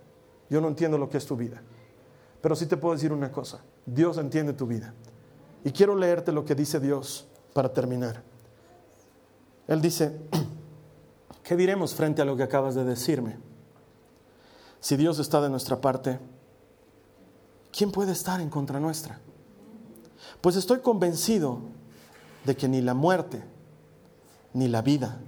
Yo 0.50 0.60
no 0.60 0.68
entiendo 0.68 0.98
lo 0.98 1.08
que 1.08 1.16
es 1.16 1.24
tu 1.24 1.36
vida. 1.36 1.62
Pero 2.42 2.56
sí 2.56 2.66
te 2.66 2.76
puedo 2.76 2.94
decir 2.94 3.12
una 3.12 3.30
cosa. 3.30 3.60
Dios 3.86 4.18
entiende 4.18 4.52
tu 4.52 4.66
vida. 4.66 4.92
Y 5.64 5.70
quiero 5.70 5.94
leerte 5.94 6.32
lo 6.32 6.44
que 6.44 6.54
dice 6.54 6.80
Dios 6.80 7.26
para 7.54 7.72
terminar. 7.72 8.22
Él 9.68 9.80
dice, 9.80 10.20
¿qué 11.44 11.56
diremos 11.56 11.94
frente 11.94 12.20
a 12.20 12.24
lo 12.24 12.36
que 12.36 12.42
acabas 12.42 12.74
de 12.74 12.84
decirme? 12.84 13.38
Si 14.80 14.96
Dios 14.96 15.18
está 15.18 15.40
de 15.40 15.50
nuestra 15.50 15.80
parte, 15.80 16.18
¿quién 17.70 17.92
puede 17.92 18.12
estar 18.12 18.40
en 18.40 18.50
contra 18.50 18.80
nuestra? 18.80 19.20
Pues 20.40 20.56
estoy 20.56 20.80
convencido 20.80 21.60
de 22.44 22.56
que 22.56 22.66
ni 22.68 22.80
la 22.80 22.94
muerte, 22.94 23.44
ni 24.54 24.66
la 24.68 24.82
vida, 24.82 25.20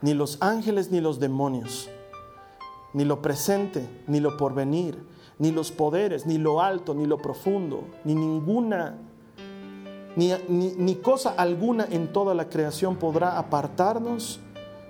ni 0.00 0.14
los 0.14 0.38
ángeles, 0.40 0.90
ni 0.90 1.00
los 1.00 1.20
demonios, 1.20 1.90
ni 2.94 3.04
lo 3.04 3.20
presente, 3.20 3.86
ni 4.06 4.20
lo 4.20 4.36
porvenir, 4.36 4.96
ni 5.38 5.50
los 5.50 5.72
poderes, 5.72 6.26
ni 6.26 6.38
lo 6.38 6.62
alto, 6.62 6.94
ni 6.94 7.06
lo 7.06 7.18
profundo, 7.18 7.84
ni 8.04 8.14
ninguna, 8.14 8.96
ni, 10.16 10.32
ni, 10.48 10.94
cosa 10.96 11.34
alguna 11.36 11.86
en 11.90 12.12
toda 12.12 12.34
la 12.34 12.48
creación 12.48 12.96
podrá 12.96 13.36
apartarnos 13.36 14.40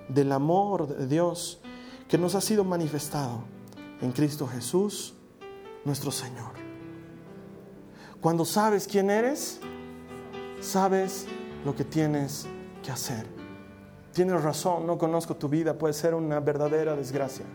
del 0.07 0.31
amor 0.31 0.87
de 0.87 1.07
Dios 1.07 1.59
que 2.07 2.19
nos 2.19 2.35
ha 2.35 2.41
sido 2.41 2.63
manifestado 2.63 3.39
en 4.01 4.11
Cristo 4.11 4.47
Jesús, 4.47 5.15
nuestro 5.83 6.11
Señor. 6.11 6.51
Cuando 8.21 8.45
sabes 8.45 8.87
quién 8.87 9.09
eres, 9.09 9.59
sabes 10.61 11.25
lo 11.65 11.75
que 11.75 11.83
tienes 11.83 12.47
que 12.83 12.91
hacer. 12.91 13.25
tienes 14.13 14.41
razón, 14.43 14.87
no 14.87 14.97
conozco 14.97 15.35
tu 15.35 15.49
vida, 15.49 15.77
puede 15.77 15.93
ser 15.93 16.13
una 16.13 16.39
verdadera 16.39 16.95
desgracia. 16.95 17.45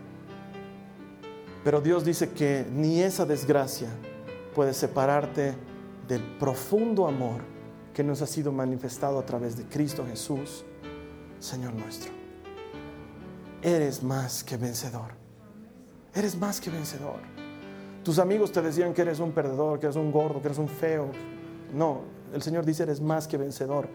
Pero 1.63 1.81
Dios 1.81 2.03
dice 2.03 2.29
que 2.29 2.65
ni 2.71 3.01
esa 3.01 3.25
desgracia 3.25 3.89
puede 4.55 4.73
separarte 4.73 5.55
del 6.07 6.21
profundo 6.37 7.07
amor 7.07 7.41
que 7.93 8.03
nos 8.03 8.21
ha 8.21 8.27
sido 8.27 8.51
manifestado 8.51 9.19
a 9.19 9.25
través 9.25 9.55
de 9.57 9.65
Cristo 9.65 10.05
Jesús, 10.05 10.65
Señor 11.39 11.73
nuestro. 11.73 12.11
Eres 13.61 14.01
más 14.01 14.43
que 14.43 14.57
vencedor. 14.57 15.11
Eres 16.13 16.35
más 16.35 16.59
que 16.59 16.69
vencedor. 16.69 17.19
Tus 18.03 18.17
amigos 18.17 18.51
te 18.51 18.61
decían 18.61 18.93
que 18.93 19.03
eres 19.03 19.19
un 19.19 19.31
perdedor, 19.31 19.79
que 19.79 19.85
eres 19.85 19.95
un 19.95 20.11
gordo, 20.11 20.41
que 20.41 20.47
eres 20.47 20.57
un 20.57 20.67
feo. 20.67 21.11
No, 21.73 22.01
el 22.33 22.41
Señor 22.41 22.65
dice 22.65 22.83
eres 22.83 22.99
más 22.99 23.27
que 23.27 23.37
vencedor. 23.37 23.87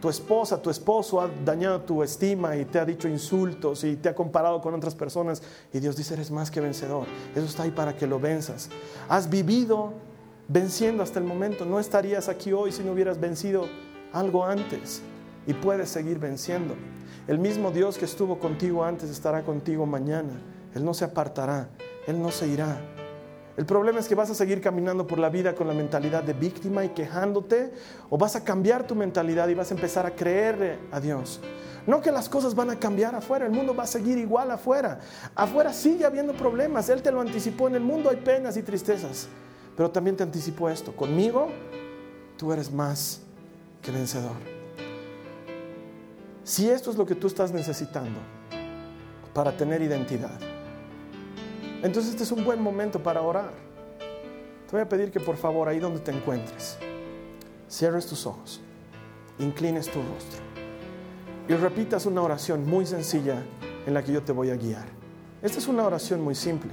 Tu 0.00 0.08
esposa, 0.08 0.60
tu 0.60 0.70
esposo 0.70 1.20
ha 1.20 1.28
dañado 1.44 1.82
tu 1.82 2.02
estima 2.02 2.56
y 2.56 2.64
te 2.64 2.78
ha 2.78 2.84
dicho 2.86 3.06
insultos 3.06 3.84
y 3.84 3.96
te 3.96 4.08
ha 4.08 4.14
comparado 4.14 4.60
con 4.60 4.72
otras 4.74 4.94
personas 4.94 5.42
y 5.72 5.78
Dios 5.78 5.94
dice 5.96 6.14
eres 6.14 6.30
más 6.30 6.50
que 6.50 6.60
vencedor. 6.60 7.06
Eso 7.34 7.44
está 7.44 7.64
ahí 7.64 7.70
para 7.70 7.94
que 7.94 8.06
lo 8.06 8.18
venzas. 8.18 8.70
Has 9.08 9.28
vivido 9.28 9.92
venciendo 10.48 11.02
hasta 11.02 11.18
el 11.18 11.26
momento. 11.26 11.66
No 11.66 11.78
estarías 11.78 12.28
aquí 12.28 12.52
hoy 12.52 12.72
si 12.72 12.82
no 12.82 12.92
hubieras 12.92 13.20
vencido 13.20 13.66
algo 14.12 14.44
antes 14.44 15.02
y 15.46 15.52
puedes 15.52 15.90
seguir 15.90 16.18
venciendo. 16.18 16.74
El 17.28 17.38
mismo 17.38 17.70
Dios 17.70 17.98
que 17.98 18.06
estuvo 18.06 18.38
contigo 18.38 18.82
antes 18.84 19.10
estará 19.10 19.42
contigo 19.42 19.84
mañana. 19.84 20.32
Él 20.74 20.84
no 20.84 20.94
se 20.94 21.04
apartará, 21.04 21.68
Él 22.06 22.20
no 22.20 22.30
se 22.30 22.48
irá. 22.48 22.80
El 23.60 23.66
problema 23.66 24.00
es 24.00 24.08
que 24.08 24.14
vas 24.14 24.30
a 24.30 24.34
seguir 24.34 24.62
caminando 24.62 25.06
por 25.06 25.18
la 25.18 25.28
vida 25.28 25.54
con 25.54 25.68
la 25.68 25.74
mentalidad 25.74 26.22
de 26.22 26.32
víctima 26.32 26.82
y 26.82 26.88
quejándote, 26.88 27.74
o 28.08 28.16
vas 28.16 28.34
a 28.34 28.42
cambiar 28.42 28.86
tu 28.86 28.94
mentalidad 28.94 29.48
y 29.48 29.54
vas 29.54 29.70
a 29.70 29.74
empezar 29.74 30.06
a 30.06 30.12
creerle 30.12 30.78
a 30.90 30.98
Dios. 30.98 31.42
No 31.86 32.00
que 32.00 32.10
las 32.10 32.30
cosas 32.30 32.54
van 32.54 32.70
a 32.70 32.76
cambiar 32.76 33.14
afuera, 33.14 33.44
el 33.44 33.52
mundo 33.52 33.76
va 33.76 33.82
a 33.82 33.86
seguir 33.86 34.16
igual 34.16 34.50
afuera. 34.50 35.00
Afuera 35.34 35.74
sigue 35.74 36.06
habiendo 36.06 36.32
problemas, 36.32 36.88
Él 36.88 37.02
te 37.02 37.12
lo 37.12 37.20
anticipó, 37.20 37.68
en 37.68 37.74
el 37.74 37.82
mundo 37.82 38.08
hay 38.08 38.16
penas 38.16 38.56
y 38.56 38.62
tristezas, 38.62 39.28
pero 39.76 39.90
también 39.90 40.16
te 40.16 40.22
anticipó 40.22 40.70
esto, 40.70 40.96
conmigo 40.96 41.48
tú 42.38 42.54
eres 42.54 42.72
más 42.72 43.20
que 43.82 43.90
vencedor. 43.90 44.36
Si 46.44 46.70
esto 46.70 46.90
es 46.90 46.96
lo 46.96 47.04
que 47.04 47.14
tú 47.14 47.26
estás 47.26 47.52
necesitando 47.52 48.20
para 49.34 49.54
tener 49.54 49.82
identidad, 49.82 50.49
entonces 51.82 52.10
este 52.10 52.24
es 52.24 52.32
un 52.32 52.44
buen 52.44 52.60
momento 52.60 53.02
para 53.02 53.22
orar. 53.22 53.52
Te 54.66 54.72
voy 54.72 54.80
a 54.82 54.88
pedir 54.88 55.10
que 55.10 55.20
por 55.20 55.36
favor, 55.36 55.68
ahí 55.68 55.78
donde 55.78 56.00
te 56.00 56.12
encuentres, 56.12 56.78
cierres 57.68 58.06
tus 58.06 58.26
ojos, 58.26 58.60
inclines 59.38 59.86
tu 59.90 60.00
rostro 60.00 60.50
y 61.50 61.54
repitas 61.54 62.06
una 62.06 62.22
oración 62.22 62.64
muy 62.64 62.86
sencilla 62.86 63.42
en 63.84 63.92
la 63.92 64.04
que 64.04 64.12
yo 64.12 64.22
te 64.22 64.30
voy 64.30 64.50
a 64.50 64.54
guiar. 64.54 64.84
Esta 65.42 65.58
es 65.58 65.66
una 65.66 65.84
oración 65.84 66.20
muy 66.20 66.36
simple. 66.36 66.70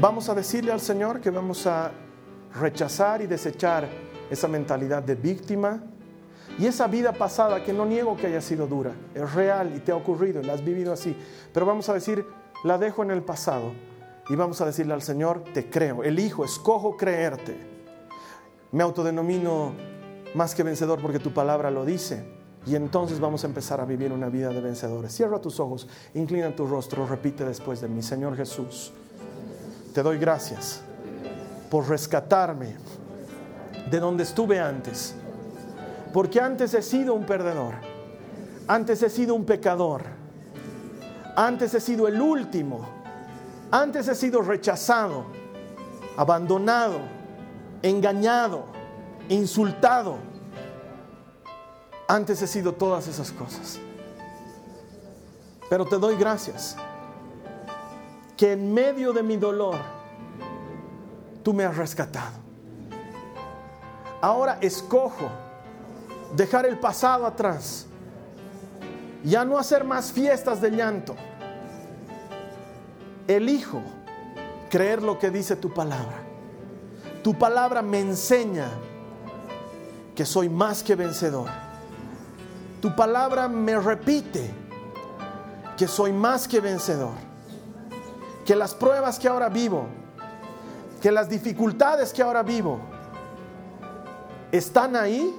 Vamos 0.00 0.28
a 0.28 0.34
decirle 0.34 0.70
al 0.70 0.80
Señor 0.80 1.20
que 1.20 1.30
vamos 1.30 1.66
a 1.66 1.90
rechazar 2.60 3.20
y 3.22 3.26
desechar 3.26 3.88
esa 4.30 4.46
mentalidad 4.46 5.02
de 5.02 5.16
víctima 5.16 5.82
y 6.56 6.66
esa 6.66 6.86
vida 6.86 7.12
pasada 7.12 7.64
que 7.64 7.72
no 7.72 7.84
niego 7.84 8.16
que 8.16 8.28
haya 8.28 8.40
sido 8.40 8.68
dura, 8.68 8.92
es 9.12 9.34
real 9.34 9.74
y 9.74 9.80
te 9.80 9.90
ha 9.90 9.96
ocurrido 9.96 10.40
y 10.40 10.44
la 10.44 10.52
has 10.52 10.64
vivido 10.64 10.92
así, 10.92 11.16
pero 11.52 11.66
vamos 11.66 11.88
a 11.88 11.94
decir, 11.94 12.24
la 12.62 12.78
dejo 12.78 13.02
en 13.02 13.10
el 13.10 13.22
pasado 13.22 13.72
y 14.28 14.34
vamos 14.34 14.60
a 14.60 14.66
decirle 14.66 14.94
al 14.94 15.02
Señor, 15.02 15.44
te 15.54 15.70
creo, 15.70 16.02
elijo, 16.02 16.44
escojo 16.44 16.96
creerte. 16.96 17.56
Me 18.72 18.82
autodenomino 18.82 19.72
más 20.34 20.54
que 20.54 20.62
vencedor 20.62 21.00
porque 21.00 21.18
tu 21.18 21.32
palabra 21.32 21.70
lo 21.70 21.84
dice. 21.84 22.24
Y 22.66 22.74
entonces 22.74 23.20
vamos 23.20 23.44
a 23.44 23.46
empezar 23.46 23.80
a 23.80 23.84
vivir 23.84 24.12
una 24.12 24.28
vida 24.28 24.48
de 24.48 24.60
vencedores. 24.60 25.12
Cierra 25.12 25.40
tus 25.40 25.60
ojos, 25.60 25.86
inclina 26.14 26.54
tu 26.54 26.66
rostro, 26.66 27.06
repite 27.06 27.44
después 27.44 27.80
de 27.80 27.86
mí, 27.86 28.02
Señor 28.02 28.36
Jesús, 28.36 28.92
te 29.94 30.02
doy 30.02 30.18
gracias 30.18 30.82
por 31.70 31.88
rescatarme 31.88 32.74
de 33.88 34.00
donde 34.00 34.24
estuve 34.24 34.58
antes. 34.58 35.14
Porque 36.12 36.40
antes 36.40 36.74
he 36.74 36.82
sido 36.82 37.14
un 37.14 37.24
perdedor, 37.24 37.74
antes 38.66 39.00
he 39.04 39.10
sido 39.10 39.36
un 39.36 39.44
pecador, 39.44 40.02
antes 41.36 41.72
he 41.74 41.80
sido 41.80 42.08
el 42.08 42.20
último 42.20 42.95
antes 43.70 44.08
he 44.08 44.14
sido 44.14 44.42
rechazado, 44.42 45.26
abandonado, 46.16 47.00
engañado, 47.82 48.64
insultado. 49.28 50.18
Antes 52.08 52.40
he 52.42 52.46
sido 52.46 52.72
todas 52.72 53.08
esas 53.08 53.32
cosas. 53.32 53.80
Pero 55.68 55.84
te 55.84 55.98
doy 55.98 56.16
gracias 56.16 56.76
que 58.36 58.52
en 58.52 58.72
medio 58.72 59.12
de 59.12 59.22
mi 59.22 59.36
dolor 59.36 59.76
tú 61.42 61.52
me 61.52 61.64
has 61.64 61.76
rescatado. 61.76 62.36
Ahora 64.20 64.58
escojo 64.60 65.28
dejar 66.36 66.66
el 66.66 66.78
pasado 66.78 67.26
atrás, 67.26 67.86
ya 69.24 69.44
no 69.44 69.58
hacer 69.58 69.84
más 69.84 70.12
fiestas 70.12 70.60
de 70.60 70.70
llanto 70.70 71.16
elijo 73.26 73.82
creer 74.70 75.02
lo 75.02 75.18
que 75.18 75.30
dice 75.30 75.56
tu 75.56 75.72
palabra. 75.72 76.22
Tu 77.22 77.36
palabra 77.36 77.82
me 77.82 78.00
enseña 78.00 78.68
que 80.14 80.24
soy 80.24 80.48
más 80.48 80.82
que 80.82 80.94
vencedor. 80.94 81.48
Tu 82.80 82.94
palabra 82.94 83.48
me 83.48 83.78
repite 83.78 84.50
que 85.76 85.88
soy 85.88 86.12
más 86.12 86.46
que 86.46 86.60
vencedor. 86.60 87.14
Que 88.44 88.54
las 88.54 88.74
pruebas 88.74 89.18
que 89.18 89.28
ahora 89.28 89.48
vivo, 89.48 89.86
que 91.02 91.10
las 91.10 91.28
dificultades 91.28 92.12
que 92.12 92.22
ahora 92.22 92.42
vivo, 92.42 92.78
están 94.52 94.94
ahí 94.94 95.34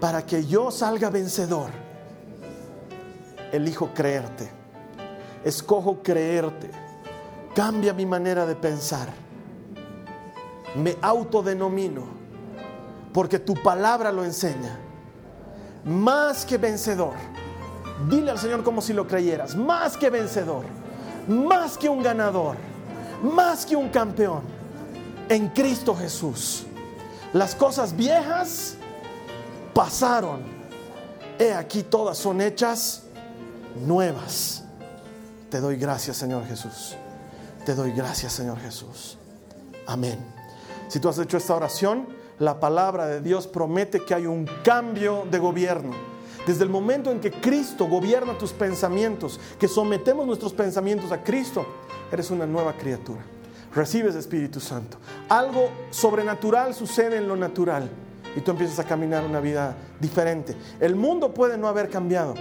para 0.00 0.26
que 0.26 0.44
yo 0.44 0.70
salga 0.70 1.10
vencedor. 1.10 1.70
Elijo 3.52 3.90
creerte 3.94 4.61
escojo 5.44 6.02
creerte. 6.02 6.70
Cambia 7.54 7.92
mi 7.92 8.06
manera 8.06 8.46
de 8.46 8.54
pensar. 8.54 9.08
Me 10.74 10.96
autodenomino 11.02 12.04
porque 13.12 13.38
tu 13.38 13.54
palabra 13.54 14.10
lo 14.10 14.24
enseña. 14.24 14.78
Más 15.84 16.46
que 16.46 16.56
vencedor. 16.56 17.14
Dile 18.08 18.30
al 18.30 18.38
Señor 18.38 18.62
como 18.62 18.80
si 18.80 18.92
lo 18.92 19.06
creyeras. 19.06 19.54
Más 19.54 19.96
que 19.96 20.10
vencedor. 20.10 20.64
Más 21.28 21.76
que 21.76 21.88
un 21.88 22.02
ganador. 22.02 22.56
Más 23.22 23.66
que 23.66 23.76
un 23.76 23.88
campeón. 23.90 24.40
En 25.28 25.48
Cristo 25.48 25.94
Jesús. 25.94 26.64
Las 27.32 27.54
cosas 27.54 27.94
viejas 27.94 28.76
pasaron. 29.74 30.40
He 31.38 31.52
aquí 31.52 31.82
todas 31.82 32.18
son 32.18 32.40
hechas 32.40 33.02
nuevas. 33.84 34.61
Te 35.52 35.60
doy 35.60 35.76
gracias, 35.76 36.16
Señor 36.16 36.46
Jesús. 36.46 36.96
Te 37.66 37.74
doy 37.74 37.92
gracias, 37.92 38.32
Señor 38.32 38.58
Jesús. 38.58 39.18
Amén. 39.86 40.18
Si 40.88 40.98
tú 40.98 41.10
has 41.10 41.18
hecho 41.18 41.36
esta 41.36 41.54
oración, 41.54 42.08
la 42.38 42.58
palabra 42.58 43.06
de 43.06 43.20
Dios 43.20 43.48
promete 43.48 44.02
que 44.02 44.14
hay 44.14 44.24
un 44.24 44.48
cambio 44.64 45.26
de 45.30 45.38
gobierno. 45.38 45.90
Desde 46.46 46.64
el 46.64 46.70
momento 46.70 47.10
en 47.10 47.20
que 47.20 47.30
Cristo 47.30 47.86
gobierna 47.86 48.38
tus 48.38 48.50
pensamientos, 48.54 49.38
que 49.60 49.68
sometemos 49.68 50.26
nuestros 50.26 50.54
pensamientos 50.54 51.12
a 51.12 51.22
Cristo, 51.22 51.66
eres 52.10 52.30
una 52.30 52.46
nueva 52.46 52.72
criatura. 52.72 53.20
Recibes 53.74 54.14
Espíritu 54.14 54.58
Santo. 54.58 54.96
Algo 55.28 55.68
sobrenatural 55.90 56.72
sucede 56.72 57.18
en 57.18 57.28
lo 57.28 57.36
natural 57.36 57.90
y 58.34 58.40
tú 58.40 58.52
empiezas 58.52 58.78
a 58.78 58.84
caminar 58.84 59.22
una 59.22 59.40
vida 59.40 59.76
diferente. 60.00 60.56
El 60.80 60.96
mundo 60.96 61.34
puede 61.34 61.58
no 61.58 61.68
haber 61.68 61.90
cambiado, 61.90 62.36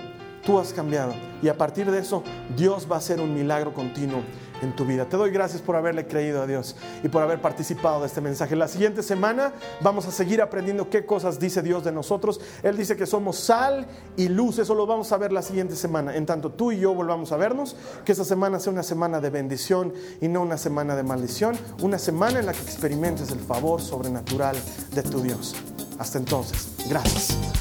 tú 0.46 0.60
has 0.60 0.74
cambiado. 0.74 1.14
Y 1.42 1.48
a 1.48 1.58
partir 1.58 1.90
de 1.90 2.00
eso, 2.00 2.24
Dios 2.56 2.88
va 2.90 2.96
a 2.96 3.00
hacer 3.00 3.20
un 3.20 3.34
milagro 3.34 3.74
continuo 3.74 4.22
en 4.62 4.76
tu 4.76 4.86
vida. 4.86 5.06
Te 5.06 5.18
doy 5.18 5.32
gracias 5.32 5.62
por 5.62 5.76
haberle 5.76 6.08
creído 6.08 6.42
a 6.42 6.48
Dios 6.48 6.76
y 7.04 7.10
por 7.10 7.24
haber 7.24 7.42
participado 7.42 8.02
de 8.02 8.08
este 8.08 8.22
mensaje. 8.22 8.56
La 8.56 8.68
siguiente 8.68 9.04
semana 9.04 9.54
vamos 9.82 10.06
a 10.08 10.12
seguir 10.12 10.42
aprendiendo 10.42 10.90
qué 10.90 11.06
cosas 11.06 11.40
dice 11.40 11.62
Dios 11.62 11.84
de 11.84 11.92
nosotros. 11.92 12.40
Él 12.64 12.78
dice 12.78 12.96
que 12.96 13.06
somos 13.06 13.38
sal 13.38 13.88
y 14.16 14.30
luz. 14.30 14.60
Eso 14.60 14.76
lo 14.76 14.86
vamos 14.86 15.12
a 15.12 15.18
ver 15.18 15.32
la 15.32 15.42
siguiente 15.42 15.76
semana. 15.76 16.16
En 16.16 16.26
tanto 16.26 16.52
tú 16.52 16.72
y 16.72 16.80
yo 16.80 16.94
volvamos 16.94 17.32
a 17.32 17.38
vernos, 17.38 17.76
que 18.06 18.12
esta 18.12 18.26
semana 18.26 18.60
sea 18.60 18.72
una 18.72 18.84
semana 18.84 19.20
de 19.20 19.30
bendición 19.30 19.94
y 20.22 20.28
no 20.28 20.42
una 20.42 20.58
semana 20.58 20.96
de 20.96 21.04
maldición. 21.04 21.58
Una 21.82 21.98
semana 21.98 22.40
en 22.40 22.46
la 22.46 22.54
que 22.54 22.62
experimentes 22.62 23.32
el 23.32 23.40
favor 23.40 23.82
sobrenatural 23.82 24.56
de 24.94 25.04
tu 25.04 25.22
Dios. 25.22 25.56
Hasta 25.98 26.18
entonces, 26.18 26.70
gracias. 26.88 27.61